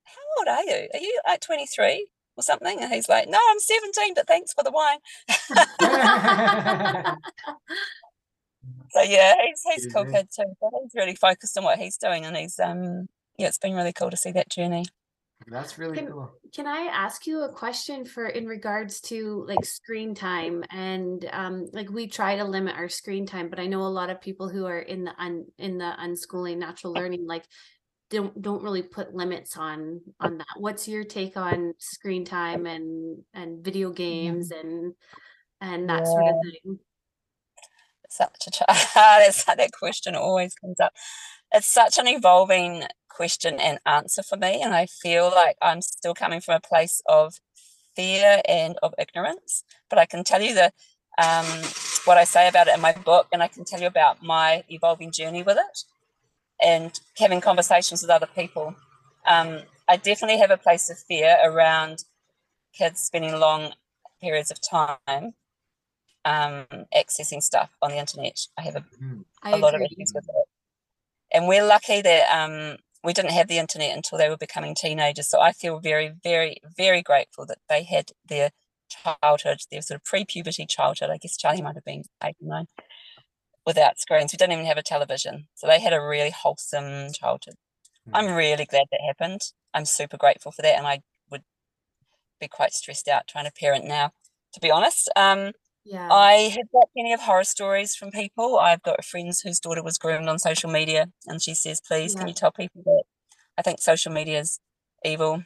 [0.05, 2.07] how old are you are you like 23
[2.37, 4.99] or something and he's like no I'm 17 but thanks for the wine.
[8.93, 11.97] So yeah he's he's a cool kid too so he's really focused on what he's
[11.97, 13.07] doing and he's um
[13.37, 14.85] yeah it's been really cool to see that journey.
[15.47, 16.31] That's really Can- cool.
[16.53, 20.63] Can I ask you a question for in regards to like screen time?
[20.69, 24.09] And um like we try to limit our screen time, but I know a lot
[24.09, 27.45] of people who are in the un in the unschooling natural learning like
[28.11, 30.47] don't don't really put limits on on that.
[30.57, 34.93] What's your take on screen time and and video games and
[35.59, 36.79] and that sort of thing?
[38.09, 40.91] such a that's that question always comes up
[41.53, 44.61] it's such an evolving question and answer for me.
[44.61, 47.35] And I feel like I'm still coming from a place of
[47.95, 49.63] fear and of ignorance.
[49.89, 50.71] But I can tell you the
[51.17, 51.45] um,
[52.05, 54.63] what I say about it in my book, and I can tell you about my
[54.69, 55.83] evolving journey with it
[56.61, 58.75] and having conversations with other people.
[59.27, 62.05] Um, I definitely have a place of fear around
[62.73, 63.73] kids spending long
[64.21, 65.33] periods of time
[66.23, 68.39] um, accessing stuff on the internet.
[68.57, 69.23] I have a, mm.
[69.59, 70.45] lot of issues with it.
[71.33, 75.27] And we're lucky that um, we didn't have the internet until they were becoming teenagers.
[75.29, 78.51] So I feel very, very, very grateful that they had their
[78.89, 81.09] childhood, their sort of pre-puberty childhood.
[81.09, 82.67] I guess Charlie might have been eight or nine
[83.65, 84.33] without screens.
[84.33, 85.47] We didn't even have a television.
[85.55, 87.55] So they had a really wholesome childhood.
[88.07, 88.11] Mm.
[88.13, 89.41] I'm really glad that happened.
[89.73, 90.77] I'm super grateful for that.
[90.77, 91.43] And I would
[92.39, 94.11] be quite stressed out trying to parent now,
[94.53, 95.09] to be honest.
[95.15, 95.51] Um,
[95.83, 96.11] yeah.
[96.11, 98.59] I have got plenty of horror stories from people.
[98.59, 102.19] I've got friends whose daughter was groomed on social media, and she says, "Please, yeah.
[102.19, 103.03] can you tell people that
[103.57, 104.59] I think social media is
[105.03, 105.43] evil."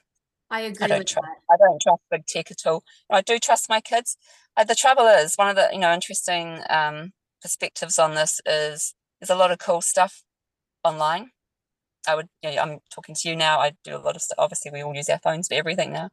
[0.49, 0.83] I agree.
[0.83, 1.27] I don't trust.
[1.49, 2.83] I don't trust big tech at all.
[3.09, 4.17] I do trust my kids.
[4.57, 7.13] Uh, the trouble is, one of the you know interesting um,
[7.45, 10.23] perspectives on this is there's a lot of cool stuff
[10.83, 11.29] online.
[12.07, 13.59] I would, you know, I'm talking to you now.
[13.59, 14.39] I do a lot of stuff.
[14.39, 16.09] Obviously, we all use our phones for everything now.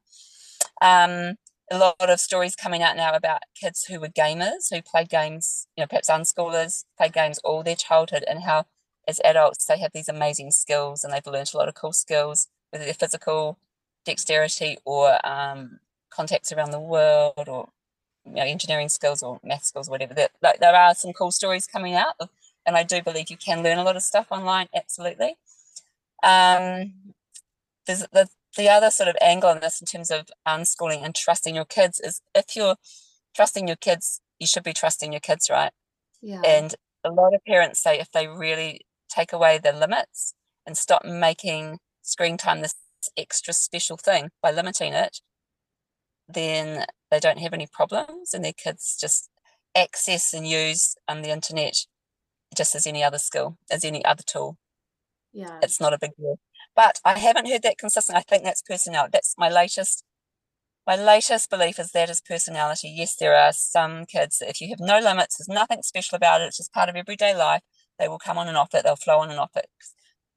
[0.83, 1.37] Um,
[1.71, 5.67] a lot of stories coming out now about kids who were gamers, who played games,
[5.75, 8.67] you know, perhaps unschoolers, played games all their childhood, and how
[9.09, 12.49] as adults they have these amazing skills and they've learned a lot of cool skills,
[12.71, 13.59] whether they're physical
[14.05, 15.79] dexterity or um,
[16.11, 17.71] contacts around the world or
[18.27, 20.15] you know, engineering skills or math skills, whatever.
[20.15, 22.29] There, like, there are some cool stories coming out, of,
[22.65, 25.37] and I do believe you can learn a lot of stuff online, absolutely.
[26.23, 26.93] Um,
[27.87, 31.55] there's the, the other sort of angle on this in terms of unschooling and trusting
[31.55, 32.77] your kids is if you're
[33.35, 35.73] trusting your kids, you should be trusting your kids, right?
[36.21, 36.43] Yeah.
[36.45, 40.35] And a lot of parents say if they really take away the limits
[40.67, 42.75] and stop making screen time this
[43.17, 45.21] extra special thing by limiting it,
[46.35, 49.31] then they don't have any problems and their kids just
[49.77, 51.77] access and use um, the internet
[52.57, 54.59] just as any other skill, as any other tool.
[55.33, 55.59] Yeah.
[55.63, 56.39] It's not a big deal.
[56.77, 58.19] But I haven't heard that consistent.
[58.19, 59.11] I think that's personality.
[59.13, 60.05] That's my latest
[60.87, 62.93] my latest belief is that is personality.
[62.95, 66.41] Yes, there are some kids that if you have no limits, there's nothing special about
[66.41, 67.63] it, it's just part of everyday life,
[67.99, 69.67] they will come on and off it, they'll flow on and off it.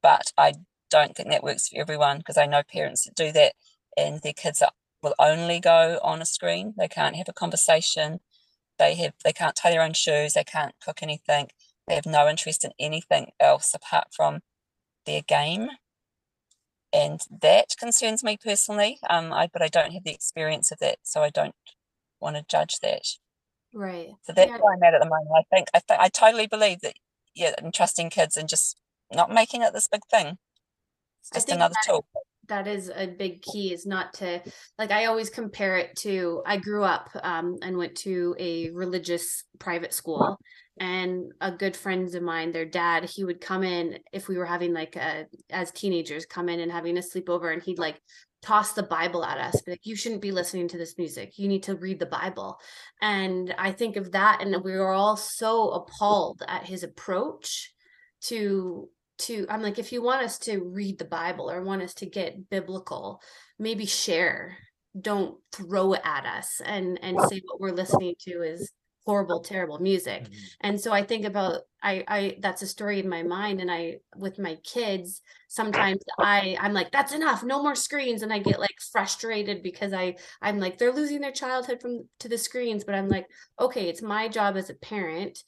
[0.03, 0.53] But I
[0.91, 3.53] don't think that works for everyone because I know parents that do that
[3.97, 4.71] and their kids are,
[5.05, 6.73] will only go on a screen.
[6.77, 8.19] They can't have a conversation.
[8.77, 11.47] They have they can't tie their own shoes, they can't cook anything.
[11.87, 14.41] They have no interest in anything else apart from
[15.05, 15.69] their game
[16.95, 18.99] and that concerns me personally.
[19.09, 21.55] Um, I but I don't have the experience of that, so I don't
[22.21, 23.05] want to judge that.
[23.73, 24.11] Right.
[24.23, 24.57] So that's yeah.
[24.57, 25.29] where I'm at at the moment.
[25.37, 26.93] I think I th- I totally believe that
[27.35, 28.77] yeah, and trusting kids and just
[29.13, 30.37] not making it this big thing.
[31.21, 32.05] It's just another that, tool.
[32.47, 33.73] That is a big key.
[33.73, 34.41] Is not to
[34.77, 36.43] like I always compare it to.
[36.45, 40.37] I grew up um, and went to a religious private school,
[40.79, 44.45] and a good friends of mine their dad he would come in if we were
[44.45, 47.99] having like a as teenagers come in and having a sleepover and he'd like
[48.41, 51.63] toss the bible at us like you shouldn't be listening to this music you need
[51.63, 52.59] to read the bible
[53.01, 57.73] and i think of that and we were all so appalled at his approach
[58.21, 61.93] to to i'm like if you want us to read the bible or want us
[61.93, 63.21] to get biblical
[63.59, 64.57] maybe share.
[64.99, 68.71] Don't throw it at us and and say what we're listening to is
[69.05, 70.23] horrible terrible music.
[70.23, 70.33] Mm-hmm.
[70.61, 73.97] and so i think about i i that's a story in my mind and i
[74.15, 78.23] with my kids sometimes i i'm like that's enough no more screens.
[78.23, 82.29] And i get like frustrated because i i'm like they're losing their childhood from to
[82.29, 83.27] the screens but i'm like
[83.59, 85.43] okay it's my job as a parent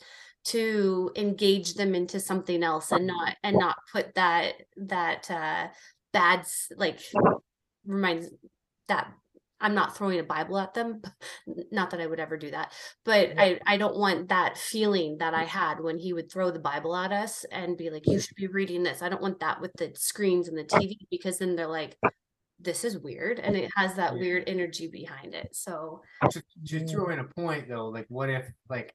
[0.47, 5.67] to engage them into something else and not and not put that that uh
[6.13, 6.45] bad
[6.77, 6.99] like
[7.85, 8.29] reminds
[8.87, 9.11] that
[9.59, 11.01] I'm not throwing a Bible at them.
[11.71, 12.73] Not that I would ever do that,
[13.03, 16.59] but I, I don't want that feeling that I had when he would throw the
[16.59, 19.01] Bible at us and be like, you should be reading this.
[19.01, 21.97] I don't want that with the screens and the TV because then they're like,
[22.59, 23.39] this is weird.
[23.39, 25.55] And it has that weird energy behind it.
[25.55, 28.93] So to, to throw in a point though, like what if like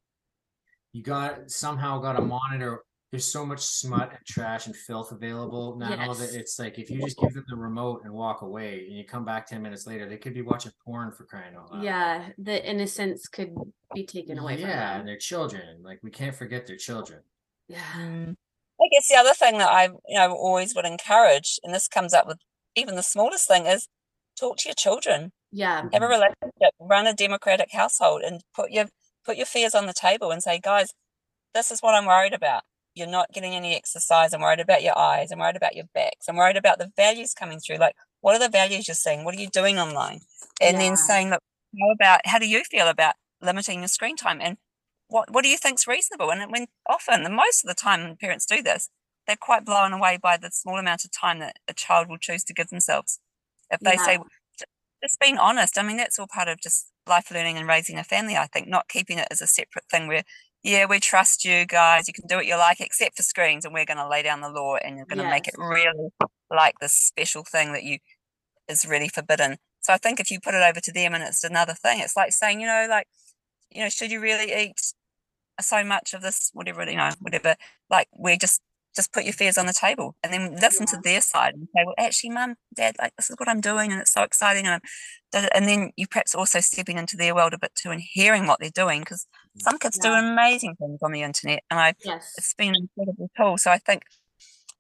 [0.93, 2.85] you got somehow got a monitor.
[3.11, 6.19] There's so much smut and trash and filth available now yes.
[6.19, 9.05] that it's like if you just give them the remote and walk away and you
[9.05, 11.85] come back 10 minutes later they could be watching porn for crying out loud.
[11.85, 13.55] Yeah the innocence could
[13.95, 17.21] be taken away yeah and their children like we can't forget their children.
[17.69, 17.83] Yeah.
[17.95, 22.15] I guess the other thing that i you know always would encourage and this comes
[22.15, 22.39] up with
[22.77, 23.89] even the smallest thing is
[24.41, 25.33] talk to your children.
[25.51, 25.83] Yeah.
[25.83, 26.05] Have a mm-hmm.
[26.05, 26.75] relationship.
[26.81, 28.87] Run a democratic household and put your
[29.25, 30.93] put your fears on the table and say guys
[31.55, 32.63] this is what i'm worried about
[32.95, 34.33] you're not getting any exercise.
[34.33, 35.31] I'm worried about your eyes.
[35.31, 36.29] I'm worried about your backs.
[36.29, 37.77] I'm worried about the values coming through.
[37.77, 39.25] Like, what are the values you're seeing?
[39.25, 40.21] What are you doing online?
[40.61, 40.79] And yeah.
[40.79, 41.43] then saying, look,
[41.81, 44.41] how about how do you feel about limiting your screen time?
[44.41, 44.59] And
[45.09, 46.31] what what do you think's reasonable?
[46.31, 48.91] And when often, the most of the time, parents do this,
[49.27, 52.45] they're quite blown away by the small amount of time that a child will choose
[52.45, 53.21] to give themselves.
[53.71, 54.05] If they yeah.
[54.05, 54.19] say,
[55.03, 58.05] just being honest, I mean, that's all part of just life learning and raising a
[58.05, 60.23] family, I think, not keeping it as a separate thing where,
[60.63, 63.75] yeah, we trust you guys, you can do what you like, except for screens, and
[63.75, 65.33] we're going to lay down the law and you're going to yes.
[65.33, 66.11] make it really
[66.51, 67.99] like this special thing that you
[68.69, 69.57] is really forbidden.
[69.81, 72.17] So I think if you put it over to them and it's another thing, it's
[72.17, 73.09] like saying, you know, like,
[73.71, 74.81] you know, should you really eat
[75.61, 77.57] so much of this, whatever, you know, whatever,
[77.91, 78.61] like we're just
[78.95, 80.97] just put your fears on the table and then listen yeah.
[80.97, 83.91] to their side and say, well, actually, mum, dad, like this is what I'm doing
[83.91, 84.67] and it's so exciting.
[84.67, 84.83] And,
[85.33, 88.61] and then you perhaps also stepping into their world a bit too and hearing what
[88.61, 89.27] they're doing because
[89.57, 89.63] mm.
[89.63, 90.11] some kids yeah.
[90.11, 91.63] do amazing things on the internet.
[91.71, 92.35] And I, yes.
[92.37, 93.59] it's been an incredible tool.
[93.59, 94.03] So I think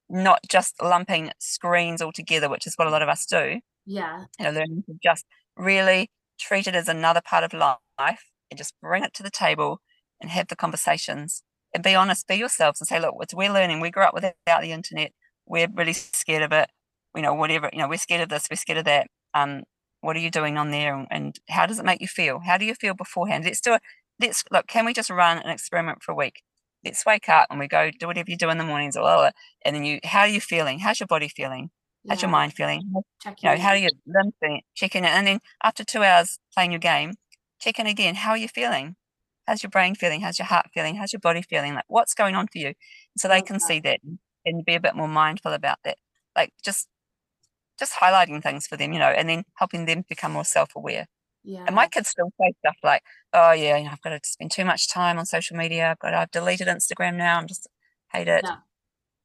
[0.08, 3.60] not just lumping screens all together, which is what a lot of us do.
[3.86, 4.24] Yeah.
[4.38, 5.24] You know, learning to just
[5.56, 9.80] really treat it as another part of life and just bring it to the table
[10.20, 11.42] and have the conversations
[11.74, 13.80] and be honest, be yourselves and say, look, we're learning.
[13.80, 15.12] We grew up without the internet.
[15.46, 16.70] We're really scared of it.
[17.14, 19.08] You know, whatever, you know, we're scared of this, we're scared of that.
[19.34, 19.64] Um,
[20.00, 21.06] what are you doing on there?
[21.10, 22.40] And how does it make you feel?
[22.40, 23.44] How do you feel beforehand?
[23.44, 23.82] Let's do it.
[24.20, 26.42] Let's look, can we just run an experiment for a week?
[26.84, 29.30] Let's wake up and we go do whatever you do in the mornings or blah,
[29.64, 30.80] and then you how are you feeling?
[30.80, 31.70] How's your body feeling?
[32.08, 32.26] How's yeah.
[32.26, 32.92] your mind feeling?
[33.22, 33.90] Check you know, how are you
[34.74, 37.14] check in and then after two hours playing your game,
[37.60, 38.16] check in again.
[38.16, 38.96] How are you feeling?
[39.46, 40.20] How's your brain feeling?
[40.20, 40.96] How's your heart feeling?
[40.96, 41.74] How's your body feeling?
[41.74, 42.74] Like what's going on for you?
[43.16, 44.00] So they can see that
[44.44, 45.98] and be a bit more mindful about that.
[46.36, 46.88] Like just
[47.78, 51.06] just highlighting things for them, you know, and then helping them become more self-aware.
[51.44, 51.64] Yeah.
[51.66, 54.52] And my kids still say stuff like, "Oh yeah, you know, I've got to spend
[54.52, 55.90] too much time on social media.
[55.90, 57.38] I've got, I've deleted Instagram now.
[57.38, 57.68] I'm just
[58.12, 58.56] hate it." Yeah.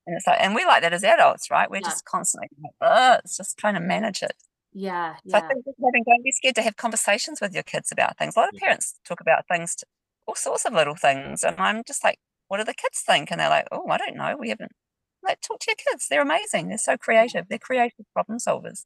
[0.07, 1.70] And it's like, and we like that as adults, right?
[1.70, 1.89] We're yeah.
[1.89, 4.34] just constantly, like, oh, it's just trying to manage it.
[4.74, 5.15] Yeah.
[5.18, 5.38] So yeah.
[5.38, 8.36] I think having, don't be scared to have conversations with your kids about things.
[8.36, 9.86] A lot of parents talk about things to,
[10.28, 11.43] all sorts of little things.
[11.43, 13.32] And I'm just like, what do the kids think?
[13.32, 14.36] And they're like, oh, I don't know.
[14.38, 14.73] We haven't.
[15.23, 16.07] Like, talk to your kids.
[16.09, 16.67] They're amazing.
[16.67, 17.45] They're so creative.
[17.49, 18.86] They're creative problem solvers.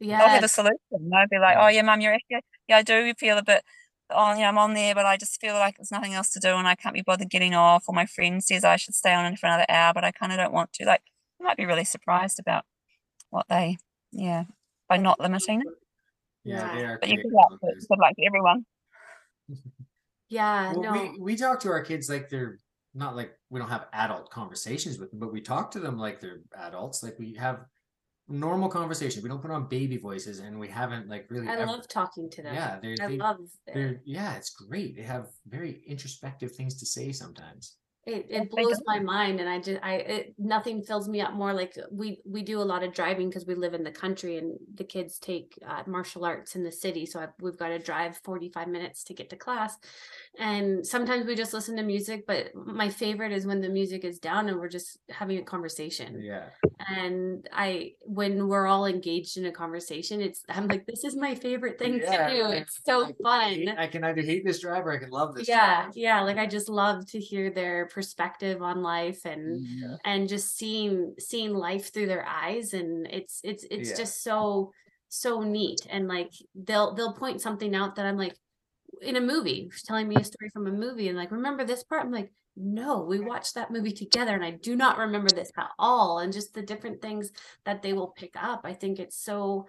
[0.00, 0.18] Yeah.
[0.18, 0.78] They'll have a solution.
[0.90, 3.62] They'll be like, oh, yeah, mum, you're actually, yeah, I do feel a bit,
[4.10, 6.40] oh, you know, I'm on there, but I just feel like there's nothing else to
[6.40, 7.84] do and I can't be bothered getting off.
[7.88, 10.38] Or my friend says I should stay on for another hour, but I kind of
[10.38, 10.84] don't want to.
[10.84, 11.02] Like,
[11.38, 12.64] you might be really surprised about
[13.30, 13.78] what they,
[14.12, 14.44] yeah,
[14.88, 15.66] by not limiting it.
[16.44, 16.96] Yeah, yeah.
[17.00, 18.66] But you good luck, good luck to everyone.
[20.34, 20.92] Yeah, well, no.
[20.92, 22.58] we we talk to our kids like they're
[22.92, 26.20] not like we don't have adult conversations with them, but we talk to them like
[26.20, 27.04] they're adults.
[27.04, 27.60] Like we have
[28.26, 29.22] normal conversations.
[29.22, 31.46] We don't put on baby voices, and we haven't like really.
[31.46, 32.52] I ever, love talking to them.
[32.52, 33.38] Yeah, they're, I they, love.
[33.72, 34.96] They're yeah, it's great.
[34.96, 37.76] They have very introspective things to say sometimes
[38.06, 41.52] it, it blows my mind and i just i it, nothing fills me up more
[41.52, 44.58] like we we do a lot of driving because we live in the country and
[44.74, 48.18] the kids take uh, martial arts in the city so I, we've got to drive
[48.18, 49.76] 45 minutes to get to class
[50.38, 54.18] and sometimes we just listen to music but my favorite is when the music is
[54.18, 56.46] down and we're just having a conversation yeah
[56.88, 61.34] and i when we're all engaged in a conversation it's i'm like this is my
[61.34, 64.92] favorite thing yeah, to do it's so I, fun I can either hate this driver
[64.92, 65.92] i can love this yeah driver.
[65.94, 69.96] yeah like i just love to hear their perspective on life and yeah.
[70.04, 73.96] and just seeing seeing life through their eyes and it's it's it's yeah.
[73.96, 74.72] just so
[75.08, 78.34] so neat and like they'll they'll point something out that I'm like
[79.02, 82.04] in a movie telling me a story from a movie and like remember this part
[82.04, 85.70] I'm like no we watched that movie together and I do not remember this at
[85.78, 87.30] all and just the different things
[87.64, 89.66] that they will pick up I think it's so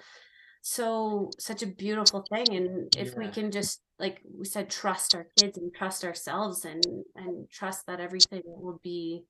[0.61, 3.17] so such a beautiful thing and if yeah.
[3.17, 6.83] we can just like we said trust our kids and trust ourselves and
[7.15, 9.23] and trust that everything will be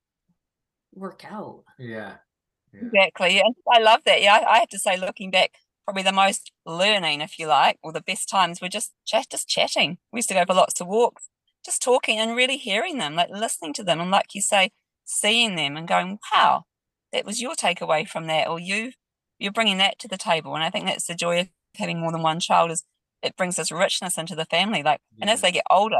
[0.93, 2.15] work out yeah,
[2.73, 2.81] yeah.
[2.83, 3.43] exactly yeah
[3.73, 5.51] i love that yeah I, I have to say looking back
[5.85, 9.47] probably the most learning if you like or the best times were just chat just
[9.47, 11.29] chatting we used to go for lots of walks
[11.63, 14.71] just talking and really hearing them like listening to them and like you say
[15.05, 16.63] seeing them and going wow
[17.13, 18.91] that was your takeaway from that or you
[19.39, 22.11] you're bringing that to the table and i think that's the joy of having more
[22.11, 22.83] than one child is
[23.21, 25.21] it brings this richness into the family like yeah.
[25.21, 25.95] and as they get older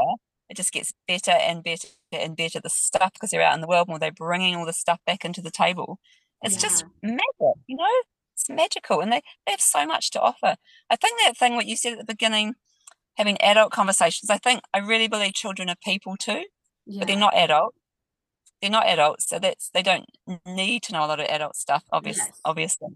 [0.48, 3.66] it just gets better and better and better the stuff because they're out in the
[3.66, 5.98] world more they're bringing all the stuff back into the table
[6.42, 6.60] it's yeah.
[6.60, 8.02] just magic you know
[8.48, 10.56] it's magical and they, they have so much to offer
[10.90, 12.54] i think that thing what you said at the beginning
[13.16, 16.44] having adult conversations i think i really believe children are people too
[16.86, 17.00] yeah.
[17.00, 17.74] but they're not adult
[18.60, 20.06] they're not adults so that's they don't
[20.46, 22.40] need to know a lot of adult stuff obvious, yes.
[22.44, 22.88] obviously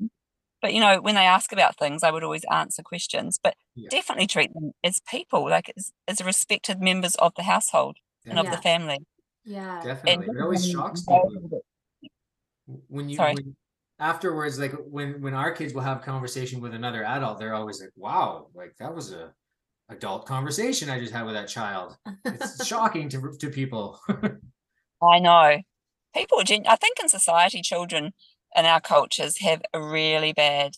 [0.63, 3.89] but you know when they ask about things i would always answer questions but yeah.
[3.91, 8.31] definitely treat them as people like as, as respected members of the household yeah.
[8.31, 8.51] and of yeah.
[8.53, 8.99] the family
[9.45, 9.81] Yeah.
[9.83, 10.27] Definitely.
[10.27, 11.63] And It always shocks people
[12.89, 13.57] when you when,
[14.01, 17.91] afterwards like when when our kids will have conversation with another adult they're always like
[17.97, 19.33] wow like that was a
[19.91, 24.01] adult conversation i just had with that child it's shocking to to people
[25.03, 25.59] I know.
[26.15, 28.13] People, I think in society, children
[28.55, 30.73] in our cultures have a really bad,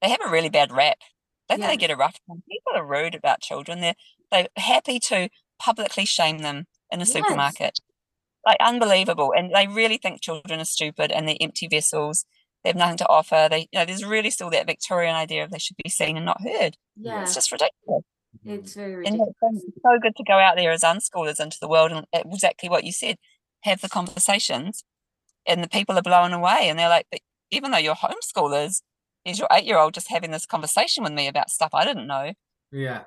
[0.00, 0.98] they have a really bad rap.
[1.48, 1.66] They Yeah.
[1.66, 2.42] they get a rough time.
[2.48, 3.80] People are rude about children.
[3.80, 3.96] They're,
[4.30, 7.12] they're happy to publicly shame them in a Yes.
[7.12, 7.80] supermarket.
[8.48, 9.34] Like unbelievable.
[9.36, 12.24] And they really think children are stupid and they're empty vessels.
[12.64, 13.46] They have nothing to offer.
[13.50, 16.24] They, you know, there's really still that Victorian idea of they should be seen and
[16.24, 16.78] not heard.
[16.96, 17.20] Yeah.
[17.20, 18.04] It's just ridiculous.
[18.46, 18.98] It's very mm-hmm.
[19.00, 19.28] ridiculous.
[19.28, 22.06] it's so- it's so good to go out there as unschoolers into the world and
[22.14, 23.16] exactly what you said,
[23.64, 24.82] have the conversations,
[25.46, 26.70] and the people are blown away.
[26.70, 27.20] And they're like, but
[27.50, 28.80] even though you're homeschoolers,
[29.26, 32.06] is your eight year old just having this conversation with me about stuff I didn't
[32.06, 32.32] know?
[32.72, 33.02] yeah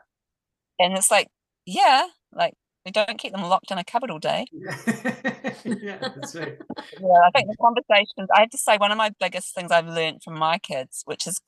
[0.80, 1.30] And it's like,
[1.66, 2.54] yeah, like
[2.86, 4.46] we don't keep them locked in a cupboard all day.
[4.54, 6.58] yeah that's right
[7.00, 9.88] Yeah, I think the conversations, I have to say, one of my biggest things I've
[9.88, 11.40] learned from my kids, which is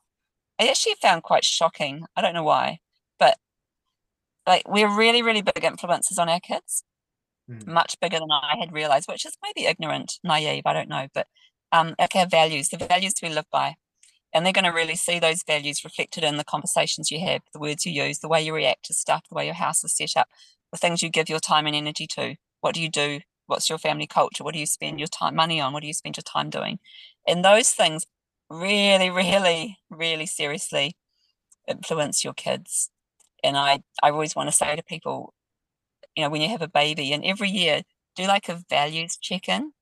[0.60, 2.06] I actually found quite shocking.
[2.16, 2.80] I don't know why,
[3.20, 3.38] but
[4.48, 6.84] like we're really, really big influences on our kids.
[7.50, 7.68] Mm.
[7.68, 11.28] much bigger than I had realized, which is maybe ignorant, naive, I don't know, but
[11.74, 13.76] um, like our values, the values we live by.
[14.34, 17.60] And they're going to really see those values reflected in the conversations you have, the
[17.60, 20.16] words you use, the way you react to stuff, the way your house is set
[20.16, 20.28] up,
[20.74, 22.36] the things you give your time and energy to.
[22.60, 23.20] What do you do?
[23.46, 24.44] What's your family culture?
[24.44, 25.72] What do you spend your time money on?
[25.72, 26.80] What do you spend your time doing?
[27.28, 28.08] And those things
[28.50, 30.98] really, really, really seriously
[31.68, 32.90] influence your kids.
[33.44, 35.36] And I, I always want to say to people,
[36.16, 37.84] you know, when you have a baby and every year
[38.16, 39.74] do like a values check in.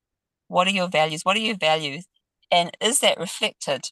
[0.48, 1.22] What are your values?
[1.24, 2.04] What are your values?
[2.50, 3.86] And is that reflected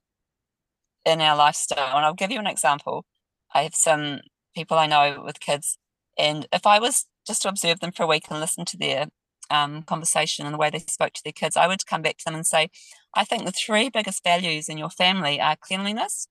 [1.07, 1.97] in our lifestyle?
[1.97, 3.07] And I'll give you an example.
[3.55, 4.21] I have some
[4.55, 5.79] people I know with kids,
[6.19, 9.07] and if I was just to observe them for a week and listen to their
[9.51, 12.25] um, conversation and the way they spoke to their kids, I would come back to
[12.25, 12.71] them and say,
[13.15, 16.29] I think the three biggest values in your family are cleanliness,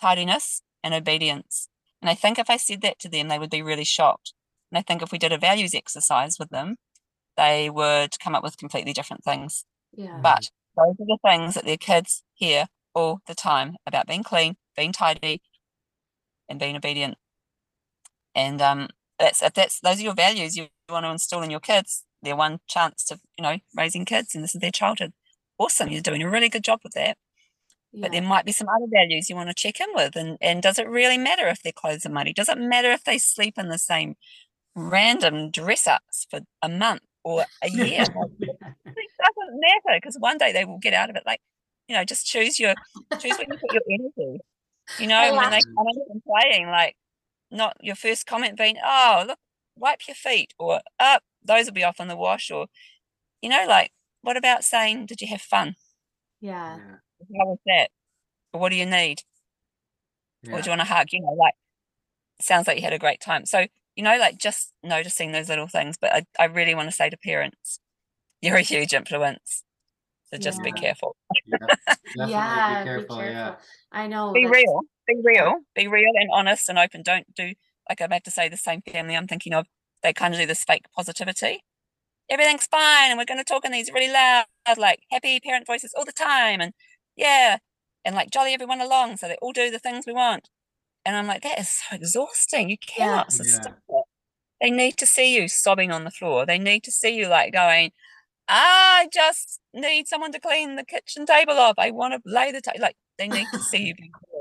[0.00, 1.68] tidiness, and obedience.
[2.02, 4.32] And I think if I said that to them, they would be really shocked.
[4.70, 6.76] And I think if we did a values exercise with them,
[7.36, 9.64] they would come up with completely different things.
[9.92, 10.18] Yeah.
[10.22, 14.56] But those are the things that their kids hear all the time about being clean,
[14.76, 15.42] being tidy,
[16.48, 17.16] and being obedient.
[18.34, 18.88] And um,
[19.18, 22.04] that's if that's those are your values you want to instill in your kids.
[22.22, 25.12] Their one chance to you know raising kids, and this is their childhood.
[25.58, 27.16] Awesome, you're doing a really good job with that.
[27.98, 30.62] But there might be some other values you want to check in with, and and
[30.62, 32.32] does it really matter if their clothes are muddy?
[32.32, 34.16] Does it matter if they sleep in the same
[34.74, 38.02] random dress ups for a month or a year?
[38.02, 41.22] it doesn't matter because one day they will get out of it.
[41.24, 41.40] Like,
[41.88, 42.74] you know, just choose your
[43.18, 44.40] choose where you put your energy.
[44.98, 46.96] You know, when they come in and playing, like
[47.50, 49.38] not your first comment being, "Oh, look,
[49.76, 52.66] wipe your feet," or "Up, those will be off in the wash," or
[53.42, 53.92] you know, like
[54.22, 55.76] what about saying, "Did you have fun?
[56.40, 56.78] yeah.
[56.78, 56.96] yeah,
[57.38, 57.90] How was that?
[58.52, 59.22] Or what do you need?
[60.42, 60.54] yeah.
[60.54, 61.08] Or do you want a hug?
[61.12, 61.54] You know, like
[62.40, 63.46] sounds like you had a great time.
[63.46, 63.66] So
[63.96, 65.96] you know, like just noticing those little things.
[65.98, 67.80] But I, I really want to say to parents,
[68.42, 69.64] you're a huge influence.
[70.26, 71.16] So just be careful.
[71.46, 71.58] Yeah,
[72.16, 72.80] definitely yeah.
[72.82, 73.54] be careful, yeah
[73.92, 74.32] I know.
[74.32, 74.82] Be real.
[75.06, 75.60] Be real.
[75.74, 77.02] Be real and honest and open.
[77.02, 77.54] Don't do
[77.88, 79.66] like I'm about to say the same family I'm thinking of.
[80.02, 81.62] They kind of do this fake positivity.
[82.30, 84.46] Everything's fine, and we're going to talk in these really loud,
[84.78, 86.74] like happy parent voices all the time, and
[87.16, 87.58] yeah,
[88.04, 90.48] and like jolly everyone along, so they all do the things we want.
[91.04, 92.70] And I'm like, that is so exhausting.
[92.70, 93.06] You Yeah.
[93.06, 94.04] cannot sustain it.
[94.60, 96.46] They need to see you sobbing on the floor.
[96.46, 97.92] They need to see you like going,
[98.48, 101.76] I just need someone to clean the kitchen table off.
[101.78, 102.80] I want to lay the table.
[102.82, 104.12] Like they need to see you being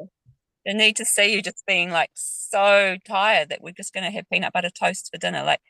[0.65, 0.77] real.
[0.77, 4.11] They need to see you just being like so tired that we're just going to
[4.11, 5.43] have peanut butter toast for dinner.
[5.43, 5.61] Like,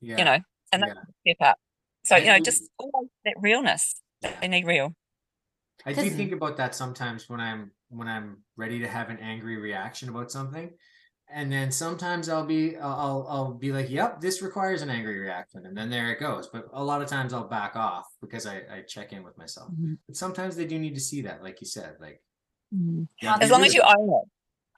[0.00, 0.38] yeah you know,
[0.72, 0.94] and yeah.
[0.94, 1.58] that's a step up.
[2.04, 4.00] So, you know, just always that realness.
[4.22, 4.32] yeah.
[4.40, 4.94] They need real.
[5.84, 9.56] I do think about that sometimes when I'm when I'm ready to have an angry
[9.56, 10.70] reaction about something,
[11.32, 15.18] and then sometimes I'll be I'll I'll- I'll be like, "Yep, this requires an angry
[15.18, 16.46] reaction," and then there it goes.
[16.46, 19.72] But a lot of times I'll back off because I I check in with myself.
[19.72, 19.94] Mm-hmm.
[20.06, 22.22] But sometimes they do need to see that, like you said, like
[22.74, 23.08] Mm.
[23.20, 24.28] yeah, As long as you own it.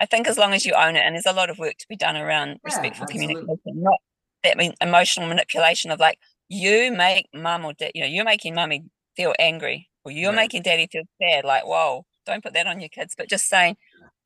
[0.01, 1.89] I think as long as you own it, and there's a lot of work to
[1.89, 3.35] be done around respectful absolutely.
[3.35, 3.99] communication, not
[4.43, 6.19] that mean emotional manipulation of like
[6.49, 8.85] you make mum or dad, you know, you're making mummy
[9.17, 10.37] feel angry or you're Right.
[10.37, 11.45] making daddy feel sad.
[11.45, 13.77] Like, whoa, don't put that on your kids, but just saying,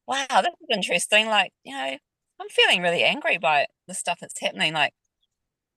[0.07, 1.27] wow, this is interesting.
[1.29, 1.97] Like, you know,
[2.41, 4.73] I'm feeling really angry by the stuff that's happening.
[4.73, 4.95] Like,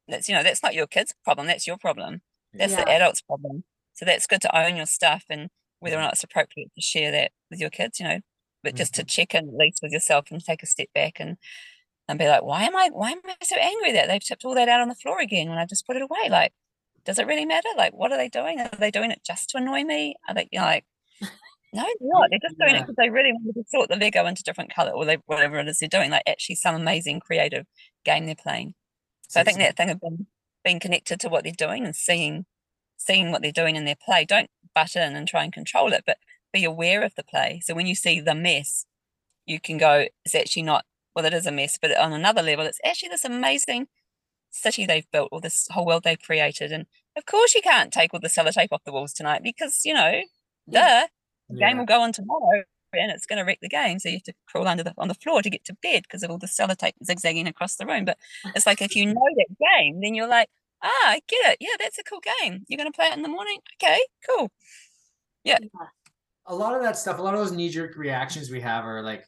[0.07, 1.47] that's, you know, that's not your kid's problem.
[1.47, 2.21] That's your problem.
[2.53, 3.63] That's the adult's problem.
[3.93, 5.49] So that's good to own your stuff and
[5.81, 8.21] whether or not it's appropriate to share that with your kids, you know,
[8.63, 9.09] but just to Mhm.
[9.09, 11.37] check in at least with yourself and take a step back and
[12.07, 14.55] and be like, why am I why am I so angry that they've tipped all
[14.55, 16.29] that out on the floor again when I just put it away?
[16.29, 16.53] Like,
[17.05, 17.69] does it really matter?
[17.77, 18.59] Like, what are they doing?
[18.59, 20.15] Are they doing it just to annoy me?
[20.27, 20.85] Are they you know, like
[21.73, 22.29] no, they're not.
[22.29, 22.79] They're just doing yeah.
[22.79, 25.59] it because they really want to sort the Lego into different color or they, whatever
[25.59, 26.11] it is they're doing.
[26.11, 27.65] Like actually some amazing creative
[28.05, 28.73] game they're playing.
[29.29, 30.27] So I think that thing of being,
[30.65, 32.45] being connected to what they're doing and seeing
[33.05, 34.25] seeing what they're doing in their play.
[34.25, 36.17] Don't butt in and try and control it, but
[36.53, 37.61] be aware of the play.
[37.63, 38.85] So when you see the mess,
[39.45, 40.85] you can go, it's actually not,
[41.15, 43.87] well, it is a mess, but on another level, it's actually this amazing
[44.49, 46.71] city they've built or this whole world they've created.
[46.71, 46.85] And
[47.17, 50.21] of course, you can't take all the sellotape off the walls tonight because, you know,
[50.69, 51.07] duh,
[51.49, 51.69] the yeah.
[51.69, 53.99] game will go on tomorrow and it's going to wreck the game.
[53.99, 56.23] So you have to crawl under the on the floor to get to bed because
[56.23, 58.05] of all the sellotape zigzagging across the room.
[58.05, 58.17] But
[58.55, 60.49] it's like if you know that game, then you're like,
[60.83, 61.57] ah, I get it.
[61.59, 62.63] Yeah, that's a cool game.
[62.67, 63.59] You're going to play it in the morning.
[63.81, 64.51] Okay, cool.
[65.43, 65.57] Yeah.
[66.47, 69.01] A lot of that stuff, a lot of those knee jerk reactions we have are
[69.01, 69.25] like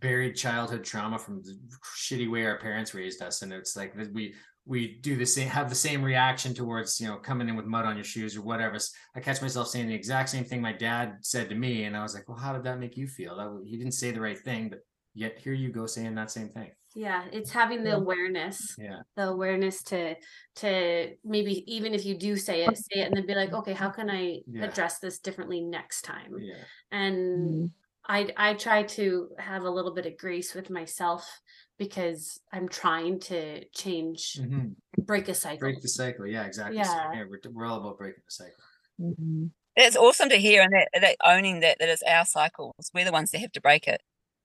[0.00, 1.58] buried childhood trauma from the
[1.96, 4.34] shitty way our parents raised us, and it's like we
[4.64, 7.84] we do the same have the same reaction towards you know coming in with mud
[7.84, 8.78] on your shoes or whatever
[9.16, 12.02] i catch myself saying the exact same thing my dad said to me and i
[12.02, 14.38] was like well how did that make you feel that, he didn't say the right
[14.38, 14.78] thing but
[15.14, 19.28] yet here you go saying that same thing yeah it's having the awareness yeah the
[19.28, 20.14] awareness to
[20.56, 23.72] to maybe even if you do say it say it and then be like okay
[23.72, 24.64] how can i yeah.
[24.64, 26.54] address this differently next time yeah
[26.90, 27.66] and mm-hmm.
[28.06, 31.40] i i try to have a little bit of grace with myself
[31.78, 34.68] because I'm trying to change, mm-hmm.
[35.02, 35.58] break a cycle.
[35.58, 36.26] Break the cycle.
[36.26, 36.76] Yeah, exactly.
[36.76, 37.24] Yeah.
[37.28, 38.54] we're, we're all about breaking the cycle.
[39.00, 39.46] Mm-hmm.
[39.74, 42.90] It's awesome to hear and that, that owning that, that it's our cycles.
[42.94, 44.02] We're the ones that have to break it.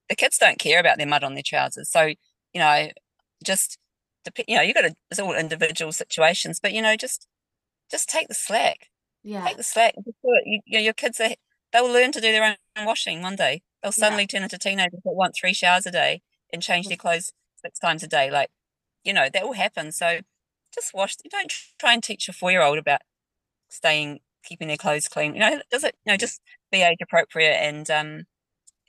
[0.10, 1.92] The kids don't care about their mud on their trousers.
[1.92, 2.14] So,
[2.58, 2.88] you know,
[3.44, 3.78] just,
[4.48, 7.28] you know, you got to, it's all individual situations, but, you know, just,
[7.92, 8.88] just take the slack.
[9.24, 9.46] Yeah.
[9.46, 9.94] Take the slack.
[10.24, 11.36] You, you know, your kids, are,
[11.72, 13.62] they'll learn to do their own washing one day.
[13.84, 14.40] They'll suddenly yeah.
[14.40, 17.32] turn into teenagers that want three showers a day and change their clothes
[17.64, 18.32] six times a day.
[18.32, 18.50] Like,
[19.04, 19.92] you know, that will happen.
[19.92, 20.22] So
[20.74, 21.16] just wash.
[21.30, 23.02] Don't try and teach a four year old about
[23.70, 25.36] staying, keeping their clothes clean.
[25.36, 26.42] You know, does it, you know, just
[26.72, 28.24] be age appropriate and, um,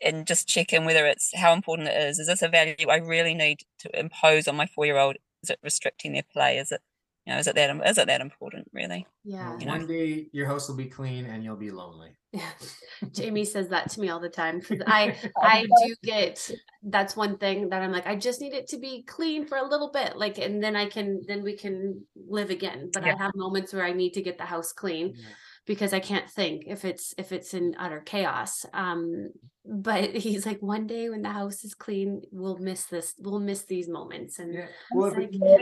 [0.02, 2.18] and just check in whether it's how important it is.
[2.18, 5.16] Is this a value I really need to impose on my four year old?
[5.42, 6.58] Is it restricting their play?
[6.58, 6.80] Is it
[7.26, 9.06] you know, is it that is it that important really?
[9.22, 9.52] Yeah.
[9.52, 9.86] Mm, you One know?
[9.86, 12.16] day your house will be clean and you'll be lonely.
[12.32, 12.50] Yeah.
[13.12, 16.50] Jamie says that to me all the time because I I do get
[16.82, 19.68] that's one thing that I'm like I just need it to be clean for a
[19.68, 22.90] little bit like and then I can then we can live again.
[22.92, 23.14] But yeah.
[23.14, 25.14] I have moments where I need to get the house clean.
[25.14, 25.26] Yeah
[25.68, 28.64] because I can't think if it's if it's in utter chaos.
[28.72, 29.28] Um,
[29.64, 33.14] but he's like, one day when the house is clean, we'll miss this.
[33.18, 34.40] We'll miss these moments.
[34.40, 34.66] And yeah.
[34.90, 35.56] well, like, yeah.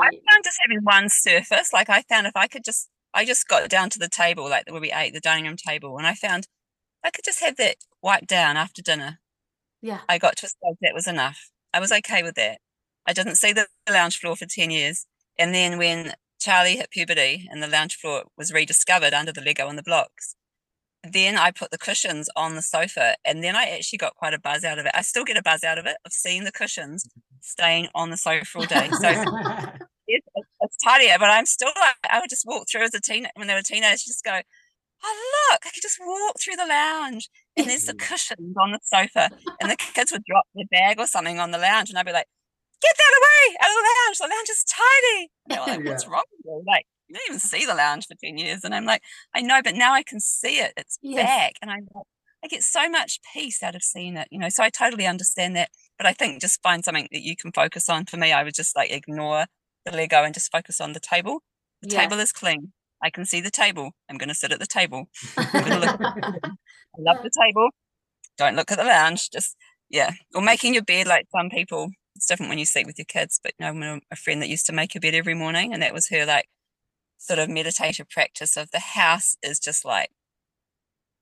[0.00, 1.72] I found just having one surface.
[1.72, 4.70] Like I found if I could just, I just got down to the table, like
[4.70, 6.48] where we ate, the dining room table, and I found
[7.04, 9.20] I could just have that wiped down after dinner.
[9.80, 11.38] Yeah, I got to a stage that was enough.
[11.72, 12.58] I was okay with that.
[13.06, 15.06] I didn't see the lounge floor for ten years,
[15.38, 19.68] and then when Charlie hit puberty and the lounge floor was rediscovered under the Lego
[19.68, 20.34] and the blocks.
[21.04, 24.40] Then I put the cushions on the sofa and then I actually got quite a
[24.40, 24.92] buzz out of it.
[24.94, 27.08] I still get a buzz out of it of seeing the cushions
[27.40, 28.88] staying on the sofa all day.
[28.90, 29.08] So
[30.08, 30.26] it's,
[30.60, 33.46] it's tidier, but I'm still like, I would just walk through as a teen when
[33.46, 34.40] they were teenagers, just go,
[35.04, 38.80] oh, look, I could just walk through the lounge and there's the cushions on the
[38.82, 39.30] sofa
[39.60, 42.12] and the kids would drop their bag or something on the lounge and I'd be
[42.12, 42.26] like,
[42.82, 44.18] get that away out of the lounge.
[44.18, 45.30] The lounge is tiny.
[45.48, 46.62] Like, What's wrong with you?
[46.66, 48.64] Like, you didn't even see the lounge for 10 years.
[48.64, 49.02] And I'm like,
[49.34, 50.72] I know, but now I can see it.
[50.76, 51.26] It's yes.
[51.26, 51.52] back.
[51.62, 52.06] And I'm like,
[52.44, 54.48] I get so much peace out of seeing it, you know.
[54.48, 55.70] So I totally understand that.
[55.96, 58.06] But I think just find something that you can focus on.
[58.06, 59.46] For me, I would just like ignore
[59.84, 61.42] the Lego and just focus on the table.
[61.82, 62.00] The yes.
[62.00, 62.72] table is clean.
[63.02, 63.92] I can see the table.
[64.08, 65.06] I'm going to sit at the table.
[65.36, 66.38] I
[66.98, 67.68] love the table.
[68.38, 69.30] Don't look at the lounge.
[69.30, 69.56] Just,
[69.88, 70.12] yeah.
[70.34, 73.40] Or making your bed like some people it's different when you sleep with your kids,
[73.42, 75.94] but you know, a friend that used to make a bed every morning, and that
[75.94, 76.48] was her like
[77.18, 80.10] sort of meditative practice of the house is just like,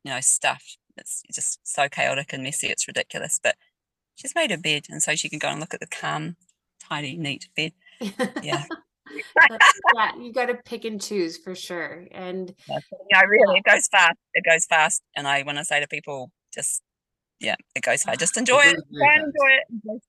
[0.04, 0.78] you know, stuffed.
[0.96, 3.40] It's just so chaotic and messy, it's ridiculous.
[3.42, 3.56] But
[4.14, 6.36] she's made her bed, and so she can go and look at the calm,
[6.82, 7.72] tidy, neat bed.
[8.42, 8.64] Yeah.
[9.94, 12.06] yeah, you got to pick and choose for sure.
[12.12, 14.18] And yeah, really, it goes fast.
[14.34, 15.02] It goes fast.
[15.16, 16.82] And I, want to say to people, just
[17.40, 18.20] yeah, it goes fast.
[18.20, 18.76] Just enjoy it.
[18.94, 20.02] Try and enjoy it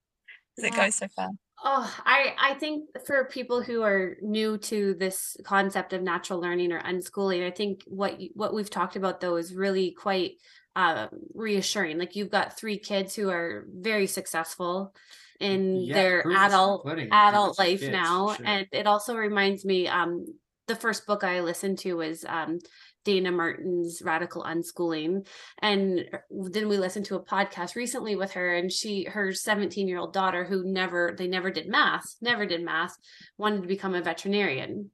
[0.58, 0.66] yeah.
[0.66, 1.36] it goes so fast.
[1.64, 6.72] Oh, I I think for people who are new to this concept of natural learning
[6.72, 10.32] or unschooling, I think what what we've talked about though is really quite
[10.74, 11.98] uh, reassuring.
[11.98, 14.94] Like you've got three kids who are very successful
[15.38, 18.46] in yeah, their adult adult life kids, now, sure.
[18.46, 19.86] and it also reminds me.
[19.86, 20.26] Um,
[20.68, 22.60] the first book I listened to was um,
[23.04, 25.26] Dayna Martin's Radical Unschooling.
[25.60, 29.98] And then we listened to a podcast recently with her and she her 17 year
[29.98, 32.96] old daughter who never they never did math, never did math,
[33.38, 34.90] wanted to become a veterinarian.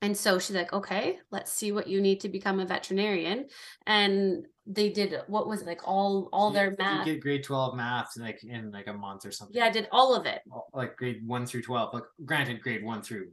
[0.00, 3.46] And so she's like, okay, let's see what you need to become a veterinarian.
[3.86, 7.04] And they did what was it like all all You- their you math.
[7.04, 9.56] get grade 12 math like in like a month or something.
[9.56, 10.40] Yeah, I did all of it.
[10.72, 11.94] Like grade one through 12.
[11.94, 13.28] Like granted, grade one through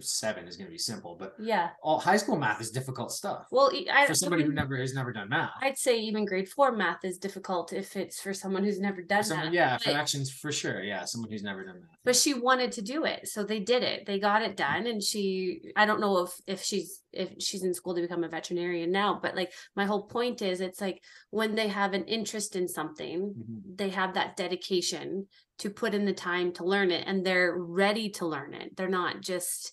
[0.00, 1.70] seven is going to be simple, but Yeah.
[1.82, 5.12] all high school math is difficult stuff Well, I, for somebody who never has never
[5.12, 5.50] done math.
[5.60, 9.24] I'd say even grade four math is difficult if it's for someone who's never done
[9.24, 9.52] Someone- that.
[9.54, 10.82] yeah, but, fractions for sure.
[10.82, 11.98] Yeah, someone who's never done math.
[12.04, 14.06] but she wanted to do it, so they did it.
[14.06, 15.72] They got it done, and she.
[15.76, 19.18] I don't know if if she's if she's in school to become a veterinarian now,
[19.22, 23.34] but like my whole point is, it's like when they have an interest in something,
[23.34, 23.76] Mhm.
[23.76, 25.28] they have that dedication
[25.58, 28.74] to put in the time to learn it, and they're ready to learn it.
[28.76, 29.72] They're not just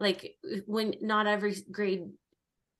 [0.00, 0.34] like
[0.66, 2.06] when not every grade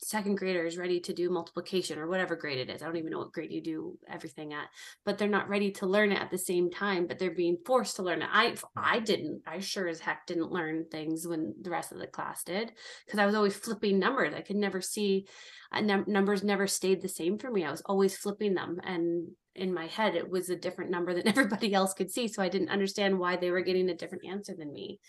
[0.02, 2.82] second grader is ready to do multiplication or whatever grade it is.
[2.82, 4.66] I don't even know what grade you do everything at,
[5.04, 7.96] but they're not ready to learn it at the same time, but they're being forced
[7.96, 8.28] to learn it.
[8.32, 9.42] I I didn't.
[9.46, 12.72] I sure as heck didn't learn things when the rest of the class did
[13.04, 14.34] because I was always flipping numbers.
[14.34, 15.26] I could never see
[15.72, 17.64] uh, num- numbers never stayed the same for me.
[17.64, 21.26] I was always flipping them and in my head it was a different number than
[21.28, 24.54] everybody else could see so I didn't understand why they were getting a different answer
[24.56, 25.00] than me.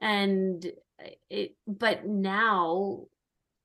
[0.00, 0.72] And
[1.30, 3.06] it but now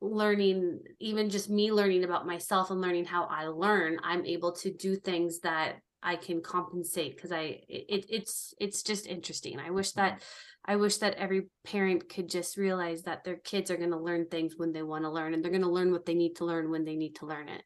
[0.02, 4.72] learning even just me learning about myself and learning how i learn i'm able to
[4.72, 9.92] do things that i can compensate because i it, it's it's just interesting i wish
[9.92, 10.22] that
[10.66, 14.26] i wish that every parent could just realize that their kids are going to learn
[14.28, 16.46] things when they want to learn and they're going to learn what they need to
[16.46, 17.64] learn when they need to learn it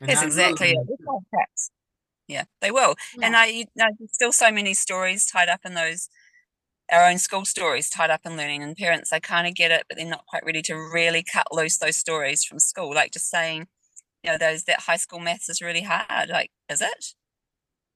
[0.00, 0.78] And That's that exactly it.
[0.88, 1.70] It's.
[2.26, 2.94] Yeah, they will.
[3.22, 3.40] And Yeah.
[3.40, 6.08] I, you know, there's still so many stories tied up in those,
[6.92, 8.62] our own school stories tied up in learning.
[8.62, 11.46] And parents, they kind of get it, but they're not quite ready to really cut
[11.52, 12.94] loose those stories from school.
[12.94, 13.66] Like just saying,
[14.22, 16.28] you know, those that high school maths is really hard.
[16.28, 17.14] Like, is it?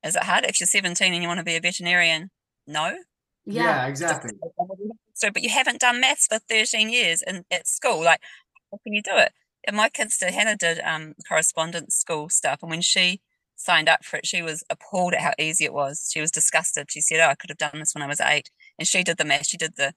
[0.05, 2.30] Is it hard if you're 17 and you want to be a veterinarian?
[2.66, 2.97] No.
[3.45, 4.32] Yeah, yeah, exactly.
[5.14, 8.05] So, but you haven't done maths for 13 years and at school.
[8.05, 8.20] Like,
[8.70, 9.32] how can you do it?
[9.66, 12.61] And my kids did, Hannah did um, correspondence school stuff.
[12.62, 13.20] And when she
[13.57, 16.11] signed up for it, she was appalled at how easy it was.
[16.12, 16.91] She was disgusted.
[16.91, 18.51] She said, Oh, I could have done this when I was eight.
[18.79, 19.47] And she did the math.
[19.47, 19.95] She did the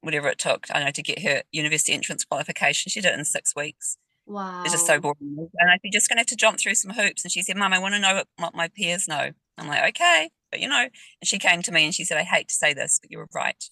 [0.00, 2.90] whatever it took, I know, to get her university entrance qualification.
[2.90, 3.96] She did it in six weeks.
[4.26, 5.16] wow It's just so boring.
[5.58, 7.24] And I said, just going to have to jump through some hoops.
[7.24, 9.30] And she said, Mum, I want to know what, what my peers know.
[9.56, 10.30] I'm like, Okay.
[10.50, 10.92] But you know, and
[11.24, 13.28] she came to me and she said, I hate to say this, but you were
[13.34, 13.64] right.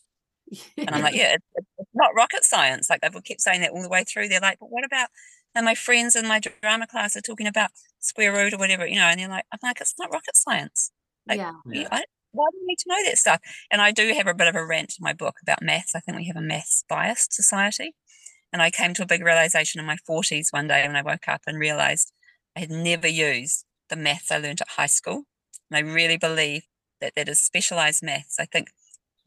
[0.76, 1.44] And I'm like, yeah, it's,
[1.78, 2.90] it's not rocket science.
[2.90, 4.28] Like they've kept saying that all the way through.
[4.28, 5.08] They're like, but what about?
[5.54, 7.70] And my friends in my drama class are talking about
[8.00, 9.04] square root or whatever, you know.
[9.04, 10.90] And they're like, I'm like, it's not rocket science.
[11.28, 11.88] Like, yeah Yeah.
[11.92, 13.40] I, why do we need to know that stuff?
[13.70, 15.94] And I do have a bit of a rant in my book about maths.
[15.94, 17.94] I think we have a maths biased society.
[18.52, 21.28] And I came to a big realization in my 40s one day when I woke
[21.28, 22.12] up and realized
[22.56, 25.24] I had never used the maths I learned at high school.
[25.70, 26.64] And I really believe
[27.00, 28.36] that that is specialized maths.
[28.38, 28.68] I think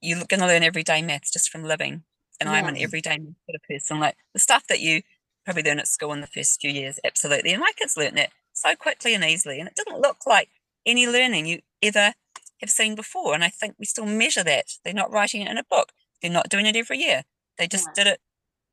[0.01, 2.03] you're going to learn everyday maths just from living.
[2.39, 3.99] And I'm an everyday maths sort of person.
[3.99, 5.01] Like the stuff that you
[5.45, 7.51] probably learn at school in the first few years, absolutely.
[7.51, 9.59] And my kids learned that so quickly and easily.
[9.59, 10.49] And it didn't look like
[10.85, 12.13] any learning you ever
[12.61, 13.33] have seen before.
[13.33, 14.65] And I think we still measure that.
[14.83, 15.91] They're not writing it in a book.
[16.21, 17.23] They're not doing it every year.
[17.57, 17.93] They just Yeah.
[17.93, 18.21] did it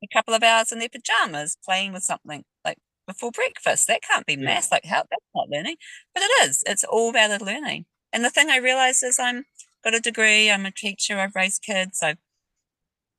[0.03, 2.77] a couple of hours in their pajamas playing with something like
[3.07, 3.87] before breakfast.
[3.87, 4.45] That can't be Yeah.
[4.45, 4.71] maths.
[4.71, 5.77] Like how that's not learning.
[6.13, 6.63] But it is.
[6.67, 7.85] It's all valid learning.
[8.13, 9.45] And the thing I realized is I'm
[9.83, 12.17] got a degree, I'm a teacher, I've raised kids, I've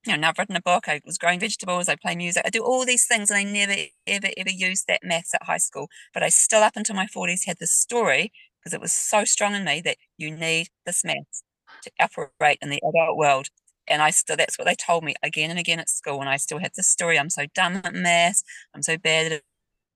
[0.07, 2.51] you know, now I've written a book, I was growing vegetables, I play music, I
[2.51, 3.75] do all these things and I never
[4.07, 5.89] ever ever used that maths at high school.
[6.13, 8.33] But I still up until my 40s had this story
[8.65, 11.43] because it was so strong in me that you need this maths
[11.83, 13.49] to operate in the adult world.
[13.87, 16.21] And I still that's what they told me again and again at school.
[16.21, 17.19] And I still had this story.
[17.19, 18.43] I'm so dumb at maths,
[18.75, 19.43] I'm so bad at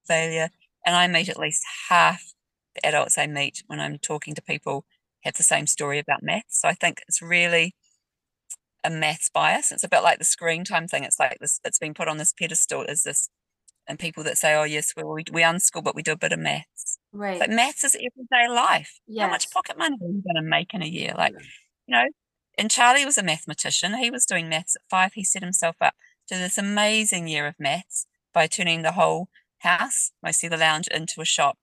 [0.06, 0.50] failure.
[0.84, 2.32] And I meet at least half
[2.74, 4.84] the adults I meet when I'm talking to people
[5.22, 6.60] have the same story about maths.
[6.60, 7.74] So I think it's really
[8.84, 9.72] a maths bias.
[9.72, 11.04] It's a bit like the screen time thing.
[11.04, 13.28] It's like this, it's been put on this pedestal as this,
[13.86, 16.32] and people that say, oh, yes, well, we, we unschool, but we do a bit
[16.32, 16.97] of maths.
[17.12, 19.00] Right But maths is everyday life.
[19.26, 21.14] How much pocket money are you going to make in a year?
[21.16, 21.32] Like,
[21.86, 22.04] you know,
[22.56, 23.94] and Charlie was a mathematician.
[23.98, 25.12] He was doing maths at five.
[25.14, 25.94] He set himself up
[26.28, 29.28] to this amazing year of maths by turning the whole
[29.58, 31.58] house, mostly the lounge, into a shop.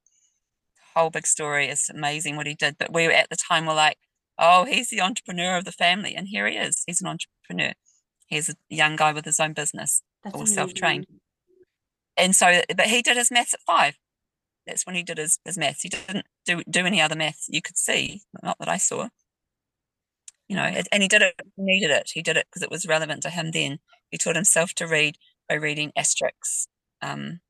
[0.94, 1.68] Whole big story.
[1.68, 2.76] It's amazing what he did.
[2.78, 3.98] But we were at the time were like,
[4.38, 6.14] oh, he's the entrepreneur of the family.
[6.14, 6.82] And here he is.
[6.86, 7.74] He's an entrepreneur.
[8.26, 10.02] He's a young guy with his own business.
[10.24, 11.06] That's all self-trained.
[12.16, 13.98] And so, but he did his maths at five.
[14.66, 15.82] That's when he did his, his maths.
[15.82, 19.08] He didn't do, do any other maths you could see, not that I saw.
[20.48, 20.62] You know,
[20.92, 22.10] and he did it, he needed it.
[22.12, 23.78] He did it because it was relevant to him then.
[24.10, 26.68] He taught himself to read by reading Asterix,
[27.02, 27.40] um,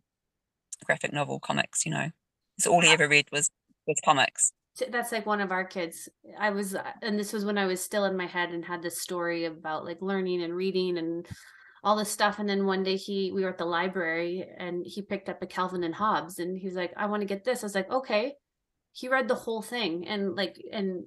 [0.84, 1.84] graphic novel comics.
[1.84, 2.10] You know,
[2.58, 3.50] so all he ever read was
[3.86, 4.52] was comics.
[4.90, 6.08] That's like one of our kids.
[6.38, 8.82] I was, uh, and this was when I was still in my head and had
[8.82, 11.26] this story about like learning and reading and
[11.86, 12.40] all this stuff.
[12.40, 15.46] And then one day he, we were at the library and he picked up a
[15.46, 17.62] Calvin and Hobbes and he was like, I want to get this.
[17.62, 18.34] I was like, okay.
[18.92, 21.04] He read the whole thing and like, and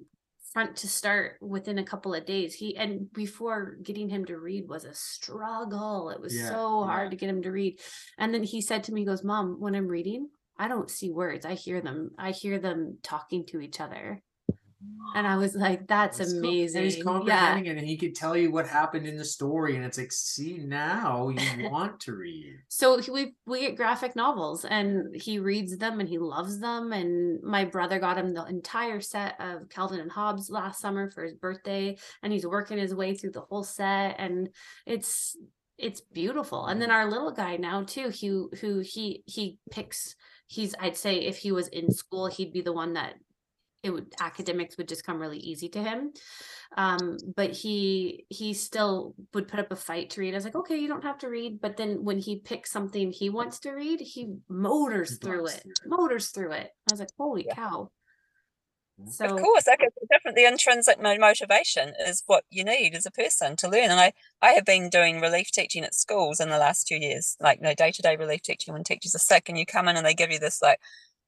[0.54, 2.54] front to start within a couple of days.
[2.54, 6.08] He and before getting him to read was a struggle.
[6.08, 7.10] It was yeah, so hard yeah.
[7.10, 7.78] to get him to read.
[8.16, 11.10] And then he said to me, he goes, Mom, when I'm reading, I don't see
[11.10, 11.44] words.
[11.44, 12.12] I hear them.
[12.18, 14.22] I hear them talking to each other.
[15.14, 16.74] And I was like, that's, that's amazing.
[16.74, 16.82] Cool.
[16.82, 17.72] And he's comprehending yeah.
[17.72, 19.76] it and he could tell you what happened in the story.
[19.76, 22.58] And it's like, see, now you want to read.
[22.68, 26.92] So we we get graphic novels and he reads them and he loves them.
[26.92, 31.24] And my brother got him the entire set of Calvin and Hobbes last summer for
[31.24, 31.98] his birthday.
[32.22, 34.16] And he's working his way through the whole set.
[34.18, 34.48] And
[34.86, 35.36] it's
[35.76, 36.66] it's beautiful.
[36.66, 40.14] And then our little guy now too, he who he he picks
[40.46, 43.14] he's I'd say if he was in school, he'd be the one that
[43.82, 46.12] it would academics would just come really easy to him.
[46.76, 50.34] Um, but he he still would put up a fight to read.
[50.34, 51.60] I was like okay you don't have to read.
[51.60, 56.28] But then when he picks something he wants to read he motors through it motors
[56.28, 56.70] through it.
[56.88, 57.54] I was like holy yeah.
[57.54, 57.90] cow.
[59.08, 59.80] So of course like
[60.12, 63.90] definitely intrinsic motivation is what you need as a person to learn.
[63.90, 64.12] And i
[64.42, 67.64] i have been doing relief teaching at schools in the last two years like you
[67.64, 68.74] know day-to-day relief teaching.
[68.74, 70.78] When teachers are sick and you come in and they give you this like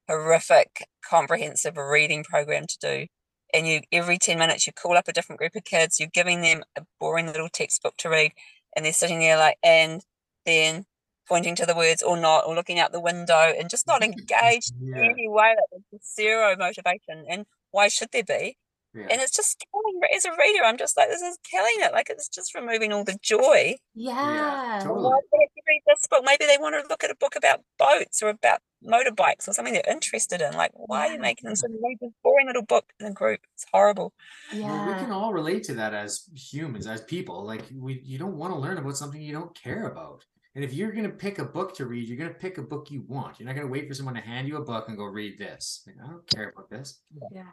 [0.08, 3.06] horrific comprehensive reading program to do.
[3.54, 6.40] And you every 10 minutes you call up a different group of kids you're giving
[6.40, 8.32] them a boring little textbook to read
[8.74, 10.00] and they're sitting there like and
[10.46, 10.86] then
[11.28, 14.72] pointing to the words or not or looking out the window and just not engaged
[14.80, 14.96] yeah.
[14.96, 17.24] in any way like zero motivation.
[17.28, 18.56] And why should there be
[18.94, 19.06] yeah.
[19.10, 20.64] And it's just killing as a reader.
[20.64, 21.92] I'm just like, this is killing it.
[21.92, 23.76] Like it's just removing all the joy.
[23.94, 24.12] Yeah.
[24.12, 25.04] yeah totally.
[25.04, 26.22] Why they read this book?
[26.24, 29.72] Maybe they want to look at a book about boats or about motorbikes or something
[29.72, 30.52] they're interested in.
[30.54, 31.10] Like, why yeah.
[31.10, 33.40] are you making them read this boring little book in a group?
[33.54, 34.12] It's horrible.
[34.52, 34.66] Yeah.
[34.66, 37.44] Well, we can all relate to that as humans, as people.
[37.44, 40.24] Like we you don't want to learn about something you don't care about.
[40.54, 42.62] And if you're going to pick a book to read, you're going to pick a
[42.62, 43.40] book you want.
[43.40, 45.38] You're not going to wait for someone to hand you a book and go read
[45.38, 45.82] this.
[45.86, 47.00] Like, I don't care about this.
[47.32, 47.44] Yeah.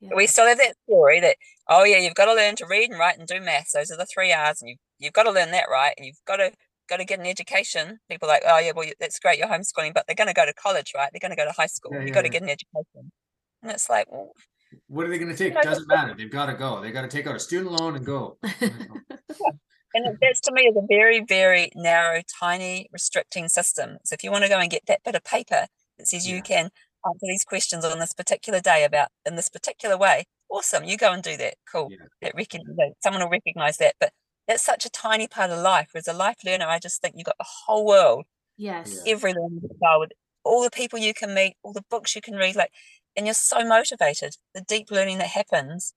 [0.00, 0.10] Yeah.
[0.14, 1.36] We still have that story that,
[1.68, 3.72] oh yeah, you've got to learn to read and write and do maths.
[3.72, 6.20] Those are the three R's, and you've you've got to learn that right, and you've
[6.26, 6.52] got to
[6.88, 7.98] got to get an education.
[8.10, 10.46] People are like, oh yeah, well that's great, you're homeschooling, but they're going to go
[10.46, 11.08] to college, right?
[11.12, 11.92] They're going to go to high school.
[11.94, 13.10] Yeah, you've yeah, got to get an education,
[13.62, 14.32] and it's like, well,
[14.88, 15.54] what are they going to take?
[15.54, 16.14] It doesn't matter.
[16.16, 16.80] They've got to go.
[16.80, 18.38] They've got to take out a student loan and go.
[19.96, 23.98] and that's to me is a very very narrow, tiny, restricting system.
[24.04, 25.66] So if you want to go and get that bit of paper
[25.98, 26.70] that says you can
[27.06, 30.84] answer these questions on this particular day about in this particular way, awesome.
[30.84, 31.54] You go and do that.
[31.70, 31.88] Cool.
[31.90, 32.06] Yeah.
[32.22, 33.94] That recognize, someone will recognize that.
[34.00, 34.12] But
[34.48, 35.90] that's such a tiny part of life.
[35.94, 38.24] As a life learner, I just think you've got the whole world.
[38.56, 39.02] Yes.
[39.06, 40.12] Every learning with
[40.44, 42.70] all the people you can meet, all the books you can read, like,
[43.16, 44.36] and you're so motivated.
[44.54, 45.94] The deep learning that happens,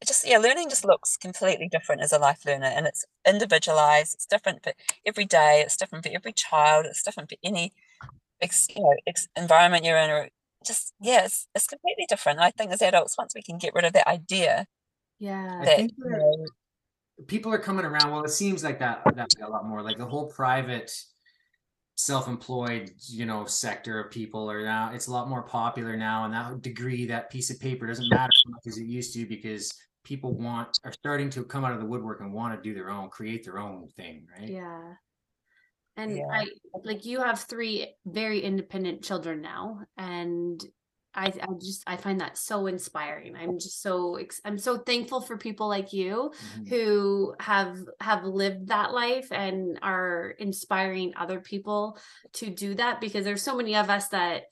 [0.00, 4.14] it just yeah, learning just looks completely different as a life learner, and it's individualized.
[4.14, 4.72] It's different for
[5.06, 5.62] every day.
[5.64, 6.86] It's different for every child.
[6.86, 7.72] It's different for any
[8.40, 10.28] ex, you know, ex, environment you're in, or
[10.64, 12.40] just yeah, it's, it's completely different.
[12.40, 14.66] I think as adults, once we can get rid of that idea,
[15.18, 16.46] yeah, that, you know,
[17.26, 18.10] people are coming around.
[18.10, 19.82] Well, it seems like that that a lot more.
[19.82, 20.92] Like the whole private,
[21.96, 24.92] self-employed, you know, sector of people are now.
[24.92, 28.30] It's a lot more popular now, and that degree, that piece of paper, doesn't matter
[28.46, 29.72] as much as it used to because
[30.04, 32.90] people want are starting to come out of the woodwork and want to do their
[32.90, 34.50] own, create their own thing, right?
[34.50, 34.94] Yeah.
[35.96, 36.26] And yeah.
[36.30, 36.46] I
[36.82, 40.62] like you have three very independent children now, and
[41.14, 43.36] I, I just I find that so inspiring.
[43.36, 46.64] I'm just so I'm so thankful for people like you mm-hmm.
[46.68, 51.98] who have have lived that life and are inspiring other people
[52.34, 54.44] to do that because there's so many of us that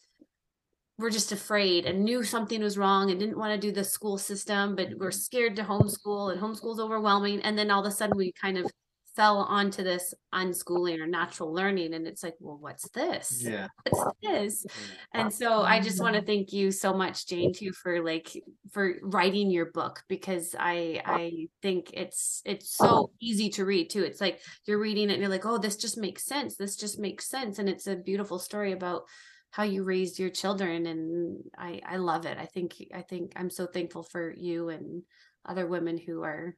[0.99, 4.19] were just afraid and knew something was wrong and didn't want to do the school
[4.19, 5.19] system but we're mm-hmm.
[5.19, 8.71] scared to homeschool and homeschool's overwhelming and then all of a sudden we kind of
[9.15, 13.43] fell onto this unschooling or natural learning and it's like well what's this?
[13.45, 13.69] Yeah.
[13.89, 14.67] What's this?
[15.13, 16.27] And so i just want to mm-hmm.
[16.27, 18.33] thank you so much jane too for like
[18.73, 24.03] for writing your book because i i think it's it's so easy to read too.
[24.03, 26.57] It's like you're reading it and you're like oh this just makes sense.
[26.57, 27.59] This just makes sense.
[27.59, 29.03] And it's a beautiful story about
[29.51, 32.39] how you raised your children and i i love it.
[32.39, 35.03] I think i think i'm so thankful for you and
[35.45, 36.57] other women who are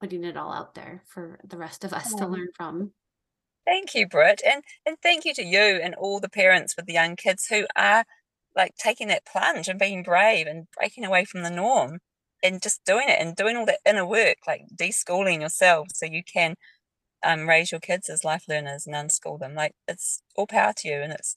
[0.00, 2.92] putting it all out there for the rest of us to learn from.
[3.66, 4.40] Thank you, Britt.
[4.46, 7.66] And and thank you to you and all the parents with the young kids who
[7.76, 8.04] are
[8.56, 11.98] like taking that plunge and being brave and breaking away from the norm
[12.42, 16.22] and just doing it and doing all that inner work, like deschooling yourself so you
[16.24, 16.54] can
[17.24, 19.54] um, raise your kids as life learners and unschool them.
[19.54, 21.36] Like it's all power to you, and it's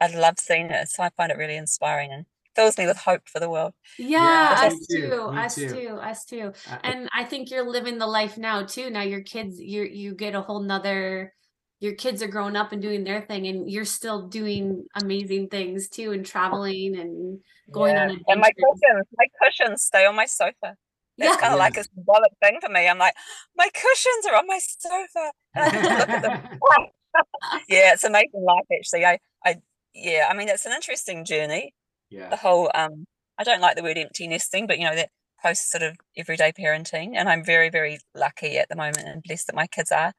[0.00, 0.88] I love seeing it.
[0.88, 2.26] So I find it really inspiring and
[2.58, 3.72] fills me with hope for the world.
[3.98, 5.68] Yeah, Yeah, us me too, too, me us too.
[5.68, 6.52] too, us too.
[6.82, 8.90] And I think you're living the life now too.
[8.90, 11.32] Now your kids, you you get a whole nother.
[11.80, 15.88] Your kids are growing up and doing their thing, and you're still doing amazing things
[15.88, 17.38] too, and traveling and
[17.70, 18.24] going on adventures.
[18.28, 20.74] And my cushions, my cushions stay on my sofa.
[21.20, 21.36] It's Yeah.
[21.36, 22.88] kind of like a symbolic thing for me.
[22.88, 23.14] I'm like,
[23.56, 25.32] my cushions are on my sofa.
[25.56, 26.32] And I look at them.
[27.68, 29.04] yeah, it's amazing life actually.
[29.04, 29.56] I, I,
[29.94, 31.74] yeah, I mean, it's an interesting journey.
[32.10, 32.28] Yeah.
[32.30, 33.06] The whole, um,
[33.38, 35.10] I don't like the word empty nesting, but you know that
[35.42, 39.46] post sort of everyday parenting, and I'm very, very lucky at the moment and blessed
[39.48, 40.12] that my kids are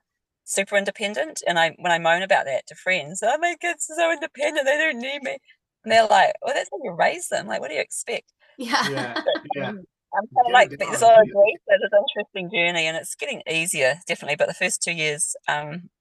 [0.45, 1.41] super independent.
[1.48, 4.66] And I, when I moan about that to friends, oh, my kids are so independent,
[4.66, 5.38] they don't need me.
[5.84, 7.48] And they're like, well, that's how you raise them.
[7.48, 8.34] Like, what do you expect?
[8.57, 8.90] Yeah.
[8.90, 9.22] Yeah.
[9.56, 9.72] Yeah.
[10.11, 11.60] I'm kind of like it there's a down, lot of grief.
[11.68, 14.38] It's an interesting journey, and it's getting easier, definitely.
[14.38, 15.91] But the first two years, um,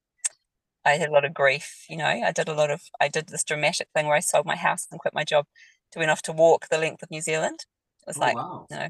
[0.85, 1.85] I had a lot of grief.
[1.90, 2.81] You know, I did a lot of.
[2.98, 5.44] I did this dramatic thing where I sold my house and quit my job
[5.93, 7.60] to went off to walk the length of New Zealand.
[8.02, 8.69] It was Oh, like, wow.
[8.70, 8.89] you know,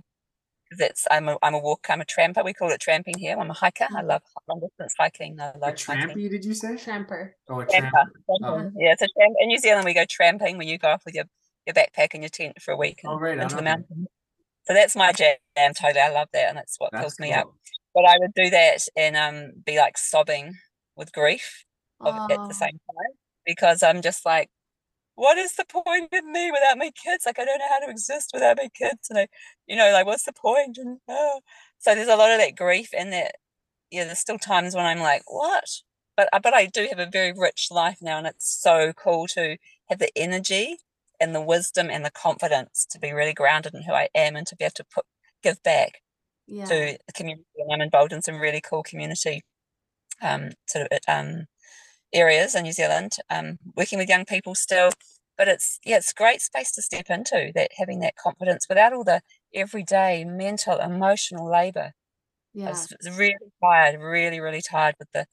[0.70, 1.93] 'cause it's I'm a I'm a walker.
[1.93, 2.45] I'm a tramper.
[2.45, 3.39] We call it tramping here.
[3.39, 3.89] I'm a hiker.
[3.97, 5.41] I love long distance hiking.
[5.41, 6.19] I A love hiking.
[6.19, 6.77] trampy, did you say?
[6.77, 7.37] Tramper.
[7.49, 8.05] Oh, a Tramper.
[8.27, 8.27] tramper.
[8.27, 8.73] tramping.
[8.77, 9.37] Yeah, it's a tramp.
[9.41, 11.25] In New Zealand, we go tramping when you go off with your
[11.66, 13.62] your backpack and your tent for a week and Oh, right into the okay.
[13.62, 14.09] mountains.
[14.66, 15.37] So that's my jam.
[15.59, 17.49] Totally, I love that, and that's what That's fills me up.
[17.95, 20.55] But I would do that and um be like sobbing
[20.97, 21.65] with grief
[22.05, 23.12] of, at Oh, the same time
[23.47, 24.51] because I'm just like,
[25.19, 27.27] what is the point of me without my kids?
[27.27, 29.28] Like I don't know how to exist without my kids, and I,
[29.66, 30.78] you know, like what's the point?
[30.78, 31.40] And oh.
[31.78, 33.35] so there's a lot of that grief and that.
[33.90, 35.65] Yeah, there's still times when I'm like, what?
[36.16, 39.27] But uh, but I do have a very rich life now, and it's so cool
[39.28, 39.57] to
[39.89, 40.77] have the energy
[41.19, 44.47] and the wisdom and the confidence to be really grounded in who I am and
[44.47, 45.05] to be able to put
[45.43, 46.03] give back
[46.47, 46.65] yeah.
[46.66, 49.43] to the community and I'm involved in some really cool community
[50.23, 51.47] um, sort of um,
[52.12, 54.90] areas in New Zealand, um, working with young people still.
[55.36, 59.05] But it's yeah, it's great space to step into that having that confidence without all
[59.05, 59.22] the
[59.55, 61.93] everyday mental, emotional labour.
[62.66, 62.70] I Yeah.
[62.70, 65.26] was was really tired, really, really tired with the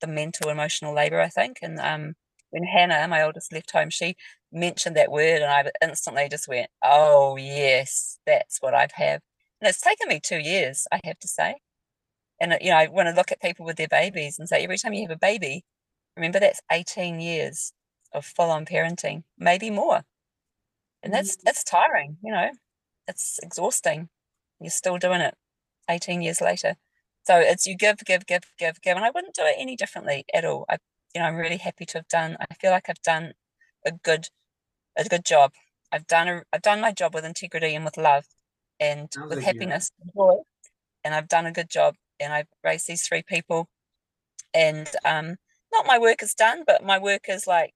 [0.00, 1.58] the mental, emotional labour, I think.
[1.62, 2.14] And um,
[2.50, 4.16] when Hannah, my oldest, left home, she
[4.52, 9.20] mentioned that word, and I instantly just went, "Oh yes, that's what I have." Had.
[9.60, 11.56] And it's taken me two years, I have to say.
[12.40, 14.62] And uh, you know, I want to look at people with their babies and say,
[14.64, 15.64] every time you have a baby,
[16.18, 17.72] remember that's eighteen years
[18.12, 20.02] of full-on parenting, maybe more.
[21.02, 22.50] And that's that's tiring, you know.
[23.06, 24.08] It's exhausting.
[24.60, 25.34] You're still doing it
[25.88, 26.74] 18 years later.
[27.22, 28.96] So it's you give, give, give, give, give.
[28.96, 30.64] And I wouldn't do it any differently at all.
[30.68, 30.78] I
[31.14, 33.32] you know, I'm really happy to have done I feel like I've done
[33.86, 34.28] a good
[34.96, 35.52] a good job.
[35.92, 38.26] I've done a I've done my job with integrity and with love
[38.80, 40.36] and Sounds with like happiness and joy.
[41.04, 43.68] And I've done a good job and I've raised these three people.
[44.52, 45.36] And um
[45.72, 47.72] not my work is done, but my work is like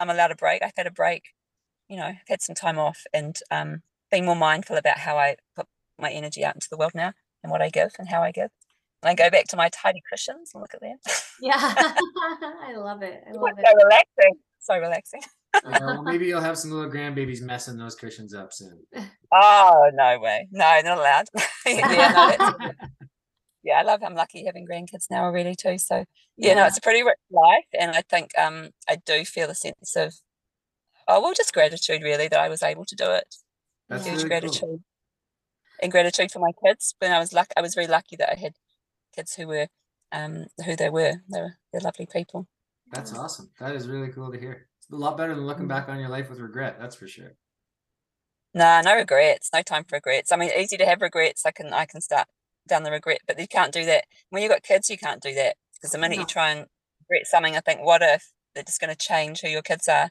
[0.00, 0.62] I'm allowed a break.
[0.62, 1.22] I've had a break,
[1.88, 5.36] you know, I've had some time off and um being more mindful about how I
[5.54, 5.66] put
[5.98, 8.50] my energy out into the world now and what I give and how I give.
[9.02, 10.96] And I go back to my tidy cushions and look at them.
[11.40, 11.54] Yeah.
[11.56, 13.22] I love it.
[13.26, 13.66] I love so it.
[13.68, 14.34] So relaxing.
[14.60, 15.20] So relaxing.
[15.64, 18.82] Yeah, well, maybe you'll have some little grandbabies messing those cushions up soon.
[19.30, 20.48] Oh no way.
[20.50, 21.26] No, not allowed.
[21.66, 22.78] yeah, no, that's,
[23.68, 25.78] yeah, I love I'm lucky having grandkids now already too.
[25.78, 26.04] So
[26.36, 27.66] yeah, no, it's a pretty rich life.
[27.78, 30.14] And I think um I do feel a sense of
[31.08, 33.34] oh well just gratitude really that I was able to do it.
[33.88, 34.12] That's Yeah.
[34.12, 34.40] Huge really cool.
[34.40, 34.84] gratitude.
[35.82, 36.94] And gratitude for my kids.
[36.98, 38.54] When I was luck I was very lucky that I had
[39.16, 39.68] kids who were
[40.12, 41.14] um who they were.
[41.32, 42.48] They were they're lovely people.
[42.92, 43.50] That's awesome.
[43.60, 44.68] That is really cool to hear.
[44.78, 45.68] It's a lot better than looking Mm.
[45.68, 46.78] back on your life with regret.
[46.80, 47.34] That's for sure.
[48.54, 49.50] No, no regrets.
[49.52, 50.32] No time for regrets.
[50.32, 51.44] I mean, easy to have regrets.
[51.46, 52.28] I can I can start
[52.68, 54.90] down the regret, but you can't do that when you've got kids.
[54.90, 56.22] You can't do that because the minute No.
[56.22, 56.66] you try and
[57.08, 60.10] regret something, I think, what if they're just going to change who your kids are,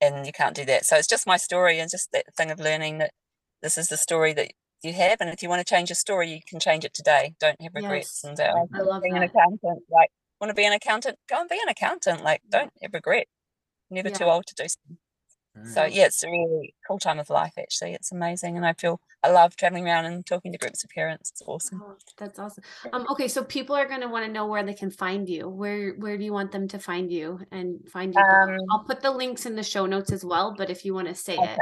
[0.00, 0.84] and you can't do that.
[0.86, 3.10] So it's just my story and just that thing of learning that
[3.62, 4.52] this is the story that
[4.82, 7.34] you have, and if you want to change your story, you can change it today.
[7.38, 8.22] Don't have regrets.
[8.24, 8.30] Yes.
[8.30, 10.10] And uh, I love being an accountant, like
[10.40, 12.24] want to be an accountant, go and be an accountant.
[12.24, 13.26] Like don't have regret.
[13.90, 14.98] Never too old to do something.
[15.56, 17.54] All So yeah, it's a really cool time of life.
[17.58, 20.90] Actually, it's amazing, and I feel I love traveling around and talking to groups of
[20.90, 21.30] parents.
[21.30, 21.82] It's awesome.
[21.84, 22.64] Oh, that's awesome.
[22.92, 25.48] Um, okay, so people are going to want to know where they can find you.
[25.48, 28.20] Where where do you want them to find you and find you?
[28.20, 30.54] Um, I'll put the links in the show notes as well.
[30.56, 31.56] But if you want to say it, Okay,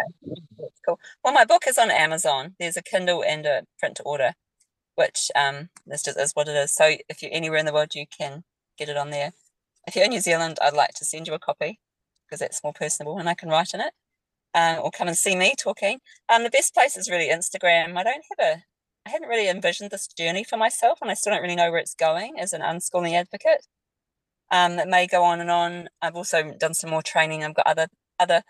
[0.58, 1.00] that's cool.
[1.24, 2.54] Well, my book is on Amazon.
[2.58, 4.34] There's a Kindle and a print to order,
[4.96, 6.74] which um, this just is what it is.
[6.74, 8.44] So if you're anywhere in the world, you can
[8.76, 9.32] get it on there.
[9.86, 11.80] If you're in New Zealand, I'd like to send you a copy
[12.28, 13.92] because that's more personable and I can write in it.
[14.54, 16.00] Um, or come and see me talking.
[16.28, 17.96] Um, the best place is really Instagram.
[17.96, 18.62] I don't have a
[19.08, 21.80] I hadn't really envisioned this journey for myself, and I still don't really know where
[21.80, 23.66] it's going as an unschooling advocate.
[24.50, 25.88] Um, it may go on and on.
[26.02, 27.42] I've also done some more training.
[27.42, 27.88] I've got other
[28.20, 28.42] other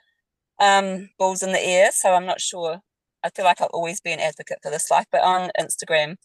[0.60, 2.80] um, balls in the air, so I'm not sure.
[3.22, 6.16] I feel like I'll always be an advocate for this life, but on Instagram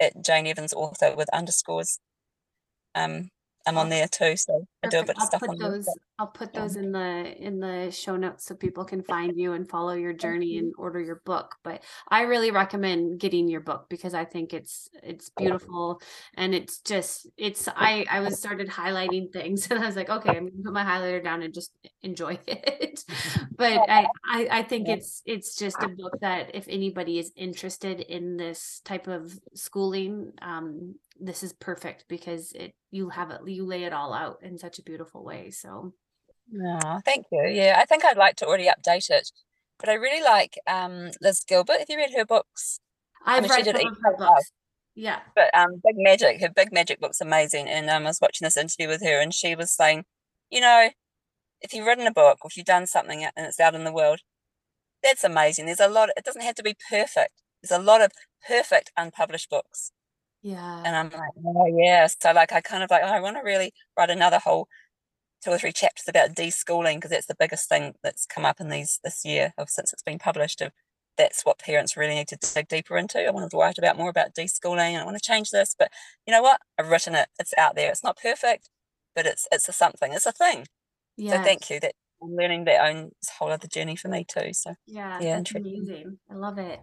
[0.00, 1.98] at Jane Evans author with underscores.
[2.94, 3.30] Um,
[3.66, 5.88] I'm on there too, so I do a bit of I'll stuff put on those.
[6.20, 6.60] I'll put yeah.
[6.60, 10.12] those in the in the show notes so people can find you and follow your
[10.12, 11.56] journey and order your book.
[11.64, 16.00] But I really recommend getting your book because I think it's it's beautiful
[16.34, 20.30] and it's just it's I I was started highlighting things and I was like, okay,
[20.30, 21.72] I'm gonna put my highlighter down and just
[22.02, 23.04] enjoy it.
[23.56, 28.00] but I, I I think it's it's just a book that if anybody is interested
[28.00, 33.64] in this type of schooling, um, this is perfect because it you have it you
[33.64, 35.50] lay it all out in such a beautiful way.
[35.50, 35.94] So
[36.54, 37.46] Oh, thank you.
[37.46, 39.30] Yeah, I think I'd like to already update it,
[39.78, 41.78] but I really like um, Liz Gilbert.
[41.78, 42.80] Have you read her books?
[43.24, 44.34] I've mean, she read did some of her Pray, Love.
[44.36, 44.52] books.
[44.94, 45.20] Yeah.
[45.34, 47.68] But um, Big Magic, her Big Magic book's amazing.
[47.68, 50.04] And um, I was watching this interview with her, and she was saying,
[50.50, 50.90] you know,
[51.60, 53.92] if you've written a book or if you've done something and it's out in the
[53.92, 54.20] world,
[55.02, 55.66] that's amazing.
[55.66, 56.08] There's a lot.
[56.16, 57.42] It doesn't have to be perfect.
[57.62, 58.12] There's a lot of
[58.46, 59.92] perfect unpublished books,
[60.48, 60.82] Yeah.
[60.84, 62.06] and I'm like, oh yeah.
[62.06, 64.68] So like, I kind of like, oh, I want to really write another whole
[65.44, 68.68] two or three chapters about deschooling because that's the biggest thing that's come up in
[68.70, 70.60] these this year of since it's been published.
[70.60, 70.72] Of
[71.16, 73.24] that's what parents really need to dig deeper into.
[73.26, 75.90] I wanted to write about more about deschooling and I want to change this, but
[76.26, 76.60] you know what?
[76.78, 77.28] I've written it.
[77.38, 77.90] It's out there.
[77.90, 78.70] It's not perfect,
[79.14, 80.12] but it's it's a something.
[80.12, 80.66] It's a thing.
[81.16, 81.36] yeah.
[81.36, 81.80] So thank you.
[81.80, 84.52] That I'm learning that own whole other journey for me too.
[84.52, 86.18] So Yeah, Yeah, that's amazing.
[86.30, 86.80] I love it.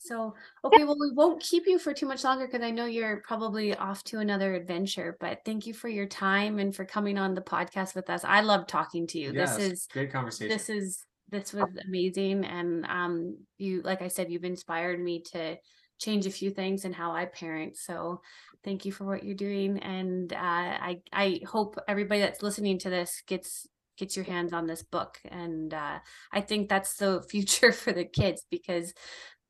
[0.00, 0.34] So,
[0.64, 3.74] okay, well, we won't keep you for too much longer because I know you're probably
[3.74, 7.40] off to another adventure, but thank you for your time and for coming on the
[7.40, 8.24] podcast with us.
[8.24, 9.32] I love talking to you.
[9.32, 10.48] Yes, This is great conversation.
[10.48, 15.56] this is this was amazing and um you like I said you've inspired me to
[15.98, 17.76] change a few things in how I parent.
[17.76, 18.22] So,
[18.64, 22.90] thank you for what you're doing and uh I I hope everybody that's listening to
[22.90, 23.66] this gets
[23.98, 25.98] gets your hands on this book and uh
[26.32, 28.94] I think that's the future for the kids because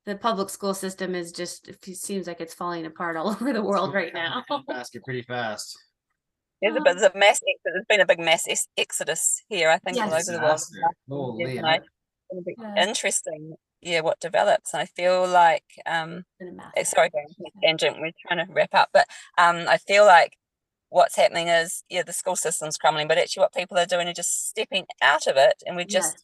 [0.05, 3.63] the public school system is just it seems like it's falling apart all over the
[3.63, 4.43] world right now.
[4.67, 5.77] Basket pretty fast.
[6.61, 9.69] there's a bit there's a mass ex- there's been a big mass ex- exodus here.
[9.69, 10.57] I think all over the world.
[10.57, 10.77] Disaster.
[10.81, 12.81] last few Holy, Yeah.
[12.81, 13.55] interesting.
[13.81, 14.73] Yeah, what develops.
[14.73, 17.97] And I feel like um been a massive eh, sorry, going on a tangent.
[18.01, 19.07] We're trying to wrap up, but
[19.37, 20.35] um, I feel like
[20.89, 24.13] what's happening is yeah, the school system's crumbling, but actually, what people are doing are
[24.13, 26.23] just stepping out of it, and we're just Yes.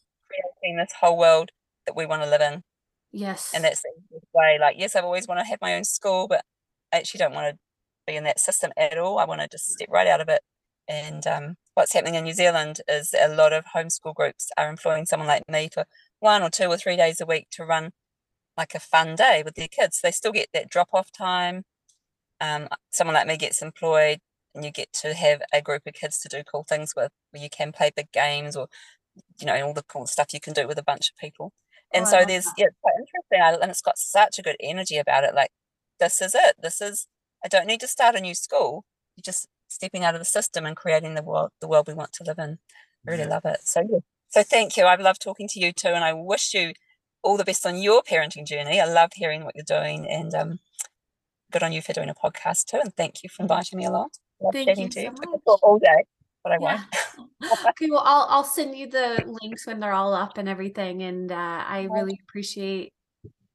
[0.62, 1.50] creating this whole world
[1.86, 2.62] that we want to live in,
[3.16, 3.52] Yes.
[3.54, 4.58] and that's the way.
[4.60, 6.44] Like, yes, I've always wanted to have my own school, but
[6.92, 7.58] I actually don't want to
[8.06, 9.18] be in that system at all.
[9.18, 10.40] I want to just step right out of it.
[10.88, 15.06] And um, what's happening in New Zealand is a lot of homeschool groups are employing
[15.06, 15.84] someone like me for
[16.20, 17.90] one or two or three days a week to run
[18.56, 20.00] like a fun day with their kids.
[20.00, 21.64] They still get that drop off time.
[22.40, 24.18] Um, someone like me gets employed,
[24.54, 27.42] and you get to have a group of kids to do cool things with, where
[27.42, 28.68] you can play big games or,
[29.40, 31.52] you know, all the cool stuff you can do with a bunch of people.
[31.96, 32.54] And Oh, so there's that.
[32.58, 35.34] yeah, it's quite interesting, I- and it's got such a good energy about it.
[35.34, 35.50] Like
[35.98, 36.56] this is it.
[36.60, 37.06] This is
[37.44, 38.84] I don't need to start a new school.
[39.16, 42.12] You're just stepping out of the system and creating the world the world we want
[42.14, 42.58] to live in.
[43.06, 43.28] I really Yeah.
[43.30, 43.60] love it.
[43.64, 43.98] So yeah.
[44.28, 44.86] So thank you.
[44.86, 46.72] I've loved talking to you too, and I wish you
[47.22, 48.80] all the best on your parenting journey.
[48.80, 50.60] I love hearing what you're doing, and um,
[51.52, 52.80] good on you for doing a podcast too.
[52.82, 54.10] And thank you for inviting me along.
[54.40, 55.06] Love Thank chatting you to you.
[55.06, 55.40] so I could much.
[55.46, 56.04] talk all day,
[56.46, 56.84] but I Yeah.
[57.18, 57.60] won't.
[57.70, 61.32] okay, well, I'll I'll send you the links when they're all up and everything, and
[61.32, 61.34] uh,
[61.66, 62.92] I really appreciate,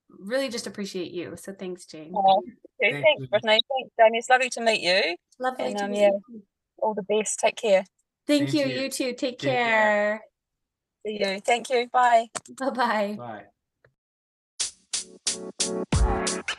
[0.09, 1.35] really just appreciate you.
[1.37, 2.11] So thanks, Jane.
[2.15, 2.43] Oh,
[2.81, 3.27] Thank Thanks, you.
[3.27, 3.61] Brittany.
[3.69, 4.17] Thanks, Jamie.
[4.17, 5.15] It's lovely to meet you.
[5.39, 6.09] Lovely and, to um, meet yeah.
[6.29, 6.43] you.
[6.79, 7.39] All the best.
[7.39, 7.85] Take care.
[8.27, 8.75] Thank Same you.
[8.75, 8.81] you.
[8.81, 9.13] You too.
[9.13, 9.53] Take Take care.
[9.53, 10.21] care.
[11.05, 11.39] See you.
[11.39, 11.87] Thank you.
[11.93, 12.27] Bye.
[12.59, 13.45] Bye bye.
[16.07, 16.57] Bye.